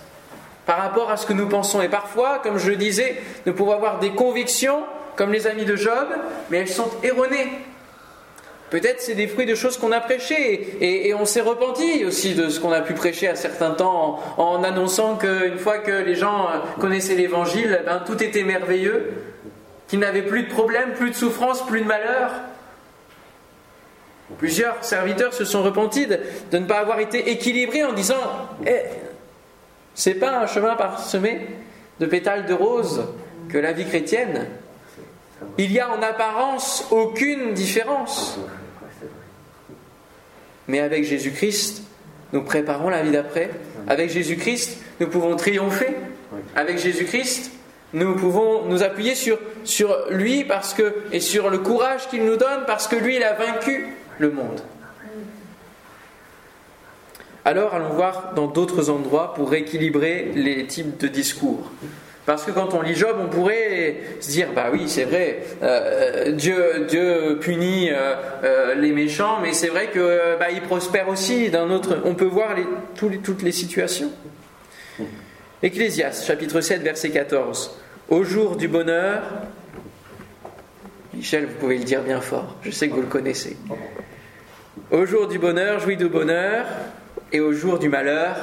par 0.66 0.78
rapport 0.78 1.10
à 1.10 1.18
ce 1.18 1.26
que 1.26 1.34
nous 1.34 1.48
pensons. 1.48 1.82
Et 1.82 1.90
parfois, 1.90 2.40
comme 2.40 2.58
je 2.58 2.70
le 2.70 2.76
disais, 2.76 3.22
nous 3.46 3.54
pouvons 3.54 3.74
avoir 3.74 4.00
des 4.00 4.12
convictions 4.12 4.84
comme 5.16 5.32
les 5.32 5.48
amis 5.48 5.66
de 5.66 5.76
Job, 5.76 6.08
mais 6.50 6.60
elles 6.60 6.70
sont 6.70 6.90
erronées. 7.04 7.50
Peut-être 8.74 9.02
c'est 9.02 9.14
des 9.14 9.28
fruits 9.28 9.46
de 9.46 9.54
choses 9.54 9.78
qu'on 9.78 9.92
a 9.92 10.00
prêchées 10.00 10.78
et, 10.82 11.14
on 11.14 11.26
s'est 11.26 11.42
repenti 11.42 12.06
aussi 12.06 12.34
de 12.34 12.50
ce 12.50 12.60
qu'on 12.60 12.72
a 12.72 12.82
pu 12.82 12.96
prêcher 12.96 13.28
à 13.28 13.36
certains 13.36 13.70
temps 13.70 14.20
en, 14.38 14.64
annonçant 14.64 15.16
qu'une 15.16 15.60
fois 15.60 15.78
que 15.78 15.92
les 15.92 16.16
gens 16.16 16.48
connaissaient 16.80 17.14
l'évangile, 17.14 17.82
eh 17.82 17.86
ben, 17.86 18.02
tout 18.04 18.24
était 18.24 18.42
merveilleux, 18.42 19.12
qu'ils 19.88 20.00
n'avaient 20.00 20.24
plus 20.24 20.44
de 20.44 20.50
problèmes, 20.50 20.94
plus 20.94 21.12
de 21.12 21.16
souffrances, 21.16 21.64
plus 21.68 21.82
de 21.82 21.86
malheur. 21.86 22.32
Plusieurs 24.40 24.84
serviteurs 24.84 25.36
se 25.36 25.46
sont 25.46 25.62
repentis 25.62 26.08
de, 26.08 26.18
ne 26.58 26.66
pas 26.66 26.80
avoir 26.80 27.00
été 27.00 27.30
équilibrés 27.30 27.84
en 27.84 27.94
disant 27.94 28.16
eh, 28.66 28.82
c'est 29.94 30.16
pas 30.16 30.40
un 30.40 30.48
chemin 30.48 30.76
parsemé 30.76 31.46
de 32.00 32.08
pétales 32.08 32.48
de 32.48 32.56
rose 32.56 33.06
que 33.50 33.60
la 33.60 33.72
vie 33.72 33.86
chrétienne, 33.86 34.48
il 35.58 35.72
y 35.72 35.80
a 35.80 35.90
en 35.90 36.02
apparence 36.02 36.88
aucune 36.92 37.54
différence. 37.54 38.40
Mais 40.68 40.80
avec 40.80 41.04
Jésus-Christ, 41.04 41.84
nous 42.32 42.42
préparons 42.42 42.90
la 42.90 43.04
vie 43.04 43.12
d'après. 43.12 43.52
Avec 43.88 44.10
Jésus-Christ, 44.10 44.82
nous 45.00 45.08
pouvons 45.08 45.36
triompher. 45.36 45.96
Avec 46.56 46.80
Jésus-Christ, 46.80 47.52
nous 47.94 48.16
pouvons 48.16 48.66
nous 48.66 48.82
appuyer 48.82 49.14
sur, 49.14 49.38
sur 49.64 49.96
lui 50.10 50.44
parce 50.44 50.74
que, 50.74 51.04
et 51.12 51.20
sur 51.20 51.50
le 51.50 51.60
courage 51.60 52.08
qu'il 52.10 52.26
nous 52.26 52.38
donne 52.38 52.64
parce 52.66 52.88
que 52.88 52.96
lui, 52.96 53.18
il 53.18 53.24
a 53.24 53.34
vaincu 53.34 53.88
le 54.18 54.32
monde. 54.32 54.62
Alors 57.46 57.74
allons 57.74 57.90
voir 57.90 58.34
dans 58.36 58.48
d'autres 58.48 58.90
endroits 58.90 59.34
pour 59.34 59.52
rééquilibrer 59.52 60.32
les 60.34 60.66
types 60.66 60.98
de 60.98 61.08
discours. 61.08 61.70
Parce 62.26 62.46
que 62.46 62.52
quand 62.52 62.74
on 62.74 62.82
lit 62.82 62.96
Job, 62.96 63.18
on 63.20 63.28
pourrait 63.28 63.98
se 64.22 64.32
dire, 64.32 64.48
bah 64.56 64.70
oui, 64.72 64.88
c'est 64.88 65.04
vrai, 65.04 65.44
euh, 65.62 66.32
Dieu, 66.32 66.86
Dieu 66.88 67.38
punit 67.42 67.90
euh, 67.90 68.16
euh, 68.44 68.76
les 68.76 68.94
méchants, 68.94 69.40
mais 69.42 69.52
c'est 69.52 69.68
vrai 69.68 69.88
que 69.88 70.38
bah, 70.40 70.46
prospère 70.66 71.10
aussi 71.10 71.50
d'un 71.50 71.70
autre. 71.70 71.98
On 72.06 72.16
peut 72.16 72.26
voir 72.26 72.56
toutes 72.96 73.42
les 73.42 73.52
situations. 73.52 74.12
Ecclésias, 75.62 76.24
chapitre 76.26 76.62
7, 76.62 76.82
verset 76.82 77.10
14. 77.10 77.78
Au 78.10 78.24
jour 78.24 78.56
du 78.56 78.70
bonheur, 78.70 79.24
Michel, 81.14 81.46
vous 81.46 81.56
pouvez 81.60 81.78
le 81.78 81.84
dire 81.84 82.04
bien 82.04 82.22
fort, 82.22 82.56
je 82.64 82.72
sais 82.72 82.88
que 82.88 82.94
vous 82.94 83.02
le 83.02 83.08
connaissez. 83.08 83.58
Au 84.92 85.06
jour 85.06 85.28
du 85.28 85.40
bonheur, 85.40 85.80
jouis 85.80 85.98
de 85.98 86.08
bonheur, 86.08 86.66
et 87.32 87.40
au 87.40 87.52
jour 87.52 87.80
du 87.80 87.90
malheur, 87.90 88.36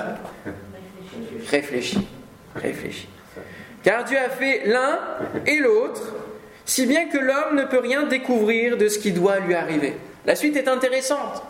réfléchis. 1.48 2.06
Réfléchis. 2.54 3.08
Car 3.82 4.04
Dieu 4.04 4.18
a 4.18 4.28
fait 4.28 4.62
l'un 4.66 4.98
et 5.46 5.58
l'autre, 5.58 6.14
si 6.64 6.86
bien 6.86 7.06
que 7.08 7.18
l'homme 7.18 7.56
ne 7.56 7.64
peut 7.64 7.80
rien 7.80 8.04
découvrir 8.04 8.76
de 8.76 8.88
ce 8.88 8.98
qui 8.98 9.12
doit 9.12 9.40
lui 9.40 9.54
arriver. 9.54 9.96
La 10.26 10.36
suite 10.36 10.56
est 10.56 10.68
intéressante. 10.68 11.42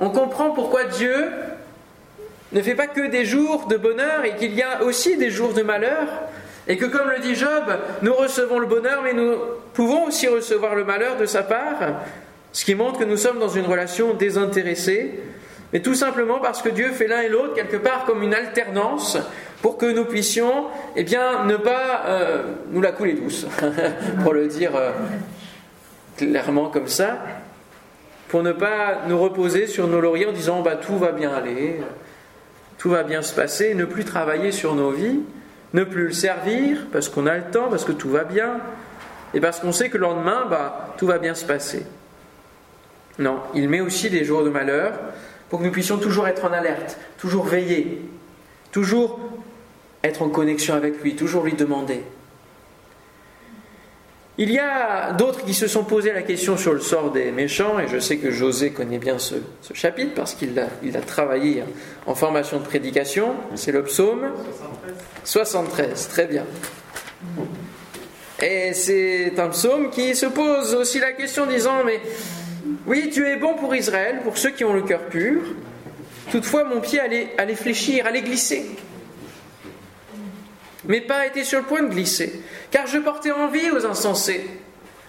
On 0.00 0.10
comprend 0.10 0.50
pourquoi 0.50 0.84
Dieu 0.84 1.26
ne 2.52 2.62
fait 2.62 2.74
pas 2.74 2.86
que 2.86 3.08
des 3.08 3.24
jours 3.24 3.66
de 3.66 3.76
bonheur 3.76 4.24
et 4.24 4.36
qu'il 4.36 4.54
y 4.54 4.62
a 4.62 4.82
aussi 4.82 5.16
des 5.16 5.30
jours 5.30 5.52
de 5.52 5.62
malheur. 5.62 6.06
Et 6.66 6.76
que 6.76 6.86
comme 6.86 7.10
le 7.10 7.18
dit 7.18 7.34
Job, 7.34 7.64
nous 8.02 8.14
recevons 8.14 8.58
le 8.58 8.66
bonheur, 8.66 9.02
mais 9.02 9.12
nous 9.12 9.34
pouvons 9.74 10.06
aussi 10.06 10.28
recevoir 10.28 10.74
le 10.74 10.84
malheur 10.84 11.16
de 11.16 11.26
sa 11.26 11.42
part, 11.42 12.00
ce 12.52 12.64
qui 12.64 12.74
montre 12.74 13.00
que 13.00 13.04
nous 13.04 13.18
sommes 13.18 13.38
dans 13.38 13.48
une 13.48 13.66
relation 13.66 14.14
désintéressée, 14.14 15.20
mais 15.74 15.80
tout 15.80 15.94
simplement 15.94 16.38
parce 16.38 16.62
que 16.62 16.68
Dieu 16.68 16.92
fait 16.92 17.08
l'un 17.08 17.20
et 17.22 17.28
l'autre 17.28 17.54
quelque 17.54 17.76
part 17.76 18.04
comme 18.04 18.22
une 18.22 18.32
alternance 18.32 19.18
pour 19.60 19.76
que 19.76 19.86
nous 19.86 20.04
puissions 20.04 20.66
eh 20.94 21.02
bien, 21.02 21.44
ne 21.46 21.56
pas 21.56 22.04
euh, 22.06 22.42
nous 22.70 22.80
la 22.80 22.92
couler 22.92 23.14
douce, 23.14 23.44
pour 24.22 24.32
le 24.32 24.46
dire 24.46 24.76
euh, 24.76 24.92
clairement 26.16 26.68
comme 26.68 26.86
ça, 26.86 27.18
pour 28.28 28.44
ne 28.44 28.52
pas 28.52 29.00
nous 29.08 29.18
reposer 29.18 29.66
sur 29.66 29.88
nos 29.88 30.00
lauriers 30.00 30.26
en 30.26 30.32
disant 30.32 30.62
bah, 30.62 30.76
tout 30.76 30.96
va 30.96 31.10
bien 31.10 31.32
aller, 31.32 31.80
tout 32.78 32.90
va 32.90 33.02
bien 33.02 33.22
se 33.22 33.34
passer, 33.34 33.74
ne 33.74 33.84
plus 33.84 34.04
travailler 34.04 34.52
sur 34.52 34.76
nos 34.76 34.92
vies, 34.92 35.22
ne 35.72 35.82
plus 35.82 36.04
le 36.04 36.12
servir 36.12 36.86
parce 36.92 37.08
qu'on 37.08 37.26
a 37.26 37.36
le 37.36 37.50
temps, 37.50 37.68
parce 37.68 37.84
que 37.84 37.92
tout 37.92 38.10
va 38.10 38.22
bien, 38.22 38.60
et 39.34 39.40
parce 39.40 39.58
qu'on 39.58 39.72
sait 39.72 39.88
que 39.88 39.98
le 39.98 40.02
lendemain, 40.02 40.46
bah, 40.48 40.94
tout 40.98 41.06
va 41.06 41.18
bien 41.18 41.34
se 41.34 41.44
passer. 41.44 41.84
Non, 43.18 43.40
il 43.54 43.68
met 43.68 43.80
aussi 43.80 44.08
des 44.08 44.24
jours 44.24 44.44
de 44.44 44.50
malheur 44.50 44.92
pour 45.54 45.60
que 45.60 45.66
nous 45.66 45.70
puissions 45.70 45.98
toujours 45.98 46.26
être 46.26 46.44
en 46.46 46.52
alerte, 46.52 46.98
toujours 47.16 47.44
veiller, 47.44 48.02
toujours 48.72 49.20
être 50.02 50.22
en 50.22 50.28
connexion 50.28 50.74
avec 50.74 51.00
lui, 51.00 51.14
toujours 51.14 51.44
lui 51.44 51.52
demander. 51.52 52.00
Il 54.36 54.50
y 54.50 54.58
a 54.58 55.12
d'autres 55.12 55.44
qui 55.44 55.54
se 55.54 55.68
sont 55.68 55.84
posé 55.84 56.12
la 56.12 56.22
question 56.22 56.56
sur 56.56 56.72
le 56.72 56.80
sort 56.80 57.12
des 57.12 57.30
méchants, 57.30 57.78
et 57.78 57.86
je 57.86 58.00
sais 58.00 58.16
que 58.16 58.32
José 58.32 58.70
connaît 58.70 58.98
bien 58.98 59.20
ce, 59.20 59.36
chapitre 59.74 60.12
parce 60.16 60.34
qu'il 60.34 60.58
a, 60.58 60.66
il 60.82 60.96
a 60.96 61.02
travaillé 61.02 61.62
en 62.06 62.16
formation 62.16 62.58
de 62.58 62.64
prédication. 62.64 63.36
C'est 63.54 63.70
le 63.70 63.84
psaume 63.84 64.32
73, 65.22 66.08
très 66.08 66.26
bien. 66.26 66.46
Et 68.42 68.72
c'est 68.72 69.38
un 69.38 69.50
psaume 69.50 69.90
qui 69.90 70.16
se 70.16 70.26
pose 70.26 70.74
aussi 70.74 70.98
la 70.98 71.12
question 71.12 71.46
disant, 71.46 71.84
mais 71.86 72.00
oui, 72.86 73.10
tu 73.12 73.26
es 73.26 73.36
bon 73.36 73.54
pour 73.54 73.74
Israël, 73.74 74.20
pour 74.22 74.38
ceux 74.38 74.50
qui 74.50 74.64
ont 74.64 74.72
le 74.72 74.82
cœur 74.82 75.00
pur, 75.06 75.42
toutefois 76.30 76.64
mon 76.64 76.80
pied 76.80 77.00
allait, 77.00 77.28
allait 77.38 77.54
fléchir, 77.54 78.06
allait 78.06 78.22
glisser 78.22 78.66
mais 80.86 81.00
pas 81.00 81.26
été 81.26 81.44
sur 81.44 81.60
le 81.60 81.64
point 81.64 81.82
de 81.82 81.88
glisser, 81.88 82.42
car 82.70 82.86
je 82.86 82.98
portais 82.98 83.30
envie 83.30 83.70
aux 83.70 83.86
insensés. 83.86 84.46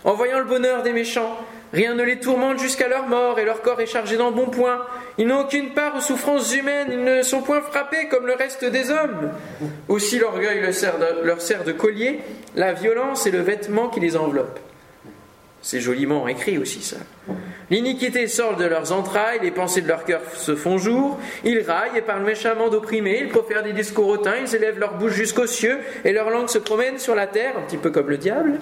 En 0.03 0.13
voyant 0.13 0.39
le 0.39 0.45
bonheur 0.45 0.83
des 0.83 0.93
méchants, 0.93 1.37
rien 1.73 1.95
ne 1.95 2.03
les 2.03 2.19
tourmente 2.19 2.59
jusqu'à 2.59 2.87
leur 2.87 3.07
mort, 3.07 3.39
et 3.39 3.45
leur 3.45 3.61
corps 3.61 3.81
est 3.81 3.87
chargé 3.87 4.17
d'embonpoint. 4.17 4.85
Ils 5.17 5.27
n'ont 5.27 5.41
aucune 5.41 5.73
part 5.73 5.95
aux 5.95 6.01
souffrances 6.01 6.53
humaines, 6.53 6.89
ils 6.91 7.03
ne 7.03 7.21
sont 7.23 7.41
point 7.41 7.61
frappés 7.61 8.07
comme 8.07 8.27
le 8.27 8.35
reste 8.35 8.65
des 8.65 8.91
hommes. 8.91 9.31
Aussi 9.87 10.19
l'orgueil 10.19 10.61
leur 11.23 11.41
sert 11.41 11.63
de 11.63 11.71
collier, 11.71 12.19
la 12.55 12.73
violence 12.73 13.25
est 13.25 13.31
le 13.31 13.41
vêtement 13.41 13.89
qui 13.89 13.99
les 13.99 14.15
enveloppe. 14.15 14.59
C'est 15.65 15.81
joliment 15.81 16.27
écrit 16.27 16.59
aussi 16.59 16.83
ça. 16.83 16.97
L'iniquité 17.71 18.27
sort 18.27 18.55
de 18.55 18.65
leurs 18.65 18.91
entrailles, 18.91 19.39
les 19.41 19.49
pensées 19.49 19.81
de 19.81 19.87
leur 19.87 20.03
cœur 20.03 20.21
se 20.35 20.55
font 20.55 20.77
jour, 20.77 21.19
ils 21.43 21.59
raillent 21.61 21.97
et 21.97 22.03
parlent 22.03 22.23
méchamment 22.23 22.69
d'opprimés, 22.69 23.21
ils 23.23 23.29
profèrent 23.29 23.63
des 23.63 23.73
discours 23.73 24.07
hautains, 24.09 24.35
ils 24.45 24.55
élèvent 24.55 24.77
leur 24.77 24.99
bouche 24.99 25.13
jusqu'aux 25.13 25.47
cieux 25.47 25.79
et 26.03 26.11
leur 26.11 26.29
langue 26.29 26.49
se 26.49 26.59
promène 26.59 26.99
sur 26.99 27.15
la 27.15 27.25
terre, 27.25 27.57
un 27.57 27.63
petit 27.63 27.77
peu 27.77 27.89
comme 27.89 28.11
le 28.11 28.19
diable. 28.19 28.59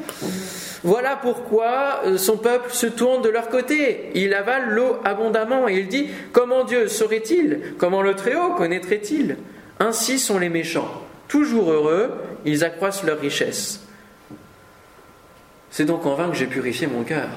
Voilà 0.85 1.17
pourquoi 1.17 2.03
euh, 2.05 2.17
son 2.17 2.37
peuple 2.37 2.71
se 2.71 2.87
tourne 2.87 3.21
de 3.21 3.27
leur 3.27 3.49
côté, 3.49 4.09
il 4.15 4.33
avale 4.33 4.69
l'eau 4.69 4.95
abondamment 5.03 5.67
et 5.67 5.79
il 5.79 5.89
dit 5.89 6.07
Comment 6.31 6.63
Dieu 6.63 6.87
saurait-il 6.87 7.73
Comment 7.77 8.01
le 8.01 8.15
Très-Haut 8.15 8.53
connaîtrait-il? 8.55 9.35
Ainsi 9.81 10.19
sont 10.19 10.39
les 10.39 10.47
méchants, 10.47 11.03
toujours 11.27 11.69
heureux, 11.69 12.11
ils 12.45 12.63
accroissent 12.63 13.03
leur 13.03 13.19
richesse. 13.19 13.81
C'est 15.73 15.85
donc 15.85 16.05
en 16.05 16.13
vain 16.13 16.29
que 16.29 16.35
j'ai 16.35 16.45
purifié 16.45 16.85
mon 16.85 17.03
cœur 17.03 17.29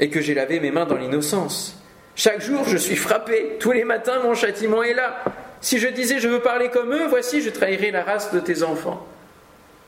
et 0.00 0.10
que 0.10 0.20
j'ai 0.20 0.34
lavé 0.34 0.58
mes 0.58 0.72
mains 0.72 0.84
dans 0.84 0.96
l'innocence. 0.96 1.80
Chaque 2.16 2.40
jour, 2.40 2.64
je 2.66 2.76
suis 2.76 2.96
frappé. 2.96 3.52
Tous 3.60 3.70
les 3.70 3.84
matins, 3.84 4.20
mon 4.20 4.34
châtiment 4.34 4.82
est 4.82 4.94
là. 4.94 5.22
Si 5.60 5.78
je 5.78 5.86
disais 5.86 6.18
je 6.18 6.26
veux 6.26 6.40
parler 6.40 6.70
comme 6.70 6.92
eux, 6.92 7.06
voici, 7.06 7.40
je 7.40 7.50
trahirais 7.50 7.92
la 7.92 8.02
race 8.02 8.34
de 8.34 8.40
tes 8.40 8.64
enfants. 8.64 9.06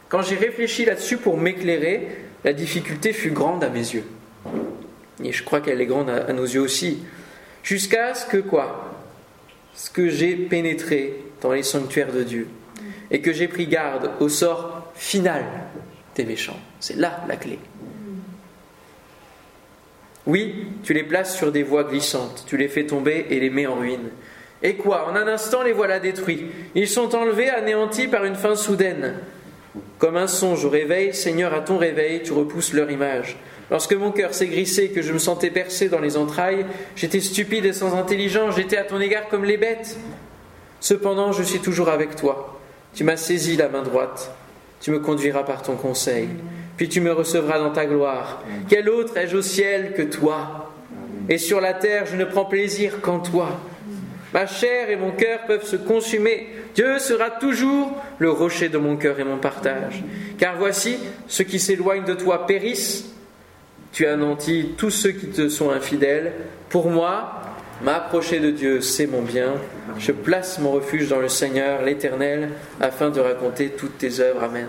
Quand 0.09 0.23
j'ai 0.23 0.37
réfléchi 0.37 0.85
là-dessus 0.85 1.17
pour 1.17 1.37
m'éclairer, 1.37 2.07
la 2.45 2.53
difficulté 2.53 3.13
fut 3.13 3.33
grande 3.33 3.65
à 3.65 3.69
mes 3.69 3.81
yeux. 3.81 4.05
Et 5.25 5.33
je 5.33 5.43
crois 5.43 5.61
qu'elle 5.61 5.81
est 5.81 5.87
grande 5.87 6.11
à 6.11 6.33
nos 6.33 6.45
yeux 6.45 6.61
aussi. 6.61 7.03
Jusqu'à 7.65 8.15
ce 8.15 8.25
que 8.25 8.37
quoi? 8.37 8.95
Ce 9.75 9.91
que 9.91 10.11
j'ai 10.11 10.37
pénétré 10.37 11.25
dans 11.43 11.51
les 11.51 11.65
sanctuaires 11.65 12.13
de 12.13 12.23
Dieu 12.23 12.47
et 13.11 13.21
que 13.21 13.33
j'ai 13.33 13.49
pris 13.49 13.67
garde 13.67 14.13
au 14.21 14.29
sort 14.29 14.93
final 14.95 15.45
des 16.17 16.25
méchants. 16.25 16.59
C'est 16.81 16.97
là 16.97 17.25
la 17.29 17.37
clé. 17.37 17.59
Oui, 20.27 20.67
tu 20.83 20.93
les 20.93 21.05
places 21.05 21.37
sur 21.37 21.53
des 21.53 21.63
voies 21.63 21.85
glissantes, 21.85 22.45
tu 22.49 22.57
les 22.57 22.69
fais 22.69 22.85
tomber 22.85 23.27
et 23.31 23.39
les 23.39 23.51
mets 23.51 23.67
en 23.67 23.77
ruine. 23.77 24.11
Et 24.63 24.75
quoi? 24.75 25.09
En 25.09 25.15
un 25.15 25.29
instant, 25.29 25.63
les 25.63 25.73
voilà 25.73 26.01
détruits. 26.01 26.47
Ils 26.75 26.89
sont 26.89 27.15
enlevés, 27.15 27.51
anéantis 27.51 28.09
par 28.09 28.25
une 28.25 28.35
fin 28.35 28.57
soudaine. 28.57 29.15
Comme 29.99 30.17
un 30.17 30.27
songe 30.27 30.65
au 30.65 30.71
réveil, 30.71 31.15
Seigneur, 31.15 31.55
à 31.55 31.61
ton 31.61 31.79
réveil, 31.79 32.23
tu 32.23 32.33
repousses 32.33 32.73
leur 32.73 32.91
image. 32.91 33.37
Lorsque 33.71 33.93
mon 33.93 34.11
cœur 34.11 34.35
s'est 34.35 34.47
grissé 34.47 34.85
et 34.85 34.91
que 34.91 35.03
je 35.03 35.13
me 35.13 35.19
sentais 35.19 35.51
percé 35.51 35.89
dans 35.89 36.01
les 36.01 36.17
entrailles, 36.17 36.67
j'étais 36.97 37.21
stupide 37.21 37.65
et 37.67 37.73
sans 37.73 37.95
intelligence, 37.95 38.57
j'étais 38.57 38.77
à 38.77 38.85
ton 38.85 39.01
égard 39.01 39.29
comme 39.29 39.45
les 39.45 39.57
bêtes. 39.57 39.97
Cependant, 40.81 41.33
je 41.33 41.43
suis 41.43 41.61
toujours 41.61 41.89
avec 41.89 42.17
toi. 42.17 42.59
Tu 42.95 43.05
m'as 43.05 43.17
saisi 43.17 43.57
la 43.57 43.69
main 43.69 43.83
droite. 43.83 44.33
Tu 44.81 44.91
me 44.91 44.99
conduiras 45.01 45.43
par 45.43 45.63
ton 45.63 45.77
conseil 45.77 46.29
puis 46.77 46.89
tu 46.89 47.01
me 47.01 47.13
recevras 47.13 47.59
dans 47.59 47.71
ta 47.71 47.87
gloire. 47.87 48.43
Quel 48.69 48.89
autre 48.89 49.17
ai-je 49.17 49.37
au 49.37 49.43
ciel 49.43 49.95
que 49.95 50.03
toi? 50.03 50.73
Et 51.29 51.39
sur 51.39 51.61
la 51.61 51.75
terre, 51.75 52.07
je 52.07 52.17
ne 52.17 52.25
prends 52.25 52.45
plaisir 52.45 53.01
qu'en 53.01 53.19
toi. 53.19 53.61
Ma 54.35 54.47
chair 54.47 54.91
et 54.91 54.97
mon 54.97 55.13
cœur 55.13 55.41
peuvent 55.47 55.65
se 55.65 55.77
consumer. 55.77 56.49
Dieu 56.75 56.99
sera 56.99 57.31
toujours 57.31 57.91
le 58.19 58.31
rocher 58.31 58.69
de 58.69 58.77
mon 58.77 58.97
cœur 58.97 59.19
et 59.19 59.25
mon 59.25 59.39
partage. 59.39 60.05
Car 60.39 60.57
voici, 60.59 60.99
ceux 61.27 61.45
qui 61.45 61.59
s'éloignent 61.59 62.05
de 62.05 62.15
toi 62.15 62.47
périssent. 62.47 63.15
Tu 63.93 64.07
anéantis 64.07 64.75
tous 64.77 64.91
ceux 64.91 65.13
qui 65.13 65.29
te 65.29 65.49
sont 65.49 65.71
infidèles. 65.71 66.33
Pour 66.69 66.91
moi, 66.91 67.41
m'approcher 67.83 68.41
de 68.41 68.51
Dieu, 68.51 68.81
c'est 68.81 69.07
mon 69.07 69.23
bien. 69.23 69.55
Je 69.99 70.13
place 70.13 70.59
mon 70.59 70.73
refuge 70.73 71.09
dans 71.09 71.21
le 71.21 71.29
Seigneur, 71.29 71.83
l'Éternel, 71.83 72.51
afin 72.81 73.11
de 73.11 73.21
raconter 73.21 73.71
toutes 73.71 73.99
tes 73.99 74.21
œuvres. 74.21 74.45
Amen. 74.45 74.69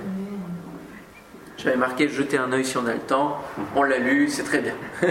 J'avais 1.58 1.78
marqué 1.78 2.08
jeter 2.08 2.38
un 2.38 2.51
œil 2.51 2.64
si 2.66 2.78
on 2.78 2.86
a 2.86 2.93
le 2.93 2.99
temps. 2.99 3.38
On 3.76 3.84
l'a 3.84 3.97
lu, 3.97 4.30
c'est 4.30 4.43
très 4.43 4.60
bien. 4.60 4.76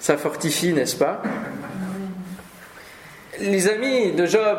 Ça 0.00 0.16
fortifie, 0.16 0.72
n'est-ce 0.72 0.96
pas? 0.96 1.22
Les 3.40 3.68
amis 3.68 4.12
de 4.12 4.26
Job 4.26 4.58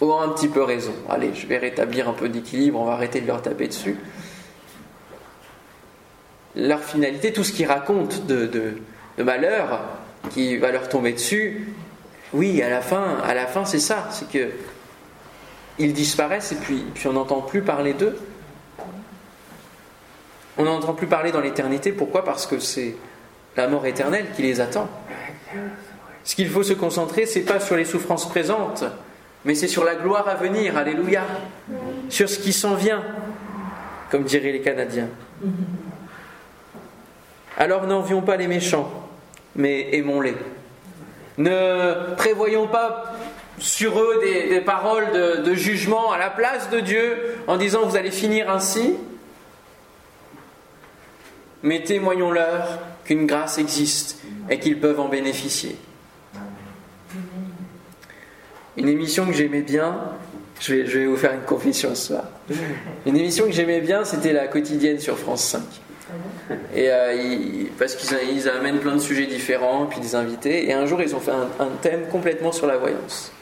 ont 0.00 0.20
un 0.20 0.28
petit 0.28 0.48
peu 0.48 0.62
raison. 0.62 0.94
Allez, 1.08 1.32
je 1.34 1.46
vais 1.46 1.58
rétablir 1.58 2.08
un 2.08 2.12
peu 2.12 2.28
d'équilibre, 2.28 2.80
on 2.80 2.84
va 2.84 2.92
arrêter 2.92 3.20
de 3.20 3.26
leur 3.26 3.40
taper 3.40 3.68
dessus. 3.68 3.96
Leur 6.56 6.80
finalité, 6.80 7.32
tout 7.32 7.44
ce 7.44 7.52
qu'ils 7.52 7.66
racontent 7.66 8.16
de, 8.26 8.46
de, 8.46 9.22
malheur 9.22 9.80
qui 10.30 10.56
va 10.56 10.70
leur 10.72 10.88
tomber 10.88 11.12
dessus, 11.12 11.68
oui, 12.32 12.62
à 12.62 12.68
la 12.68 12.80
fin, 12.80 13.18
à 13.24 13.34
la 13.34 13.46
fin, 13.46 13.64
c'est 13.64 13.78
ça, 13.78 14.08
c'est 14.10 14.28
que 14.28 14.50
ils 15.78 15.92
disparaissent 15.92 16.52
et 16.52 16.56
puis, 16.56 16.84
puis 16.94 17.08
on 17.08 17.12
n'entend 17.12 17.40
plus 17.40 17.62
parler 17.62 17.94
d'eux. 17.94 18.16
On 20.56 20.64
n'entend 20.64 20.94
plus 20.94 21.08
parler 21.08 21.32
dans 21.32 21.40
l'éternité. 21.40 21.90
Pourquoi? 21.90 22.24
Parce 22.24 22.46
que 22.46 22.60
c'est 22.60 22.94
la 23.56 23.66
mort 23.66 23.84
éternelle 23.86 24.26
qui 24.36 24.42
les 24.42 24.60
attend. 24.60 24.88
Ce 26.22 26.34
qu'il 26.36 26.48
faut 26.48 26.62
se 26.62 26.72
concentrer, 26.72 27.26
c'est 27.26 27.42
pas 27.42 27.60
sur 27.60 27.76
les 27.76 27.84
souffrances 27.84 28.28
présentes, 28.28 28.84
mais 29.44 29.54
c'est 29.54 29.68
sur 29.68 29.84
la 29.84 29.96
gloire 29.96 30.28
à 30.28 30.36
venir. 30.36 30.76
Alléluia. 30.76 31.22
Sur 32.08 32.28
ce 32.28 32.38
qui 32.38 32.52
s'en 32.52 32.74
vient, 32.74 33.02
comme 34.10 34.24
diraient 34.24 34.52
les 34.52 34.62
Canadiens. 34.62 35.08
Alors 37.56 37.86
n'envions 37.86 38.22
pas 38.22 38.36
les 38.36 38.46
méchants, 38.48 39.03
mais 39.56 39.94
aimons-les. 39.96 40.34
Ne 41.38 42.14
prévoyons 42.16 42.66
pas 42.66 43.14
sur 43.58 43.98
eux 44.00 44.20
des, 44.22 44.60
paroles 44.60 45.12
de 45.44 45.54
jugement 45.54 46.12
à 46.12 46.18
la 46.18 46.30
place 46.30 46.70
de 46.70 46.80
Dieu 46.80 47.36
en 47.46 47.56
disant 47.56 47.86
vous 47.86 47.96
allez 47.96 48.10
finir 48.10 48.50
ainsi, 48.50 48.94
mais 51.62 51.82
témoignons-leur 51.82 52.78
qu'une 53.04 53.26
grâce 53.26 53.58
existe 53.58 54.18
et 54.50 54.58
qu'ils 54.58 54.78
peuvent 54.78 55.00
en 55.00 55.08
bénéficier. 55.08 55.76
Une 58.76 58.88
émission 58.88 59.26
que 59.26 59.32
j'aimais 59.32 59.62
bien, 59.62 59.98
je 60.60 60.74
vais, 60.74 61.06
vous 61.06 61.16
faire 61.16 61.32
une 61.32 61.42
confession 61.42 61.94
ce 61.94 62.08
soir. 62.08 62.24
Une 63.06 63.16
émission 63.16 63.46
que 63.46 63.52
j'aimais 63.52 63.80
bien, 63.80 64.04
c'était 64.04 64.32
la 64.32 64.46
quotidienne 64.46 64.98
sur 64.98 65.18
France 65.18 65.44
5. 65.44 65.62
Et 66.74 66.88
euh, 66.90 67.64
parce 67.78 67.94
qu'ils 67.94 68.48
amènent 68.48 68.78
plein 68.78 68.94
de 68.94 69.00
sujets 69.00 69.26
différents, 69.26 69.86
puis 69.86 70.00
des 70.00 70.14
invités. 70.14 70.68
Et 70.68 70.72
un 70.72 70.86
jour, 70.86 71.00
ils 71.02 71.14
ont 71.14 71.20
fait 71.20 71.32
un, 71.32 71.68
thème 71.82 72.06
complètement 72.10 72.52
sur 72.52 72.66
la 72.66 72.76
voyance. 72.76 73.32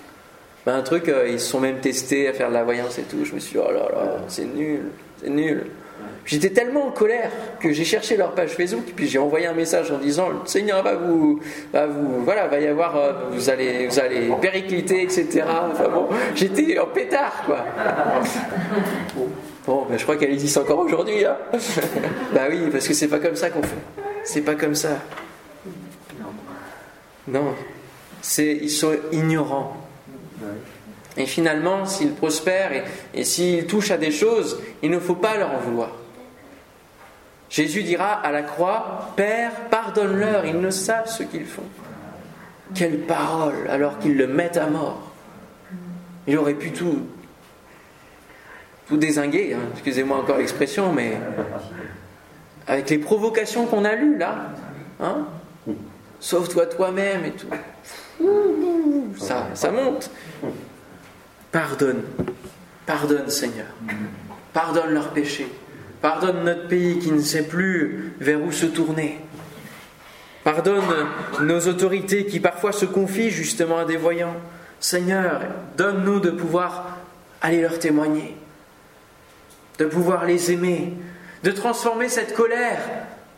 Ben, 0.64 0.76
un 0.76 0.82
truc, 0.82 1.08
euh, 1.08 1.28
ils 1.28 1.40
se 1.40 1.50
sont 1.50 1.60
même 1.60 1.80
testés 1.80 2.28
à 2.28 2.32
faire 2.32 2.48
de 2.48 2.54
la 2.54 2.62
voyance 2.62 2.98
et 2.98 3.02
tout. 3.02 3.24
Je 3.24 3.34
me 3.34 3.40
suis 3.40 3.58
dit, 3.58 3.64
oh 3.66 3.72
là 3.72 3.88
là, 3.92 4.16
c'est 4.28 4.44
nul, 4.44 4.82
c'est 5.20 5.30
nul. 5.30 5.64
J'étais 6.24 6.50
tellement 6.50 6.86
en 6.86 6.90
colère 6.92 7.30
que 7.58 7.72
j'ai 7.72 7.84
cherché 7.84 8.16
leur 8.16 8.32
page 8.32 8.50
Facebook, 8.50 8.84
puis 8.94 9.08
j'ai 9.08 9.18
envoyé 9.18 9.46
un 9.46 9.54
message 9.54 9.90
en 9.90 9.98
disant 9.98 10.28
le 10.28 10.36
Seigneur 10.44 10.82
va 10.82 10.94
vous, 10.94 11.40
va 11.72 11.86
vous, 11.86 12.24
voilà, 12.24 12.46
va 12.46 12.60
y 12.60 12.66
avoir, 12.68 12.96
euh, 12.96 13.12
vous 13.32 13.50
allez, 13.50 13.88
vous 13.88 13.98
allez 13.98 14.30
péricliter, 14.40 15.02
etc. 15.02 15.42
J'étais 16.36 16.78
en 16.78 16.86
pétard, 16.86 17.42
quoi. 17.44 17.64
Bon, 19.66 19.86
ben, 19.88 19.96
je 19.98 20.02
crois 20.02 20.16
qu'elle 20.16 20.32
existe 20.32 20.56
encore 20.56 20.80
aujourd'hui. 20.80 21.24
Hein. 21.24 21.36
bah 22.34 22.46
oui, 22.50 22.68
parce 22.70 22.88
que 22.88 22.94
c'est 22.94 23.08
pas 23.08 23.18
comme 23.18 23.36
ça 23.36 23.50
qu'on 23.50 23.62
fait. 23.62 23.76
C'est 24.24 24.42
pas 24.42 24.54
comme 24.54 24.74
ça. 24.74 24.98
Non, 27.28 27.54
c'est 28.20 28.58
ils 28.60 28.70
sont 28.70 28.96
ignorants. 29.12 29.76
Et 31.16 31.26
finalement, 31.26 31.84
s'ils 31.84 32.14
prospèrent 32.14 32.72
et, 32.72 32.82
et 33.14 33.24
s'ils 33.24 33.66
touchent 33.66 33.92
à 33.92 33.98
des 33.98 34.10
choses, 34.10 34.60
il 34.82 34.90
ne 34.90 34.98
faut 34.98 35.14
pas 35.14 35.36
leur 35.36 35.52
en 35.52 35.58
vouloir. 35.58 35.92
Jésus 37.52 37.82
dira 37.82 38.12
à 38.12 38.32
la 38.32 38.42
croix, 38.42 39.12
Père, 39.14 39.52
pardonne-leur, 39.70 40.46
ils 40.46 40.58
ne 40.58 40.70
savent 40.70 41.06
ce 41.06 41.22
qu'ils 41.22 41.44
font. 41.44 41.62
Quelle 42.74 43.00
parole, 43.00 43.68
alors 43.68 43.98
qu'ils 43.98 44.16
le 44.16 44.26
mettent 44.26 44.56
à 44.56 44.66
mort. 44.66 45.12
Il 46.26 46.38
aurait 46.38 46.54
pu 46.54 46.72
tout, 46.72 47.00
tout 48.88 48.96
désinguer, 48.96 49.54
hein. 49.54 49.68
excusez-moi 49.72 50.18
encore 50.18 50.38
l'expression, 50.38 50.92
mais 50.92 51.18
avec 52.66 52.90
les 52.90 52.98
provocations 52.98 53.66
qu'on 53.66 53.84
a 53.84 53.94
lues 53.94 54.18
là, 54.18 54.52
hein, 55.00 55.26
sauve-toi 56.20 56.66
toi-même 56.66 57.24
et 57.24 57.32
tout. 57.32 57.48
Ça, 59.18 59.48
ça 59.54 59.70
monte. 59.70 60.10
Pardonne, 61.50 62.02
pardonne 62.86 63.28
Seigneur, 63.28 63.66
pardonne 64.52 64.90
leurs 64.90 65.10
péchés. 65.10 65.48
Pardonne 66.02 66.42
notre 66.42 66.66
pays 66.66 66.98
qui 66.98 67.12
ne 67.12 67.20
sait 67.20 67.44
plus 67.44 68.12
vers 68.18 68.42
où 68.42 68.50
se 68.50 68.66
tourner. 68.66 69.20
Pardonne 70.42 70.82
nos 71.42 71.60
autorités 71.68 72.26
qui 72.26 72.40
parfois 72.40 72.72
se 72.72 72.84
confient 72.84 73.30
justement 73.30 73.78
à 73.78 73.84
des 73.84 73.96
voyants. 73.96 74.34
Seigneur, 74.80 75.42
donne-nous 75.76 76.18
de 76.18 76.30
pouvoir 76.30 76.98
aller 77.40 77.60
leur 77.60 77.78
témoigner, 77.78 78.36
de 79.82 79.86
pouvoir 79.88 80.26
les 80.26 80.52
aimer, 80.52 80.92
de 81.42 81.50
transformer 81.50 82.08
cette 82.08 82.34
colère 82.34 82.78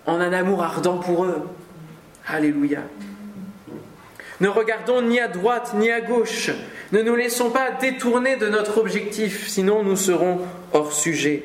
en 0.05 0.21
un 0.21 0.33
amour 0.35 0.63
ardent 0.63 0.99
pour 0.99 1.25
eux. 1.25 1.49
Alléluia. 2.27 2.81
Ne 4.41 4.49
regardons 4.49 5.01
ni 5.01 5.19
à 5.21 5.29
droite 5.29 5.73
ni 5.75 5.91
à 5.91 6.03
gauche. 6.03 6.51
Ne 6.93 7.01
nous 7.01 7.17
laissons 7.17 7.51
pas 7.51 7.71
détourner 7.71 8.37
de 8.37 8.49
notre 8.49 8.77
objectif, 8.77 9.49
sinon 9.49 9.83
nous 9.83 9.97
serons 9.97 10.41
hors 10.75 10.93
sujet. 10.93 11.45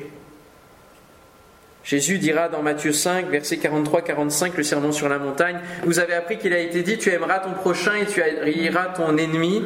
Jésus 1.86 2.18
dira 2.18 2.50
dans 2.50 2.62
Matthieu 2.62 2.92
5, 2.92 3.30
verset 3.30 3.56
43-45, 3.56 4.52
le 4.58 4.64
sermon 4.64 4.92
sur 4.92 5.08
la 5.08 5.18
montagne, 5.18 5.60
Vous 5.86 6.00
avez 6.00 6.14
appris 6.14 6.38
qu'il 6.38 6.52
a 6.52 6.60
été 6.60 6.84
dit, 6.84 6.98
tu 6.98 7.10
aimeras 7.10 7.40
ton 7.40 7.54
prochain 7.54 7.94
et 7.96 8.06
tu 8.06 8.22
haïras 8.22 8.88
ton 8.88 9.16
ennemi. 9.16 9.64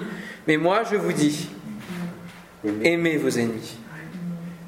Mais 0.47 0.57
moi, 0.57 0.83
je 0.89 0.95
vous 0.95 1.11
dis, 1.11 1.49
aimez 2.83 3.17
vos 3.17 3.29
ennemis. 3.29 3.79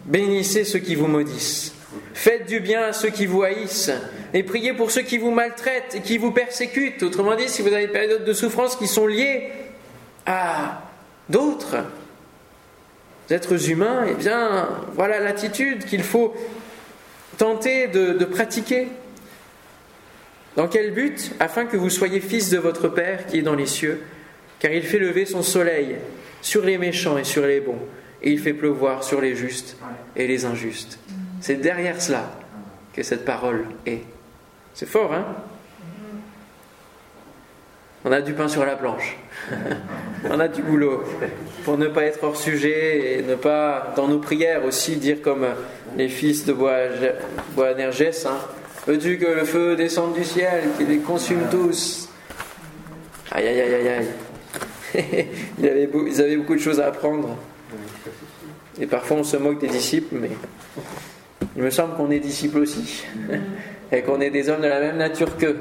Bénissez 0.05 0.63
ceux 0.63 0.79
qui 0.79 0.95
vous 0.95 1.07
maudissent. 1.07 1.73
Faites 2.13 2.47
du 2.47 2.59
bien 2.59 2.83
à 2.83 2.93
ceux 2.93 3.09
qui 3.09 3.25
vous 3.25 3.43
haïssent. 3.43 3.91
Et 4.33 4.43
priez 4.43 4.73
pour 4.73 4.91
ceux 4.91 5.01
qui 5.01 5.17
vous 5.17 5.31
maltraitent 5.31 5.95
et 5.95 6.01
qui 6.01 6.17
vous 6.17 6.31
persécutent. 6.31 7.03
Autrement 7.03 7.35
dit, 7.35 7.49
si 7.49 7.61
vous 7.61 7.69
avez 7.69 7.87
des 7.87 7.93
périodes 7.93 8.25
de 8.25 8.33
souffrance 8.33 8.75
qui 8.75 8.87
sont 8.87 9.07
liées 9.07 9.49
à 10.25 10.83
d'autres 11.29 11.77
êtres 13.29 13.69
humains, 13.69 14.05
eh 14.09 14.13
bien, 14.13 14.69
voilà 14.93 15.19
l'attitude 15.19 15.85
qu'il 15.85 16.03
faut 16.03 16.35
tentez 17.37 17.87
de, 17.87 18.23
pratiquer. 18.25 18.87
Dans 20.55 20.67
quel 20.67 20.91
but? 20.91 21.31
Afin 21.39 21.65
que 21.65 21.77
vous 21.77 21.89
soyez 21.89 22.19
fils 22.19 22.49
de 22.49 22.57
votre 22.57 22.87
Père 22.87 23.25
qui 23.27 23.39
est 23.39 23.41
dans 23.41 23.55
les 23.55 23.65
cieux, 23.65 24.01
car 24.59 24.71
il 24.71 24.83
fait 24.83 24.99
lever 24.99 25.25
son 25.25 25.43
soleil 25.43 25.97
sur 26.41 26.63
les 26.63 26.77
méchants 26.77 27.17
et 27.17 27.23
sur 27.23 27.45
les 27.45 27.59
bons, 27.59 27.79
et 28.25 28.31
il 28.31 28.39
fait 28.39 28.53
pleuvoir 28.53 29.03
sur 29.03 29.21
les 29.21 29.35
justes 29.35 29.77
et 30.15 30.27
les 30.27 30.45
injustes. 30.45 30.99
C'est 31.39 31.55
derrière 31.55 32.01
cela 32.01 32.31
que 32.91 33.03
cette 33.03 33.23
parole 33.23 33.65
est. 33.85 34.01
C'est 34.73 34.87
fort, 34.87 35.13
hein? 35.13 35.25
On 38.03 38.11
a 38.11 38.21
du 38.21 38.33
pain 38.33 38.47
sur 38.47 38.65
la 38.65 38.75
planche. 38.75 39.17
on 40.29 40.39
a 40.39 40.47
du 40.47 40.61
boulot 40.61 41.03
pour 41.63 41.77
ne 41.77 41.87
pas 41.87 42.03
être 42.03 42.23
hors 42.23 42.35
sujet 42.35 43.19
et 43.19 43.21
ne 43.23 43.35
pas, 43.35 43.93
dans 43.95 44.07
nos 44.07 44.19
prières 44.19 44.65
aussi, 44.65 44.95
dire 44.97 45.21
comme 45.21 45.45
les 45.95 46.09
fils 46.09 46.45
de 46.45 46.53
Boanerges, 46.53 48.25
hein, 48.25 48.37
veux-tu 48.87 49.17
que 49.17 49.25
le 49.25 49.45
feu 49.45 49.75
descende 49.75 50.13
du 50.13 50.23
ciel, 50.23 50.65
qu'il 50.77 50.87
les 50.87 50.99
consume 50.99 51.47
tous? 51.49 52.09
Aïe, 53.31 53.47
aïe, 53.47 53.61
aïe, 53.61 53.73
aïe, 53.73 53.87
aïe. 53.89 55.27
ils 55.59 56.21
avaient 56.21 56.37
beaucoup 56.37 56.55
de 56.55 56.61
choses 56.61 56.79
à 56.79 56.87
apprendre. 56.87 57.37
Et 58.79 58.87
parfois 58.87 59.17
on 59.17 59.23
se 59.23 59.37
moque 59.37 59.59
des 59.59 59.67
disciples, 59.67 60.15
mais 60.19 60.31
il 61.55 61.63
me 61.63 61.69
semble 61.69 61.95
qu'on 61.95 62.11
est 62.11 62.19
disciples 62.19 62.59
aussi. 62.59 63.03
Et 63.91 64.01
qu'on 64.01 64.19
est 64.19 64.29
des 64.29 64.49
hommes 64.49 64.61
de 64.61 64.67
la 64.67 64.79
même 64.79 64.97
nature 64.97 65.37
qu'eux. 65.37 65.57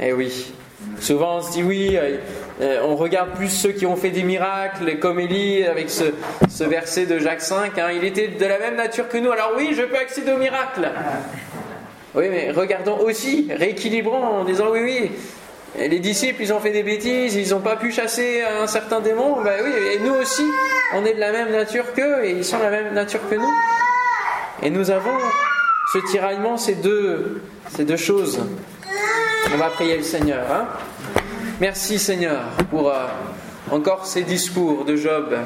Eh 0.00 0.12
oui. 0.12 0.52
Souvent 1.00 1.38
on 1.38 1.42
se 1.42 1.52
dit 1.52 1.62
oui, 1.62 1.96
euh, 1.96 2.18
euh, 2.60 2.80
on 2.84 2.96
regarde 2.96 3.30
plus 3.30 3.48
ceux 3.48 3.72
qui 3.72 3.84
ont 3.86 3.96
fait 3.96 4.10
des 4.10 4.22
miracles, 4.22 4.98
comme 4.98 5.18
Élie 5.18 5.64
avec 5.64 5.90
ce, 5.90 6.64
verset 6.64 7.06
de 7.06 7.18
Jacques 7.18 7.40
5, 7.40 7.78
hein. 7.78 7.88
il 7.94 8.04
était 8.04 8.28
de 8.28 8.46
la 8.46 8.58
même 8.58 8.76
nature 8.76 9.08
que 9.08 9.18
nous, 9.18 9.30
alors 9.30 9.52
oui, 9.56 9.70
je 9.76 9.82
peux 9.82 9.96
accéder 9.96 10.32
au 10.32 10.38
miracle. 10.38 10.88
Oui, 12.14 12.26
mais 12.30 12.52
regardons 12.52 12.98
aussi, 12.98 13.48
rééquilibrons 13.50 14.22
en 14.22 14.44
disant 14.44 14.66
oui, 14.72 14.80
oui, 14.82 15.10
les 15.78 15.98
disciples, 15.98 16.42
ils 16.42 16.52
ont 16.52 16.60
fait 16.60 16.70
des 16.70 16.82
bêtises, 16.82 17.34
ils 17.34 17.50
n'ont 17.50 17.60
pas 17.60 17.76
pu 17.76 17.90
chasser 17.90 18.42
un 18.42 18.66
certain 18.66 19.00
démon. 19.00 19.42
Ben 19.42 19.60
oui, 19.64 19.72
et 19.94 19.98
nous 19.98 20.14
aussi, 20.14 20.44
on 20.94 21.04
est 21.04 21.14
de 21.14 21.20
la 21.20 21.32
même 21.32 21.50
nature 21.50 21.92
qu'eux, 21.94 22.24
et 22.24 22.30
ils 22.30 22.44
sont 22.44 22.58
de 22.58 22.62
la 22.62 22.70
même 22.70 22.94
nature 22.94 23.20
que 23.28 23.34
nous. 23.34 23.52
Et 24.62 24.70
nous 24.70 24.90
avons 24.90 25.18
ce 25.92 25.98
tiraillement, 26.10 26.56
ces 26.56 26.76
deux, 26.76 27.42
ces 27.74 27.84
deux 27.84 27.96
choses. 27.96 28.40
On 29.52 29.56
va 29.56 29.68
prier 29.70 29.96
le 29.96 30.02
Seigneur. 30.02 30.46
Hein. 30.50 30.66
Merci 31.60 31.98
Seigneur 31.98 32.42
pour 32.70 32.90
euh, 32.90 33.06
encore 33.70 34.06
ces 34.06 34.22
discours 34.22 34.84
de 34.84 34.96
Job, 34.96 35.36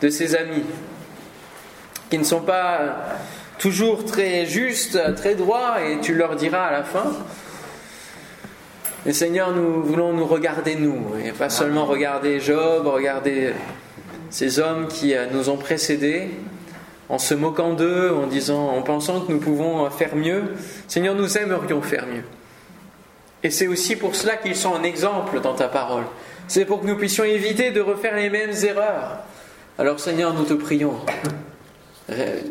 de 0.00 0.08
ses 0.08 0.34
amis, 0.34 0.64
qui 2.10 2.18
ne 2.18 2.24
sont 2.24 2.40
pas 2.40 2.96
toujours 3.58 4.04
très 4.04 4.46
justes, 4.46 4.98
très 5.16 5.34
droits, 5.34 5.82
et 5.82 6.00
tu 6.00 6.14
leur 6.14 6.36
diras 6.36 6.64
à 6.66 6.72
la 6.72 6.82
fin. 6.82 7.12
Mais 9.04 9.12
Seigneur, 9.12 9.52
nous 9.52 9.82
voulons 9.82 10.12
nous 10.12 10.26
regarder 10.26 10.76
nous, 10.76 11.04
et 11.24 11.32
pas 11.32 11.50
seulement 11.50 11.86
regarder 11.86 12.38
Job, 12.38 12.86
regarder 12.86 13.52
ces 14.30 14.60
hommes 14.60 14.86
qui 14.86 15.14
euh, 15.14 15.26
nous 15.32 15.48
ont 15.48 15.56
précédés, 15.56 16.30
en 17.08 17.18
se 17.18 17.34
moquant 17.34 17.72
d'eux, 17.72 18.12
en 18.12 18.28
disant, 18.28 18.68
en 18.68 18.82
pensant 18.82 19.20
que 19.22 19.32
nous 19.32 19.40
pouvons 19.40 19.90
faire 19.90 20.14
mieux. 20.14 20.44
Seigneur, 20.86 21.16
nous 21.16 21.36
aimerions 21.36 21.82
faire 21.82 22.06
mieux. 22.06 22.22
Et 23.42 23.50
c'est 23.50 23.66
aussi 23.66 23.96
pour 23.96 24.14
cela 24.14 24.36
qu'ils 24.36 24.54
sont 24.54 24.74
un 24.74 24.84
exemple 24.84 25.40
dans 25.40 25.54
ta 25.54 25.66
parole. 25.66 26.04
C'est 26.46 26.64
pour 26.64 26.80
que 26.80 26.86
nous 26.86 26.96
puissions 26.96 27.24
éviter 27.24 27.72
de 27.72 27.80
refaire 27.80 28.14
les 28.14 28.30
mêmes 28.30 28.54
erreurs. 28.62 29.18
Alors 29.78 29.98
Seigneur, 29.98 30.32
nous 30.32 30.44
te 30.44 30.54
prions. 30.54 30.94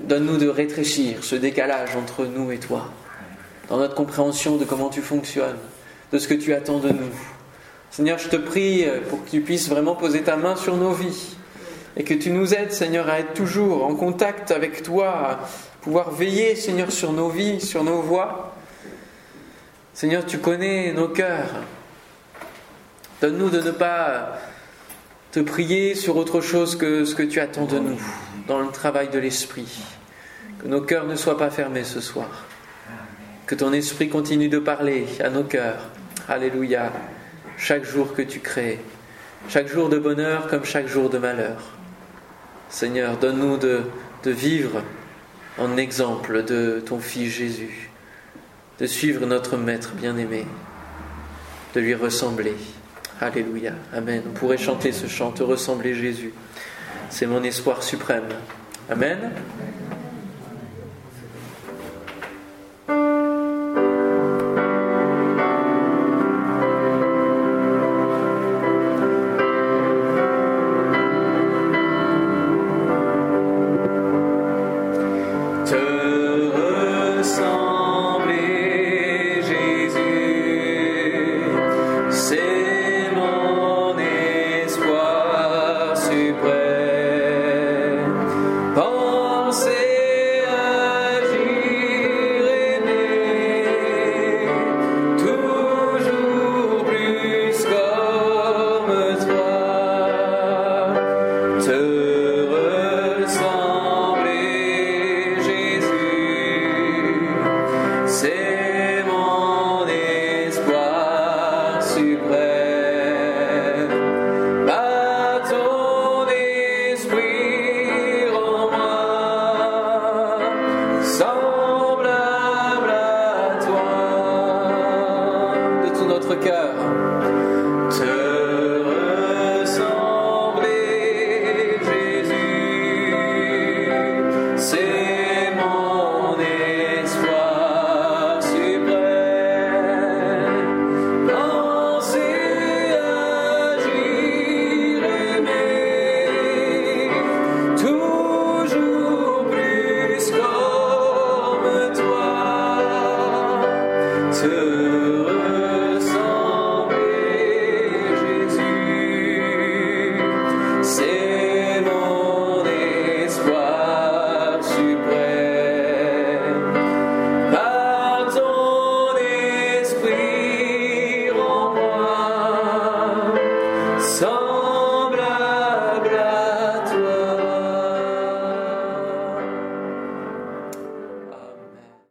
Donne-nous 0.03 0.37
de 0.37 0.49
rétrécir 0.49 1.23
ce 1.23 1.35
décalage 1.35 1.95
entre 1.95 2.25
nous 2.25 2.51
et 2.51 2.57
toi, 2.57 2.89
dans 3.69 3.77
notre 3.77 3.95
compréhension 3.95 4.57
de 4.57 4.65
comment 4.65 4.89
tu 4.89 5.01
fonctionnes, 5.01 5.57
de 6.11 6.17
ce 6.17 6.27
que 6.27 6.33
tu 6.33 6.53
attends 6.53 6.79
de 6.79 6.89
nous. 6.89 7.13
Seigneur, 7.89 8.17
je 8.17 8.29
te 8.29 8.37
prie 8.37 8.85
pour 9.09 9.23
que 9.23 9.29
tu 9.29 9.41
puisses 9.41 9.69
vraiment 9.69 9.95
poser 9.95 10.21
ta 10.21 10.37
main 10.37 10.55
sur 10.55 10.77
nos 10.77 10.93
vies 10.93 11.35
et 11.97 12.03
que 12.03 12.13
tu 12.13 12.31
nous 12.31 12.53
aides, 12.53 12.71
Seigneur, 12.71 13.09
à 13.09 13.19
être 13.19 13.33
toujours 13.33 13.85
en 13.85 13.95
contact 13.95 14.51
avec 14.51 14.83
toi, 14.83 15.09
à 15.09 15.39
pouvoir 15.81 16.11
veiller, 16.11 16.55
Seigneur, 16.55 16.91
sur 16.91 17.11
nos 17.11 17.29
vies, 17.29 17.59
sur 17.59 17.83
nos 17.83 18.01
voies, 18.01 18.51
Seigneur, 19.93 20.25
tu 20.25 20.37
connais 20.37 20.93
nos 20.93 21.09
cœurs. 21.09 21.49
Donne-nous 23.21 23.49
de 23.49 23.59
ne 23.59 23.71
pas 23.71 24.39
te 25.31 25.41
prier 25.41 25.95
sur 25.95 26.15
autre 26.15 26.39
chose 26.39 26.77
que 26.77 27.03
ce 27.03 27.13
que 27.13 27.23
tu 27.23 27.39
attends 27.39 27.65
de 27.65 27.77
nous 27.77 28.01
dans 28.47 28.61
le 28.61 28.69
travail 28.69 29.09
de 29.09 29.19
l'Esprit. 29.19 29.81
Que 30.59 30.67
nos 30.67 30.81
cœurs 30.81 31.05
ne 31.05 31.15
soient 31.15 31.37
pas 31.37 31.49
fermés 31.49 31.83
ce 31.83 31.99
soir. 31.99 32.45
Que 33.45 33.53
ton 33.53 33.73
Esprit 33.73 34.07
continue 34.07 34.47
de 34.47 34.59
parler 34.59 35.05
à 35.21 35.29
nos 35.29 35.43
cœurs. 35.43 35.89
Alléluia. 36.27 36.91
Chaque 37.57 37.83
jour 37.83 38.13
que 38.13 38.21
tu 38.21 38.39
crées. 38.39 38.79
Chaque 39.49 39.67
jour 39.67 39.89
de 39.89 39.97
bonheur 39.97 40.47
comme 40.47 40.65
chaque 40.65 40.87
jour 40.87 41.09
de 41.09 41.17
malheur. 41.17 41.57
Seigneur, 42.69 43.17
donne-nous 43.17 43.57
de, 43.57 43.81
de 44.23 44.31
vivre 44.31 44.81
en 45.57 45.77
exemple 45.77 46.43
de 46.43 46.81
ton 46.85 46.99
Fils 46.99 47.31
Jésus 47.31 47.91
de 48.81 48.87
suivre 48.87 49.27
notre 49.27 49.57
Maître 49.57 49.91
bien-aimé, 49.93 50.43
de 51.75 51.79
lui 51.79 51.93
ressembler. 51.93 52.55
Alléluia, 53.19 53.73
Amen. 53.93 54.23
On 54.27 54.31
pourrait 54.31 54.57
chanter 54.57 54.91
ce 54.91 55.05
chant, 55.05 55.31
te 55.31 55.43
ressembler 55.43 55.93
Jésus. 55.93 56.33
C'est 57.11 57.27
mon 57.27 57.43
espoir 57.43 57.83
suprême. 57.83 58.29
Amen. 58.89 59.19